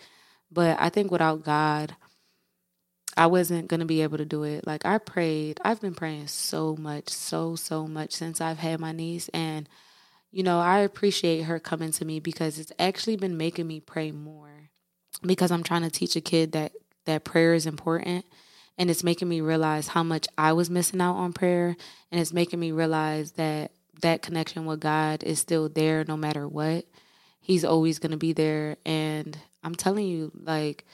But 0.51 0.77
I 0.79 0.89
think 0.89 1.11
without 1.11 1.43
God, 1.43 1.95
I 3.15 3.27
wasn't 3.27 3.67
going 3.67 3.79
to 3.79 3.85
be 3.85 4.01
able 4.01 4.17
to 4.17 4.25
do 4.25 4.43
it. 4.43 4.67
Like 4.67 4.85
I 4.85 4.97
prayed. 4.97 5.59
I've 5.63 5.79
been 5.79 5.95
praying 5.95 6.27
so 6.27 6.75
much, 6.75 7.09
so 7.09 7.55
so 7.55 7.87
much 7.87 8.11
since 8.11 8.41
I've 8.41 8.59
had 8.59 8.79
my 8.79 8.91
niece 8.91 9.29
and 9.29 9.69
you 10.31 10.43
know, 10.43 10.59
I 10.59 10.79
appreciate 10.79 11.43
her 11.43 11.59
coming 11.61 11.93
to 11.93 12.03
me 12.03 12.19
because 12.19 12.59
it's 12.59 12.73
actually 12.77 13.15
been 13.15 13.37
making 13.37 13.67
me 13.67 13.79
pray 13.79 14.11
more 14.11 14.69
because 15.21 15.49
I'm 15.49 15.63
trying 15.63 15.83
to 15.83 15.89
teach 15.89 16.17
a 16.17 16.21
kid 16.21 16.51
that 16.51 16.73
that 17.05 17.23
prayer 17.23 17.53
is 17.53 17.65
important 17.65 18.25
and 18.77 18.89
it's 18.89 19.03
making 19.03 19.29
me 19.29 19.41
realize 19.41 19.87
how 19.89 20.03
much 20.03 20.27
I 20.37 20.53
was 20.53 20.69
missing 20.69 21.01
out 21.01 21.15
on 21.15 21.33
prayer 21.33 21.75
and 22.11 22.21
it's 22.21 22.33
making 22.33 22.59
me 22.59 22.71
realize 22.71 23.33
that 23.33 23.71
that 24.01 24.21
connection 24.21 24.65
with 24.65 24.79
God 24.79 25.23
is 25.23 25.39
still 25.39 25.69
there 25.69 26.03
no 26.05 26.17
matter 26.17 26.47
what. 26.47 26.85
He's 27.39 27.63
always 27.63 27.99
going 27.99 28.11
to 28.11 28.17
be 28.17 28.33
there 28.33 28.77
and 28.85 29.37
I'm 29.63 29.75
telling 29.75 30.07
you 30.07 30.31
like 30.33 30.85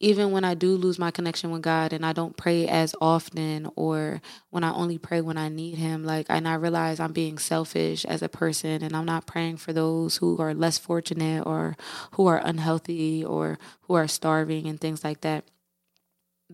even 0.00 0.32
when 0.32 0.44
I 0.44 0.54
do 0.54 0.76
lose 0.76 0.98
my 0.98 1.10
connection 1.10 1.50
with 1.50 1.62
God 1.62 1.92
and 1.92 2.04
I 2.04 2.12
don't 2.12 2.36
pray 2.36 2.68
as 2.68 2.94
often 3.00 3.70
or 3.74 4.20
when 4.50 4.62
I 4.62 4.72
only 4.72 4.98
pray 4.98 5.20
when 5.20 5.38
I 5.38 5.48
need 5.48 5.76
him 5.76 6.04
like 6.04 6.26
and 6.28 6.46
I 6.46 6.54
realize 6.54 7.00
I'm 7.00 7.12
being 7.12 7.38
selfish 7.38 8.04
as 8.04 8.20
a 8.20 8.28
person 8.28 8.82
and 8.82 8.94
I'm 8.94 9.06
not 9.06 9.26
praying 9.26 9.58
for 9.58 9.72
those 9.72 10.18
who 10.18 10.36
are 10.38 10.52
less 10.52 10.78
fortunate 10.78 11.44
or 11.46 11.76
who 12.12 12.26
are 12.26 12.38
unhealthy 12.38 13.24
or 13.24 13.58
who 13.82 13.94
are 13.94 14.08
starving 14.08 14.66
and 14.66 14.80
things 14.80 15.04
like 15.04 15.22
that. 15.22 15.44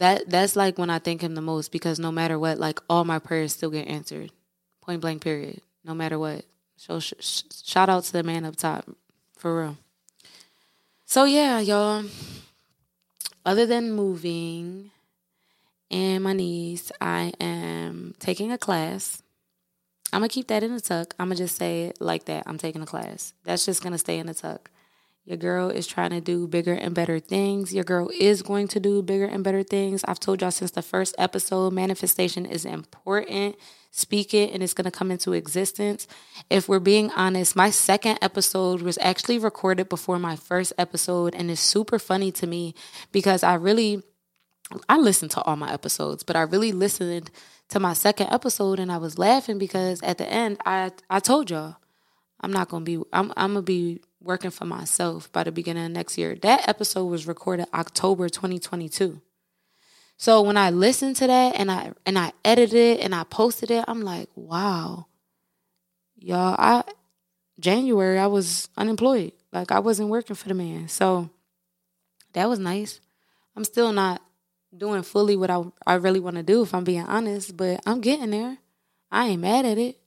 That 0.00 0.30
that's 0.30 0.56
like 0.56 0.78
when 0.78 0.88
I 0.88 0.98
thank 0.98 1.20
him 1.20 1.34
the 1.34 1.42
most 1.42 1.70
because 1.70 1.98
no 1.98 2.10
matter 2.10 2.38
what 2.38 2.58
like 2.58 2.80
all 2.88 3.04
my 3.04 3.18
prayers 3.18 3.52
still 3.52 3.68
get 3.68 3.86
answered. 3.86 4.32
Point 4.80 5.02
blank 5.02 5.22
period. 5.22 5.60
No 5.84 5.94
matter 5.94 6.18
what. 6.18 6.46
So 6.78 7.00
sh- 7.00 7.12
sh- 7.20 7.42
shout 7.64 7.90
out 7.90 8.04
to 8.04 8.12
the 8.12 8.22
man 8.22 8.46
up 8.46 8.56
top 8.56 8.88
for 9.36 9.60
real. 9.60 9.76
So 11.04 11.24
yeah, 11.24 11.60
y'all 11.60 12.04
other 13.44 13.66
than 13.66 13.92
moving 13.92 14.90
and 15.90 16.24
my 16.24 16.32
niece, 16.32 16.90
I 16.98 17.34
am 17.38 18.14
taking 18.18 18.52
a 18.52 18.58
class. 18.58 19.22
I'm 20.14 20.20
gonna 20.20 20.30
keep 20.30 20.48
that 20.48 20.62
in 20.62 20.74
the 20.74 20.80
tuck. 20.80 21.14
I'm 21.18 21.26
gonna 21.26 21.36
just 21.36 21.56
say 21.56 21.84
it 21.84 22.00
like 22.00 22.24
that. 22.24 22.44
I'm 22.46 22.56
taking 22.56 22.80
a 22.80 22.86
class. 22.86 23.34
That's 23.44 23.66
just 23.66 23.82
gonna 23.82 23.98
stay 23.98 24.18
in 24.18 24.28
the 24.28 24.34
tuck. 24.34 24.70
Your 25.24 25.36
girl 25.36 25.68
is 25.68 25.86
trying 25.86 26.10
to 26.10 26.20
do 26.20 26.48
bigger 26.48 26.72
and 26.72 26.94
better 26.94 27.20
things. 27.20 27.74
Your 27.74 27.84
girl 27.84 28.10
is 28.18 28.42
going 28.42 28.68
to 28.68 28.80
do 28.80 29.02
bigger 29.02 29.26
and 29.26 29.44
better 29.44 29.62
things. 29.62 30.02
I've 30.04 30.18
told 30.18 30.40
y'all 30.40 30.50
since 30.50 30.70
the 30.70 30.82
first 30.82 31.14
episode, 31.18 31.72
manifestation 31.72 32.46
is 32.46 32.64
important. 32.64 33.56
Speak 33.92 34.32
it 34.32 34.52
and 34.52 34.62
it's 34.62 34.72
going 34.72 34.86
to 34.86 34.90
come 34.90 35.10
into 35.10 35.32
existence. 35.32 36.06
If 36.48 36.68
we're 36.68 36.80
being 36.80 37.10
honest, 37.10 37.54
my 37.54 37.70
second 37.70 38.18
episode 38.22 38.82
was 38.82 38.98
actually 39.02 39.38
recorded 39.38 39.88
before 39.88 40.18
my 40.18 40.36
first 40.36 40.72
episode 40.78 41.34
and 41.34 41.50
it's 41.50 41.60
super 41.60 41.98
funny 41.98 42.32
to 42.32 42.46
me 42.46 42.74
because 43.12 43.42
I 43.42 43.54
really 43.54 44.02
I 44.88 44.96
listened 44.96 45.32
to 45.32 45.42
all 45.42 45.56
my 45.56 45.72
episodes, 45.72 46.22
but 46.22 46.36
I 46.36 46.42
really 46.42 46.70
listened 46.70 47.30
to 47.68 47.80
my 47.80 47.92
second 47.92 48.28
episode 48.32 48.78
and 48.78 48.90
I 48.90 48.98
was 48.98 49.18
laughing 49.18 49.58
because 49.58 50.02
at 50.02 50.18
the 50.18 50.28
end 50.28 50.58
I 50.64 50.92
I 51.10 51.20
told 51.20 51.50
y'all 51.50 51.76
I'm 52.40 52.52
not 52.52 52.68
going 52.68 52.84
to 52.84 52.98
be 52.98 53.04
I'm 53.12 53.32
I'm 53.36 53.54
going 53.54 53.62
to 53.64 53.72
be 53.72 54.00
working 54.22 54.50
for 54.50 54.64
myself 54.64 55.30
by 55.32 55.44
the 55.44 55.52
beginning 55.52 55.86
of 55.86 55.90
next 55.92 56.18
year. 56.18 56.34
That 56.42 56.68
episode 56.68 57.06
was 57.06 57.26
recorded 57.26 57.66
October 57.72 58.28
2022. 58.28 59.20
So 60.16 60.42
when 60.42 60.58
I 60.58 60.70
listened 60.70 61.16
to 61.16 61.26
that 61.26 61.56
and 61.56 61.70
I 61.70 61.92
and 62.04 62.18
I 62.18 62.32
edited 62.44 62.74
it 62.74 63.00
and 63.00 63.14
I 63.14 63.24
posted 63.24 63.70
it, 63.70 63.84
I'm 63.88 64.02
like, 64.02 64.28
wow. 64.34 65.06
Y'all, 66.18 66.56
I 66.58 66.84
January 67.58 68.18
I 68.18 68.26
was 68.26 68.68
unemployed. 68.76 69.32
Like 69.52 69.72
I 69.72 69.78
wasn't 69.78 70.10
working 70.10 70.36
for 70.36 70.48
the 70.48 70.54
man. 70.54 70.88
So 70.88 71.30
that 72.34 72.48
was 72.48 72.58
nice. 72.58 73.00
I'm 73.56 73.64
still 73.64 73.92
not 73.92 74.20
doing 74.76 75.02
fully 75.02 75.36
what 75.36 75.50
I 75.50 75.64
I 75.86 75.94
really 75.94 76.20
want 76.20 76.36
to 76.36 76.42
do 76.42 76.62
if 76.62 76.74
I'm 76.74 76.84
being 76.84 77.06
honest, 77.06 77.56
but 77.56 77.80
I'm 77.86 78.02
getting 78.02 78.30
there. 78.30 78.58
I 79.10 79.28
ain't 79.28 79.40
mad 79.40 79.64
at 79.64 79.78
it. 79.78 79.99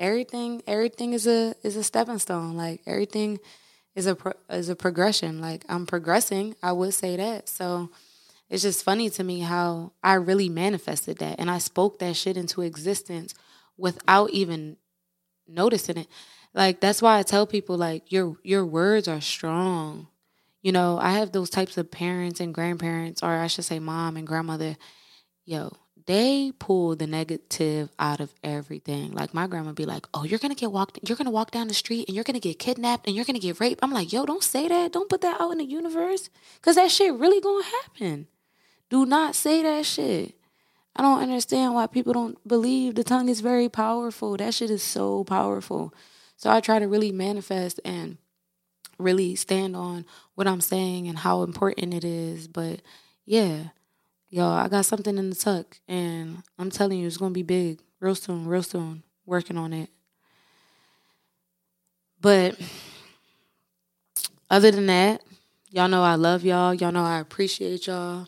Everything 0.00 0.62
everything 0.66 1.12
is 1.12 1.28
a 1.28 1.54
is 1.62 1.76
a 1.76 1.84
stepping 1.84 2.18
stone. 2.18 2.56
Like 2.56 2.82
everything 2.86 3.38
is 3.94 4.06
a 4.06 4.16
pro, 4.16 4.32
is 4.50 4.70
a 4.70 4.76
progression. 4.76 5.40
Like 5.40 5.64
I'm 5.68 5.86
progressing. 5.86 6.56
I 6.62 6.72
would 6.72 6.94
say 6.94 7.16
that. 7.16 7.48
So 7.48 7.90
it's 8.48 8.62
just 8.62 8.84
funny 8.84 9.10
to 9.10 9.24
me 9.24 9.40
how 9.40 9.92
I 10.02 10.14
really 10.14 10.48
manifested 10.48 11.18
that 11.18 11.38
and 11.38 11.50
I 11.50 11.58
spoke 11.58 12.00
that 12.00 12.16
shit 12.16 12.36
into 12.36 12.62
existence 12.62 13.34
without 13.78 14.30
even 14.30 14.78
noticing 15.48 15.98
it. 15.98 16.08
Like 16.54 16.80
that's 16.80 17.02
why 17.02 17.18
I 17.18 17.22
tell 17.22 17.46
people 17.46 17.76
like 17.76 18.10
your 18.10 18.36
your 18.42 18.66
words 18.66 19.08
are 19.08 19.20
strong. 19.20 20.08
You 20.62 20.72
know, 20.72 20.98
I 21.00 21.12
have 21.12 21.32
those 21.32 21.50
types 21.50 21.78
of 21.78 21.90
parents 21.90 22.40
and 22.40 22.54
grandparents 22.54 23.22
or 23.22 23.30
I 23.30 23.46
should 23.46 23.64
say 23.66 23.78
mom 23.78 24.16
and 24.16 24.26
grandmother. 24.26 24.76
Yo, 25.44 25.76
they 26.10 26.52
pull 26.58 26.96
the 26.96 27.06
negative 27.06 27.88
out 27.98 28.18
of 28.18 28.34
everything. 28.42 29.12
Like 29.12 29.32
my 29.32 29.46
grandma 29.46 29.70
be 29.72 29.86
like, 29.86 30.06
"Oh, 30.12 30.24
you're 30.24 30.40
gonna 30.40 30.56
get 30.56 30.72
walked. 30.72 30.98
You're 31.06 31.16
gonna 31.16 31.30
walk 31.30 31.52
down 31.52 31.68
the 31.68 31.74
street 31.74 32.08
and 32.08 32.14
you're 32.16 32.24
gonna 32.24 32.40
get 32.40 32.58
kidnapped 32.58 33.06
and 33.06 33.14
you're 33.14 33.24
gonna 33.24 33.38
get 33.38 33.60
raped." 33.60 33.80
I'm 33.82 33.92
like, 33.92 34.12
"Yo, 34.12 34.26
don't 34.26 34.42
say 34.42 34.66
that. 34.66 34.90
Don't 34.92 35.08
put 35.08 35.20
that 35.20 35.40
out 35.40 35.52
in 35.52 35.58
the 35.58 35.64
universe, 35.64 36.28
cause 36.62 36.74
that 36.74 36.90
shit 36.90 37.14
really 37.14 37.40
gonna 37.40 37.64
happen." 37.64 38.26
Do 38.88 39.06
not 39.06 39.36
say 39.36 39.62
that 39.62 39.86
shit. 39.86 40.34
I 40.96 41.02
don't 41.02 41.22
understand 41.22 41.74
why 41.74 41.86
people 41.86 42.12
don't 42.12 42.36
believe 42.46 42.96
the 42.96 43.04
tongue 43.04 43.28
is 43.28 43.40
very 43.40 43.68
powerful. 43.68 44.36
That 44.36 44.52
shit 44.52 44.70
is 44.70 44.82
so 44.82 45.22
powerful. 45.22 45.94
So 46.36 46.50
I 46.50 46.60
try 46.60 46.80
to 46.80 46.88
really 46.88 47.12
manifest 47.12 47.78
and 47.84 48.18
really 48.98 49.36
stand 49.36 49.76
on 49.76 50.04
what 50.34 50.48
I'm 50.48 50.60
saying 50.60 51.06
and 51.06 51.18
how 51.18 51.42
important 51.42 51.94
it 51.94 52.04
is. 52.04 52.48
But 52.48 52.80
yeah, 53.24 53.68
y'all, 54.30 54.52
I 54.52 54.68
got 54.68 54.86
something 54.86 55.18
in 55.18 55.30
the 55.30 55.36
tuck 55.36 55.78
and 55.86 56.42
I'm 56.58 56.70
telling 56.70 56.98
you, 57.00 57.06
it's 57.06 57.18
to 57.18 57.30
be 57.30 57.42
big 57.42 57.80
real 57.98 58.14
soon, 58.14 58.46
real 58.46 58.62
soon. 58.62 59.02
Working 59.26 59.58
on 59.58 59.72
it. 59.72 59.90
But 62.20 62.58
other 64.50 64.70
than 64.70 64.86
that, 64.86 65.22
y'all 65.70 65.88
know 65.88 66.02
I 66.02 66.16
love 66.16 66.44
y'all. 66.44 66.74
Y'all 66.74 66.90
know 66.90 67.04
I 67.04 67.20
appreciate 67.20 67.86
y'all. 67.86 68.26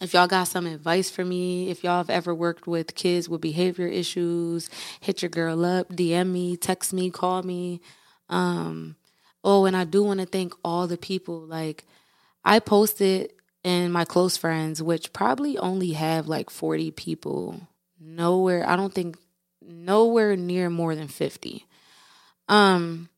If 0.00 0.14
y'all 0.14 0.26
got 0.26 0.48
some 0.48 0.66
advice 0.66 1.08
for 1.08 1.24
me, 1.24 1.70
if 1.70 1.84
y'all 1.84 1.98
have 1.98 2.10
ever 2.10 2.34
worked 2.34 2.66
with 2.66 2.96
kids 2.96 3.28
with 3.28 3.40
behavior 3.40 3.86
issues, 3.86 4.68
hit 5.00 5.22
your 5.22 5.28
girl 5.28 5.64
up, 5.64 5.90
DM 5.90 6.32
me, 6.32 6.56
text 6.56 6.92
me, 6.92 7.10
call 7.10 7.44
me. 7.44 7.80
Um, 8.28 8.96
oh, 9.44 9.64
and 9.64 9.76
I 9.76 9.84
do 9.84 10.02
want 10.02 10.18
to 10.18 10.26
thank 10.26 10.54
all 10.64 10.88
the 10.88 10.96
people. 10.96 11.38
Like, 11.46 11.84
I 12.44 12.58
posted 12.58 13.32
in 13.64 13.92
my 13.92 14.04
close 14.04 14.36
friends, 14.36 14.82
which 14.82 15.12
probably 15.12 15.56
only 15.58 15.92
have 15.92 16.26
like 16.26 16.50
40 16.50 16.90
people. 16.92 17.60
Nowhere, 18.00 18.68
I 18.68 18.76
don't 18.76 18.92
think, 18.92 19.16
nowhere 19.60 20.36
near 20.36 20.68
more 20.70 20.94
than 20.94 21.08
50. 21.08 21.66
Um, 22.48 23.08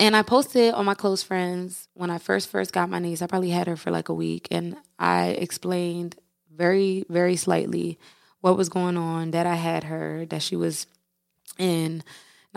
and 0.00 0.16
I 0.16 0.22
posted 0.22 0.74
on 0.74 0.84
my 0.84 0.94
close 0.94 1.22
friends 1.22 1.88
when 1.94 2.10
I 2.10 2.18
first 2.18 2.48
first 2.48 2.72
got 2.72 2.88
my 2.88 2.98
niece. 2.98 3.20
I 3.20 3.26
probably 3.26 3.50
had 3.50 3.66
her 3.66 3.76
for 3.76 3.90
like 3.90 4.08
a 4.08 4.14
week, 4.14 4.48
and 4.50 4.76
I 4.98 5.28
explained 5.28 6.16
very 6.54 7.04
very 7.08 7.36
slightly 7.36 7.98
what 8.40 8.56
was 8.56 8.68
going 8.68 8.96
on. 8.96 9.32
That 9.32 9.46
I 9.46 9.56
had 9.56 9.84
her, 9.84 10.24
that 10.26 10.42
she 10.42 10.56
was 10.56 10.86
in 11.58 12.02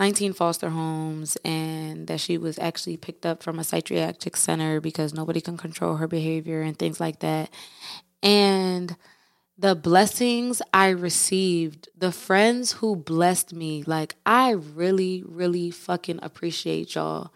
19 0.02 0.32
foster 0.32 0.68
homes 0.68 1.36
and 1.44 2.08
that 2.08 2.18
she 2.18 2.36
was 2.36 2.58
actually 2.58 2.96
picked 2.96 3.24
up 3.24 3.40
from 3.40 3.60
a 3.60 3.62
psychiatric 3.62 4.36
center 4.36 4.80
because 4.80 5.14
nobody 5.14 5.40
can 5.40 5.56
control 5.56 5.94
her 5.94 6.08
behavior 6.08 6.60
and 6.60 6.76
things 6.76 6.98
like 6.98 7.20
that. 7.20 7.48
And 8.20 8.96
the 9.56 9.76
blessings 9.76 10.60
I 10.74 10.88
received, 10.88 11.88
the 11.96 12.10
friends 12.10 12.72
who 12.72 12.96
blessed 12.96 13.52
me, 13.52 13.84
like 13.86 14.16
I 14.26 14.50
really, 14.50 15.22
really 15.24 15.70
fucking 15.70 16.18
appreciate 16.20 16.96
y'all. 16.96 17.32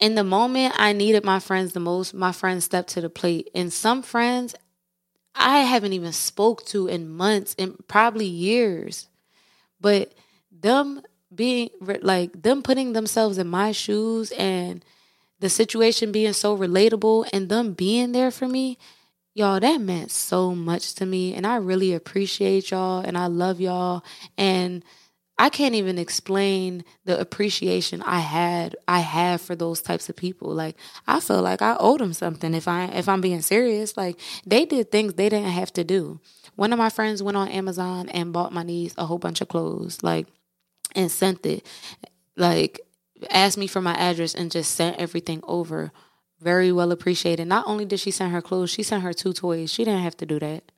In 0.00 0.14
the 0.14 0.24
moment 0.24 0.72
I 0.78 0.94
needed 0.94 1.26
my 1.26 1.40
friends 1.40 1.74
the 1.74 1.80
most, 1.80 2.14
my 2.14 2.32
friends 2.32 2.64
stepped 2.64 2.88
to 2.94 3.02
the 3.02 3.10
plate. 3.10 3.50
And 3.54 3.70
some 3.70 4.00
friends 4.00 4.54
I 5.34 5.58
haven't 5.58 5.92
even 5.92 6.12
spoke 6.12 6.64
to 6.68 6.86
in 6.86 7.10
months 7.10 7.54
and 7.58 7.76
probably 7.86 8.24
years. 8.24 9.08
But 9.78 10.14
them 10.60 11.02
being 11.34 11.70
like 12.02 12.42
them 12.42 12.62
putting 12.62 12.92
themselves 12.92 13.38
in 13.38 13.48
my 13.48 13.72
shoes 13.72 14.32
and 14.32 14.84
the 15.40 15.48
situation 15.48 16.12
being 16.12 16.32
so 16.32 16.56
relatable 16.56 17.28
and 17.32 17.48
them 17.48 17.72
being 17.72 18.12
there 18.12 18.30
for 18.30 18.46
me, 18.46 18.78
y'all, 19.34 19.58
that 19.58 19.80
meant 19.80 20.10
so 20.10 20.54
much 20.54 20.94
to 20.94 21.06
me. 21.06 21.34
And 21.34 21.46
I 21.46 21.56
really 21.56 21.92
appreciate 21.92 22.70
y'all 22.70 23.00
and 23.00 23.18
I 23.18 23.26
love 23.26 23.60
y'all. 23.60 24.04
And 24.38 24.84
I 25.38 25.48
can't 25.48 25.74
even 25.74 25.98
explain 25.98 26.84
the 27.04 27.18
appreciation 27.18 28.02
I 28.02 28.20
had 28.20 28.76
I 28.86 29.00
have 29.00 29.40
for 29.40 29.56
those 29.56 29.82
types 29.82 30.08
of 30.08 30.14
people. 30.14 30.54
Like 30.54 30.76
I 31.08 31.18
feel 31.18 31.42
like 31.42 31.62
I 31.62 31.76
owe 31.80 31.98
them 31.98 32.12
something 32.12 32.54
if 32.54 32.68
I 32.68 32.84
if 32.84 33.08
I'm 33.08 33.20
being 33.20 33.42
serious. 33.42 33.96
Like 33.96 34.20
they 34.46 34.64
did 34.64 34.92
things 34.92 35.14
they 35.14 35.28
didn't 35.28 35.50
have 35.50 35.72
to 35.72 35.82
do. 35.82 36.20
One 36.54 36.72
of 36.72 36.78
my 36.78 36.90
friends 36.90 37.22
went 37.22 37.36
on 37.36 37.48
Amazon 37.48 38.08
and 38.10 38.32
bought 38.32 38.52
my 38.52 38.62
niece 38.62 38.94
a 38.98 39.06
whole 39.06 39.18
bunch 39.18 39.40
of 39.40 39.48
clothes, 39.48 40.02
like 40.02 40.28
and 40.94 41.10
sent 41.10 41.44
it. 41.46 41.66
Like 42.36 42.80
asked 43.30 43.58
me 43.58 43.66
for 43.66 43.80
my 43.80 43.94
address 43.94 44.34
and 44.34 44.50
just 44.50 44.74
sent 44.74 44.98
everything 44.98 45.40
over. 45.44 45.92
Very 46.40 46.72
well 46.72 46.90
appreciated. 46.90 47.46
Not 47.46 47.66
only 47.66 47.84
did 47.84 48.00
she 48.00 48.10
send 48.10 48.32
her 48.32 48.42
clothes, 48.42 48.70
she 48.70 48.82
sent 48.82 49.04
her 49.04 49.12
two 49.12 49.32
toys. 49.32 49.72
She 49.72 49.84
didn't 49.84 50.02
have 50.02 50.16
to 50.18 50.26
do 50.26 50.40
that. 50.40 50.72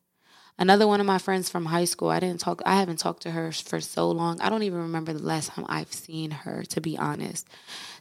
Another 0.59 0.87
one 0.87 1.01
of 1.01 1.07
my 1.07 1.19
friends 1.19 1.49
from 1.49 1.67
high 1.67 1.85
school, 1.85 2.11
I 2.11 2.21
didn't 2.21 2.41
talk 2.41 2.63
I 2.65 2.77
haven't 2.77 2.99
talked 2.99 3.23
to 3.23 3.33
her 3.33 3.51
for 3.51 3.81
so 3.81 4.11
long. 4.11 4.41
I 4.41 4.49
don't 4.49 4.63
even 4.63 4.81
remember 4.81 5.13
the 5.13 5.23
last 5.23 5.51
time 5.51 5.67
I've 5.69 5.93
seen 5.93 6.31
her, 6.31 6.63
to 6.65 6.81
be 6.81 6.97
honest. 6.97 7.49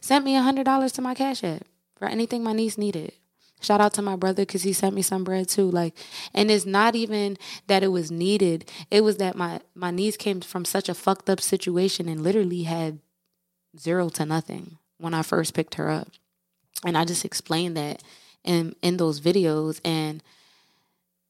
Sent 0.00 0.24
me 0.24 0.36
a 0.36 0.42
hundred 0.42 0.64
dollars 0.64 0.92
to 0.92 1.02
my 1.02 1.14
cash 1.14 1.42
app 1.42 1.66
for 1.96 2.06
anything 2.06 2.44
my 2.44 2.52
niece 2.52 2.78
needed. 2.78 3.12
Shout 3.64 3.80
out 3.80 3.94
to 3.94 4.02
my 4.02 4.16
brother 4.16 4.42
because 4.42 4.62
he 4.62 4.72
sent 4.72 4.94
me 4.94 5.02
some 5.02 5.24
bread 5.24 5.48
too. 5.48 5.70
Like, 5.70 5.96
and 6.34 6.50
it's 6.50 6.66
not 6.66 6.94
even 6.94 7.38
that 7.66 7.82
it 7.82 7.88
was 7.88 8.10
needed. 8.10 8.70
It 8.90 9.02
was 9.02 9.16
that 9.16 9.36
my 9.36 9.60
my 9.74 9.90
niece 9.90 10.16
came 10.16 10.40
from 10.42 10.64
such 10.64 10.88
a 10.88 10.94
fucked 10.94 11.30
up 11.30 11.40
situation 11.40 12.08
and 12.08 12.22
literally 12.22 12.64
had 12.64 12.98
zero 13.78 14.10
to 14.10 14.26
nothing 14.26 14.76
when 14.98 15.14
I 15.14 15.22
first 15.22 15.54
picked 15.54 15.76
her 15.76 15.90
up, 15.90 16.08
and 16.84 16.96
I 16.96 17.04
just 17.04 17.24
explained 17.24 17.76
that 17.78 18.02
in 18.44 18.76
in 18.82 18.98
those 18.98 19.20
videos 19.20 19.80
and 19.82 20.22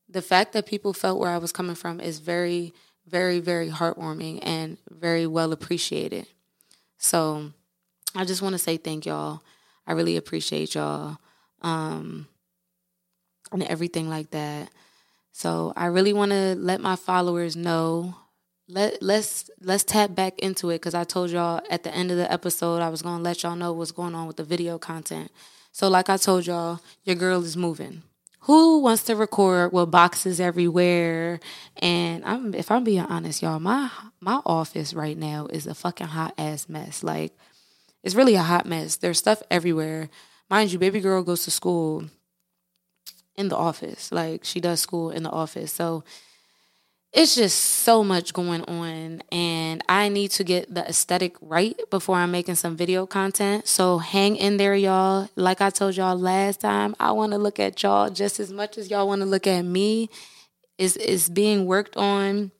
the 0.08 0.22
fact 0.22 0.52
that 0.52 0.66
people 0.66 0.92
felt 0.92 1.18
where 1.18 1.30
I 1.30 1.38
was 1.38 1.52
coming 1.52 1.74
from 1.74 2.00
is 2.00 2.18
very, 2.18 2.72
very, 3.06 3.40
very 3.40 3.68
heartwarming 3.68 4.38
and 4.42 4.78
very 4.90 5.26
well 5.26 5.52
appreciated. 5.52 6.26
So 6.98 7.50
I 8.14 8.24
just 8.24 8.42
want 8.42 8.52
to 8.54 8.58
say 8.58 8.76
thank 8.76 9.06
y'all. 9.06 9.42
I 9.86 9.92
really 9.92 10.16
appreciate 10.16 10.74
y'all 10.74 11.18
um, 11.64 12.28
and 13.52 13.62
everything 13.64 14.08
like 14.08 14.30
that. 14.30 14.70
So 15.32 15.72
I 15.76 15.86
really 15.86 16.12
want 16.12 16.30
to 16.30 16.54
let 16.54 16.80
my 16.80 16.96
followers 16.96 17.56
know. 17.56 18.14
Let 18.68 19.02
let's 19.02 19.50
let's 19.60 19.84
tap 19.84 20.14
back 20.14 20.38
into 20.38 20.70
it 20.70 20.76
because 20.76 20.94
I 20.94 21.04
told 21.04 21.30
y'all 21.30 21.60
at 21.68 21.82
the 21.82 21.94
end 21.94 22.10
of 22.10 22.16
the 22.16 22.32
episode 22.32 22.80
I 22.80 22.88
was 22.88 23.02
gonna 23.02 23.22
let 23.22 23.42
y'all 23.42 23.56
know 23.56 23.72
what's 23.72 23.92
going 23.92 24.14
on 24.14 24.26
with 24.26 24.36
the 24.36 24.44
video 24.44 24.78
content. 24.78 25.30
So 25.70 25.88
like 25.88 26.08
I 26.08 26.16
told 26.16 26.46
y'all, 26.46 26.80
your 27.02 27.16
girl 27.16 27.44
is 27.44 27.58
moving 27.58 28.04
who 28.44 28.80
wants 28.80 29.04
to 29.04 29.16
record 29.16 29.72
with 29.72 29.90
boxes 29.90 30.38
everywhere? 30.38 31.40
And 31.78 32.22
I'm 32.24 32.54
if 32.54 32.70
I'm 32.70 32.84
being 32.84 33.00
honest, 33.00 33.42
y'all, 33.42 33.58
my 33.58 33.90
my 34.20 34.40
office 34.44 34.92
right 34.92 35.16
now 35.16 35.46
is 35.46 35.66
a 35.66 35.74
fucking 35.74 36.08
hot 36.08 36.34
ass 36.36 36.68
mess. 36.68 37.02
Like 37.02 37.32
it's 38.02 38.14
really 38.14 38.34
a 38.34 38.42
hot 38.42 38.66
mess. 38.66 38.96
There's 38.96 39.18
stuff 39.18 39.42
everywhere. 39.50 40.10
Mind 40.50 40.72
you, 40.72 40.78
baby 40.78 41.00
girl 41.00 41.22
goes 41.22 41.44
to 41.44 41.50
school 41.50 42.04
in 43.36 43.48
the 43.48 43.56
office. 43.56 44.12
Like 44.12 44.44
she 44.44 44.60
does 44.60 44.80
school 44.80 45.10
in 45.10 45.22
the 45.22 45.30
office. 45.30 45.72
So 45.72 46.04
it's 47.12 47.36
just 47.36 47.56
so 47.58 48.02
much 48.02 48.32
going 48.32 48.62
on 48.62 49.22
and 49.30 49.82
I 49.88 50.08
need 50.08 50.32
to 50.32 50.44
get 50.44 50.74
the 50.74 50.84
aesthetic 50.88 51.36
right 51.40 51.78
before 51.88 52.16
I'm 52.16 52.32
making 52.32 52.56
some 52.56 52.76
video 52.76 53.06
content. 53.06 53.68
So 53.68 53.98
hang 53.98 54.36
in 54.36 54.56
there 54.56 54.74
y'all. 54.74 55.28
Like 55.36 55.60
I 55.60 55.70
told 55.70 55.96
y'all 55.96 56.18
last 56.18 56.60
time, 56.60 56.96
I 56.98 57.12
want 57.12 57.32
to 57.32 57.38
look 57.38 57.60
at 57.60 57.80
y'all 57.82 58.10
just 58.10 58.40
as 58.40 58.52
much 58.52 58.78
as 58.78 58.90
y'all 58.90 59.06
want 59.06 59.20
to 59.20 59.26
look 59.26 59.46
at 59.46 59.62
me. 59.62 60.10
Is 60.76 60.96
is 60.96 61.28
being 61.28 61.66
worked 61.66 61.96
on 61.96 62.50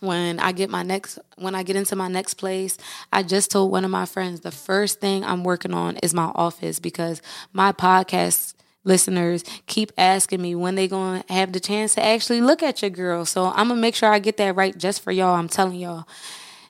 when 0.00 0.38
I 0.38 0.52
get 0.52 0.70
my 0.70 0.82
next 0.82 1.18
when 1.36 1.54
I 1.54 1.62
get 1.62 1.76
into 1.76 1.96
my 1.96 2.08
next 2.08 2.34
place, 2.34 2.76
I 3.12 3.22
just 3.22 3.50
told 3.50 3.70
one 3.70 3.84
of 3.84 3.90
my 3.90 4.06
friends 4.06 4.40
the 4.40 4.50
first 4.50 5.00
thing 5.00 5.24
I'm 5.24 5.44
working 5.44 5.74
on 5.74 5.96
is 5.98 6.14
my 6.14 6.30
office 6.34 6.78
because 6.78 7.22
my 7.52 7.72
podcast 7.72 8.54
listeners 8.84 9.44
keep 9.66 9.92
asking 9.98 10.40
me 10.40 10.54
when 10.54 10.76
they 10.76 10.88
going 10.88 11.22
to 11.22 11.32
have 11.32 11.52
the 11.52 11.60
chance 11.60 11.94
to 11.96 12.04
actually 12.04 12.40
look 12.40 12.62
at 12.62 12.82
your 12.82 12.90
girl. 12.90 13.24
So 13.24 13.46
I'm 13.46 13.68
going 13.68 13.78
to 13.78 13.82
make 13.82 13.96
sure 13.96 14.10
I 14.10 14.20
get 14.20 14.36
that 14.36 14.54
right 14.54 14.76
just 14.76 15.02
for 15.02 15.10
y'all. 15.10 15.34
I'm 15.34 15.48
telling 15.48 15.80
y'all. 15.80 16.06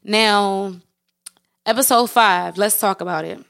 Now, 0.02 0.76
episode 1.66 2.06
5, 2.06 2.56
let's 2.56 2.80
talk 2.80 3.00
about 3.00 3.24
it. 3.24 3.44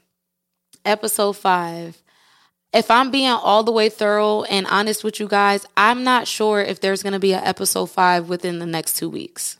Episode 0.83 1.33
5. 1.33 2.03
If 2.73 2.91
I'm 2.91 3.11
being 3.11 3.29
all 3.29 3.63
the 3.63 3.71
way 3.71 3.89
thorough 3.89 4.43
and 4.43 4.67
honest 4.67 5.03
with 5.03 5.19
you 5.19 5.27
guys, 5.27 5.65
I'm 5.75 6.03
not 6.03 6.27
sure 6.27 6.61
if 6.61 6.79
there's 6.81 7.01
going 7.01 7.13
to 7.13 7.19
be 7.19 7.33
an 7.33 7.43
episode 7.43 7.87
5 7.87 8.27
within 8.29 8.59
the 8.59 8.65
next 8.65 8.97
2 8.97 9.09
weeks. 9.09 9.57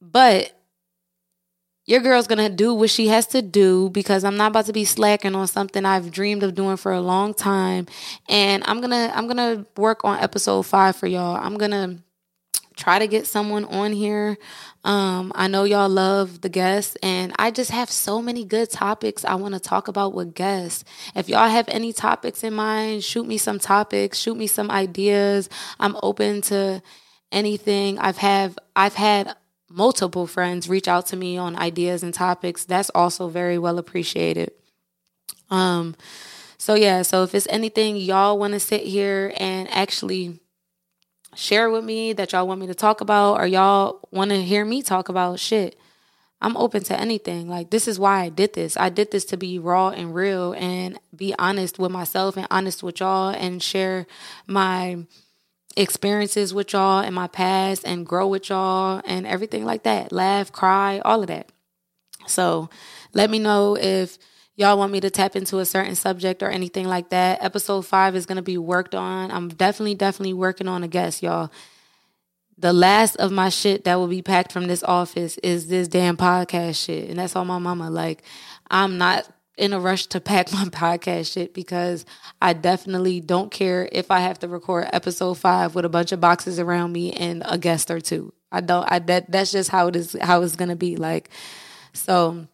But 0.00 0.52
your 1.86 2.00
girl's 2.00 2.26
gonna 2.26 2.50
do 2.50 2.74
what 2.74 2.90
she 2.90 3.06
has 3.08 3.26
to 3.28 3.40
do 3.40 3.90
because 3.90 4.24
I'm 4.24 4.36
not 4.36 4.50
about 4.50 4.66
to 4.66 4.72
be 4.72 4.84
slacking 4.84 5.34
on 5.36 5.46
something 5.46 5.84
I've 5.84 6.10
dreamed 6.10 6.42
of 6.42 6.54
doing 6.54 6.76
for 6.76 6.92
a 6.92 7.00
long 7.00 7.32
time. 7.32 7.86
And 8.28 8.64
I'm 8.66 8.80
gonna 8.80 9.12
I'm 9.14 9.28
gonna 9.28 9.64
work 9.76 10.04
on 10.04 10.18
episode 10.18 10.62
five 10.62 10.96
for 10.96 11.06
y'all. 11.06 11.36
I'm 11.36 11.56
gonna 11.56 11.98
try 12.76 12.98
to 12.98 13.06
get 13.06 13.26
someone 13.26 13.64
on 13.64 13.92
here. 13.92 14.36
Um, 14.84 15.32
I 15.34 15.48
know 15.48 15.64
y'all 15.64 15.88
love 15.88 16.42
the 16.42 16.48
guests, 16.48 16.96
and 17.02 17.32
I 17.38 17.50
just 17.50 17.70
have 17.70 17.90
so 17.90 18.22
many 18.22 18.44
good 18.44 18.70
topics 18.70 19.24
I 19.24 19.34
want 19.34 19.54
to 19.54 19.60
talk 19.60 19.88
about 19.88 20.14
with 20.14 20.34
guests. 20.34 20.84
If 21.14 21.28
y'all 21.28 21.48
have 21.48 21.68
any 21.68 21.92
topics 21.92 22.44
in 22.44 22.54
mind, 22.54 23.02
shoot 23.02 23.26
me 23.26 23.38
some 23.38 23.58
topics, 23.58 24.18
shoot 24.18 24.36
me 24.36 24.46
some 24.46 24.70
ideas. 24.70 25.48
I'm 25.80 25.96
open 26.02 26.42
to 26.42 26.82
anything. 27.32 27.98
I've 27.98 28.18
have 28.18 28.58
I've 28.76 28.94
had 28.94 29.34
multiple 29.68 30.26
friends 30.26 30.68
reach 30.68 30.86
out 30.86 31.06
to 31.06 31.16
me 31.16 31.36
on 31.36 31.56
ideas 31.56 32.02
and 32.02 32.14
topics. 32.14 32.64
That's 32.64 32.90
also 32.90 33.28
very 33.28 33.58
well 33.58 33.78
appreciated. 33.78 34.52
Um, 35.50 35.96
so 36.58 36.74
yeah, 36.74 37.02
so 37.02 37.22
if 37.22 37.34
it's 37.34 37.46
anything 37.48 37.96
y'all 37.96 38.38
want 38.38 38.52
to 38.52 38.60
sit 38.60 38.82
here 38.82 39.32
and 39.36 39.68
actually 39.70 40.40
share 41.36 41.70
with 41.70 41.84
me 41.84 42.12
that 42.14 42.32
y'all 42.32 42.48
want 42.48 42.60
me 42.60 42.66
to 42.66 42.74
talk 42.74 43.00
about, 43.00 43.34
or 43.34 43.46
y'all 43.46 44.00
want 44.10 44.30
to 44.30 44.42
hear 44.42 44.64
me 44.64 44.82
talk 44.82 45.08
about 45.08 45.38
shit, 45.38 45.78
I'm 46.40 46.56
open 46.56 46.82
to 46.84 46.98
anything. 46.98 47.48
Like 47.48 47.70
this 47.70 47.86
is 47.88 47.98
why 47.98 48.22
I 48.22 48.28
did 48.28 48.54
this. 48.54 48.76
I 48.76 48.88
did 48.88 49.10
this 49.10 49.24
to 49.26 49.36
be 49.36 49.58
raw 49.58 49.90
and 49.90 50.14
real 50.14 50.52
and 50.52 50.98
be 51.14 51.34
honest 51.38 51.78
with 51.78 51.90
myself 51.90 52.36
and 52.36 52.46
honest 52.50 52.82
with 52.82 53.00
y'all 53.00 53.30
and 53.30 53.62
share 53.62 54.06
my 54.46 55.06
experiences 55.76 56.54
with 56.54 56.72
y'all 56.72 57.00
and 57.00 57.14
my 57.14 57.26
past 57.26 57.86
and 57.86 58.06
grow 58.06 58.26
with 58.28 58.48
y'all 58.48 59.02
and 59.04 59.26
everything 59.26 59.64
like 59.64 59.82
that. 59.84 60.12
Laugh, 60.12 60.52
cry, 60.52 61.00
all 61.04 61.20
of 61.20 61.28
that. 61.28 61.50
So 62.26 62.70
let 63.12 63.30
me 63.30 63.38
know 63.38 63.76
if 63.76 64.18
y'all 64.56 64.78
want 64.78 64.90
me 64.90 65.00
to 65.00 65.10
tap 65.10 65.36
into 65.36 65.58
a 65.58 65.64
certain 65.64 65.94
subject 65.94 66.42
or 66.42 66.48
anything 66.48 66.88
like 66.88 67.10
that. 67.10 67.42
Episode 67.42 67.82
five 67.82 68.16
is 68.16 68.26
going 68.26 68.36
to 68.36 68.42
be 68.42 68.58
worked 68.58 68.94
on. 68.94 69.30
I'm 69.30 69.48
definitely, 69.48 69.94
definitely 69.94 70.32
working 70.32 70.66
on 70.66 70.82
a 70.82 70.88
guest, 70.88 71.22
y'all. 71.22 71.52
The 72.58 72.72
last 72.72 73.16
of 73.16 73.30
my 73.30 73.50
shit 73.50 73.84
that 73.84 73.96
will 73.96 74.08
be 74.08 74.22
packed 74.22 74.50
from 74.50 74.66
this 74.66 74.82
office 74.82 75.36
is 75.38 75.68
this 75.68 75.88
damn 75.88 76.16
podcast 76.16 76.82
shit. 76.82 77.10
And 77.10 77.18
that's 77.18 77.36
all 77.36 77.44
my 77.44 77.58
mama. 77.58 77.90
Like, 77.90 78.22
I'm 78.70 78.96
not 78.96 79.28
in 79.58 79.74
a 79.74 79.80
rush 79.80 80.06
to 80.06 80.20
pack 80.20 80.50
my 80.52 80.64
podcast 80.64 81.32
shit 81.32 81.52
because 81.52 82.06
I 82.40 82.54
definitely 82.54 83.20
don't 83.20 83.50
care 83.50 83.86
if 83.92 84.10
I 84.10 84.20
have 84.20 84.38
to 84.38 84.48
record 84.48 84.88
episode 84.92 85.34
five 85.34 85.74
with 85.74 85.84
a 85.84 85.90
bunch 85.90 86.12
of 86.12 86.20
boxes 86.20 86.58
around 86.58 86.92
me 86.92 87.12
and 87.12 87.42
a 87.44 87.58
guest 87.58 87.90
or 87.90 88.00
two. 88.00 88.32
I 88.50 88.62
don't. 88.62 88.90
I 88.90 89.00
that 89.00 89.30
that's 89.30 89.52
just 89.52 89.68
how 89.68 89.88
it 89.88 89.96
is. 89.96 90.16
How 90.18 90.40
it's 90.40 90.56
gonna 90.56 90.76
be. 90.76 90.96
Like, 90.96 91.28
so 91.92 92.46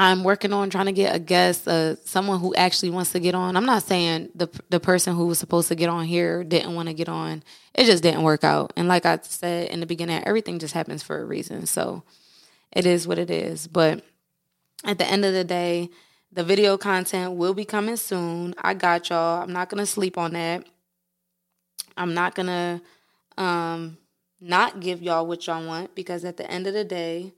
I'm 0.00 0.22
working 0.22 0.52
on 0.52 0.70
trying 0.70 0.86
to 0.86 0.92
get 0.92 1.16
a 1.16 1.18
guest, 1.18 1.66
uh, 1.66 1.96
someone 2.04 2.38
who 2.38 2.54
actually 2.54 2.90
wants 2.90 3.10
to 3.12 3.18
get 3.18 3.34
on. 3.34 3.56
I'm 3.56 3.66
not 3.66 3.82
saying 3.82 4.28
the 4.32 4.46
the 4.70 4.78
person 4.78 5.16
who 5.16 5.26
was 5.26 5.40
supposed 5.40 5.66
to 5.68 5.74
get 5.74 5.88
on 5.88 6.04
here 6.04 6.44
didn't 6.44 6.76
want 6.76 6.86
to 6.86 6.94
get 6.94 7.08
on. 7.08 7.42
It 7.74 7.86
just 7.86 8.04
didn't 8.04 8.22
work 8.22 8.44
out. 8.44 8.72
And 8.76 8.86
like 8.86 9.04
I 9.04 9.18
said 9.22 9.70
in 9.70 9.80
the 9.80 9.86
beginning, 9.86 10.22
everything 10.24 10.60
just 10.60 10.72
happens 10.72 11.02
for 11.02 11.20
a 11.20 11.24
reason. 11.24 11.66
So 11.66 12.04
it 12.70 12.86
is 12.86 13.08
what 13.08 13.18
it 13.18 13.28
is. 13.28 13.66
But 13.66 14.04
at 14.84 14.98
the 14.98 15.04
end 15.04 15.24
of 15.24 15.32
the 15.32 15.42
day, 15.42 15.90
the 16.30 16.44
video 16.44 16.78
content 16.78 17.32
will 17.32 17.52
be 17.52 17.64
coming 17.64 17.96
soon. 17.96 18.54
I 18.56 18.74
got 18.74 19.10
y'all. 19.10 19.42
I'm 19.42 19.52
not 19.52 19.68
gonna 19.68 19.84
sleep 19.84 20.16
on 20.16 20.34
that. 20.34 20.64
I'm 21.96 22.14
not 22.14 22.36
gonna 22.36 22.80
um 23.36 23.98
not 24.40 24.78
give 24.78 25.02
y'all 25.02 25.26
what 25.26 25.44
y'all 25.48 25.66
want 25.66 25.96
because 25.96 26.24
at 26.24 26.36
the 26.36 26.48
end 26.48 26.68
of 26.68 26.74
the 26.74 26.84
day, 26.84 27.32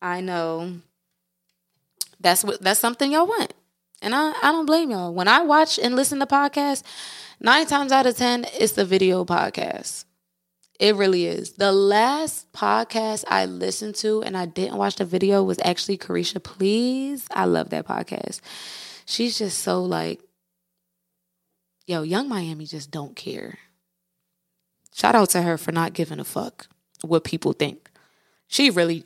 I 0.00 0.20
know 0.20 0.80
that's 2.20 2.44
what 2.44 2.60
that's 2.60 2.80
something 2.80 3.12
y'all 3.12 3.26
want. 3.26 3.54
And 4.00 4.14
I, 4.14 4.32
I 4.42 4.52
don't 4.52 4.66
blame 4.66 4.90
y'all. 4.90 5.12
When 5.12 5.28
I 5.28 5.42
watch 5.42 5.78
and 5.78 5.96
listen 5.96 6.20
to 6.20 6.26
podcasts, 6.26 6.82
nine 7.40 7.66
times 7.66 7.92
out 7.92 8.06
of 8.06 8.16
ten, 8.16 8.46
it's 8.54 8.72
the 8.72 8.84
video 8.84 9.24
podcast. 9.24 10.04
It 10.78 10.94
really 10.94 11.26
is. 11.26 11.54
The 11.54 11.72
last 11.72 12.52
podcast 12.52 13.24
I 13.26 13.46
listened 13.46 13.96
to 13.96 14.22
and 14.22 14.36
I 14.36 14.46
didn't 14.46 14.76
watch 14.76 14.96
the 14.96 15.04
video 15.04 15.42
was 15.42 15.58
actually 15.64 15.98
Caresha 15.98 16.40
Please. 16.42 17.26
I 17.32 17.46
love 17.46 17.70
that 17.70 17.86
podcast. 17.86 18.40
She's 19.04 19.38
just 19.38 19.58
so 19.58 19.82
like, 19.82 20.20
yo, 21.86 22.02
Yung 22.02 22.28
Miami 22.28 22.64
just 22.64 22.92
don't 22.92 23.16
care. 23.16 23.58
Shout 24.94 25.16
out 25.16 25.30
to 25.30 25.42
her 25.42 25.58
for 25.58 25.72
not 25.72 25.94
giving 25.94 26.20
a 26.20 26.24
fuck 26.24 26.68
what 27.02 27.24
people 27.24 27.52
think. 27.52 27.90
She 28.46 28.70
really, 28.70 29.04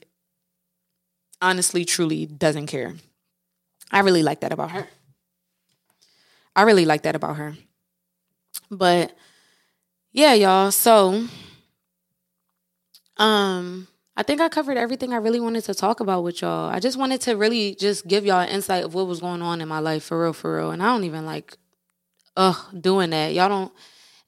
honestly, 1.42 1.84
truly 1.84 2.24
doesn't 2.24 2.68
care. 2.68 2.94
I 3.90 4.00
really 4.00 4.22
like 4.22 4.40
that 4.40 4.52
about 4.52 4.70
her. 4.70 4.88
I 6.56 6.62
really 6.62 6.86
like 6.86 7.02
that 7.02 7.14
about 7.16 7.36
her. 7.36 7.54
But 8.70 9.14
yeah, 10.12 10.34
y'all. 10.34 10.70
So 10.70 11.26
um 13.18 13.88
I 14.16 14.22
think 14.22 14.40
I 14.40 14.48
covered 14.48 14.76
everything 14.76 15.12
I 15.12 15.16
really 15.16 15.40
wanted 15.40 15.64
to 15.64 15.74
talk 15.74 16.00
about 16.00 16.22
with 16.22 16.42
y'all. 16.42 16.70
I 16.70 16.80
just 16.80 16.98
wanted 16.98 17.20
to 17.22 17.36
really 17.36 17.74
just 17.74 18.06
give 18.06 18.26
y'all 18.26 18.46
insight 18.46 18.84
of 18.84 18.94
what 18.94 19.06
was 19.06 19.20
going 19.20 19.40
on 19.42 19.60
in 19.60 19.68
my 19.68 19.78
life 19.78 20.04
for 20.04 20.22
real, 20.22 20.34
for 20.34 20.56
real. 20.58 20.70
And 20.70 20.82
I 20.82 20.86
don't 20.86 21.04
even 21.04 21.26
like 21.26 21.56
ugh 22.36 22.56
doing 22.78 23.10
that. 23.10 23.34
Y'all 23.34 23.48
don't 23.48 23.72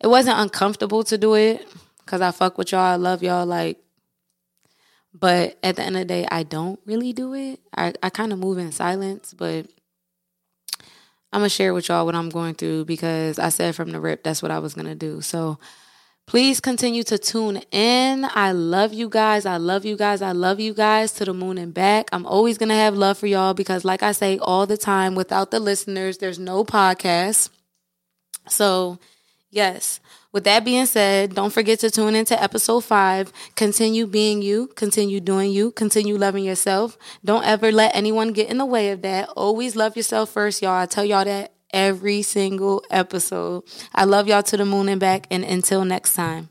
it 0.01 0.09
wasn't 0.09 0.39
uncomfortable 0.39 1.05
to 1.05 1.17
do 1.19 1.35
it 1.35 1.67
because 1.99 2.21
I 2.21 2.31
fuck 2.31 2.59
with 2.59 2.73
y'all. 2.73 2.81
I 2.81 2.97
love 2.97 3.23
y'all 3.23 3.47
like 3.47 3.79
but 5.15 5.57
at 5.62 5.77
the 5.77 5.83
end 5.83 5.97
of 5.97 6.01
the 6.01 6.07
day, 6.07 6.27
I 6.31 6.43
don't 6.43 6.81
really 6.85 7.12
do 7.12 7.35
it. 7.35 7.61
I, 7.77 7.95
I 8.03 8.11
kind 8.11 8.33
of 8.33 8.39
move 8.39 8.59
in 8.59 8.73
silence, 8.73 9.33
but 9.33 9.67
I'm 11.33 11.41
going 11.41 11.49
to 11.49 11.55
share 11.55 11.73
with 11.73 11.89
y'all 11.89 12.05
what 12.05 12.17
I'm 12.17 12.31
going 12.31 12.55
through 12.55 12.85
because 12.85 13.39
I 13.39 13.49
said 13.49 13.75
from 13.75 13.91
the 13.91 14.01
rip 14.01 14.23
that's 14.25 14.43
what 14.43 14.51
I 14.51 14.59
was 14.59 14.75
going 14.75 14.87
to 14.87 14.95
do. 14.95 15.21
So 15.21 15.59
please 16.27 16.61
continue 16.61 17.05
to 17.05 17.19
tune 17.19 17.59
in. 17.71 18.27
I 18.35 18.53
love 18.53 18.93
you 18.93 19.09
guys. 19.09 19.47
I 19.47 19.57
love 19.57 19.85
you 19.85 19.97
guys. 19.97 20.21
I 20.21 20.33
love 20.33 20.59
you 20.59 20.75
guys 20.75 21.12
to 21.15 21.25
the 21.25 21.35
moon 21.35 21.59
and 21.59 21.73
back. 21.73 22.09
I'm 22.12 22.27
always 22.27 22.59
going 22.59 22.71
to 22.71 22.75
have 22.75 22.97
love 22.97 23.19
for 23.19 23.27
y'all 23.27 23.55
because, 23.55 23.85
like 23.85 24.03
I 24.03 24.12
say 24.12 24.39
all 24.39 24.67
the 24.67 24.77
time, 24.77 25.15
without 25.15 25.51
the 25.51 25.61
listeners, 25.61 26.19
there's 26.19 26.39
no 26.39 26.65
podcast. 26.65 27.51
So, 28.49 28.99
yes. 29.51 30.01
With 30.35 30.43
that 30.45 30.64
being 30.64 30.87
said, 30.87 31.32
don't 31.37 31.53
forget 31.53 31.78
to 31.78 31.93
tune 31.93 32.16
into 32.16 32.43
episode 32.43 32.80
five. 32.80 33.32
Continue 33.55 34.09
being 34.09 34.43
you, 34.43 34.66
continue 34.74 35.20
doing 35.20 35.53
you, 35.53 35.70
continue 35.70 36.18
loving 36.18 36.43
yourself. 36.43 36.99
Don't 37.24 37.47
ever 37.47 37.70
let 37.70 37.95
anyone 37.95 38.32
get 38.32 38.51
in 38.51 38.59
the 38.59 38.66
way 38.66 38.91
of 38.91 39.03
that. 39.03 39.28
Always 39.37 39.76
love 39.76 39.97
yourself 39.97 40.30
first, 40.30 40.61
y'all. 40.61 40.72
I 40.72 40.87
tell 40.87 41.05
y'all 41.05 41.24
that 41.24 41.55
every 41.72 42.22
single 42.22 42.82
episode. 42.91 43.62
I 43.95 44.07
love 44.07 44.26
y'all 44.26 44.43
to 44.43 44.57
the 44.57 44.64
moon 44.64 44.89
and 44.89 44.99
back, 44.99 45.28
and 45.30 45.45
until 45.45 45.85
next 45.85 46.14
time. 46.14 46.49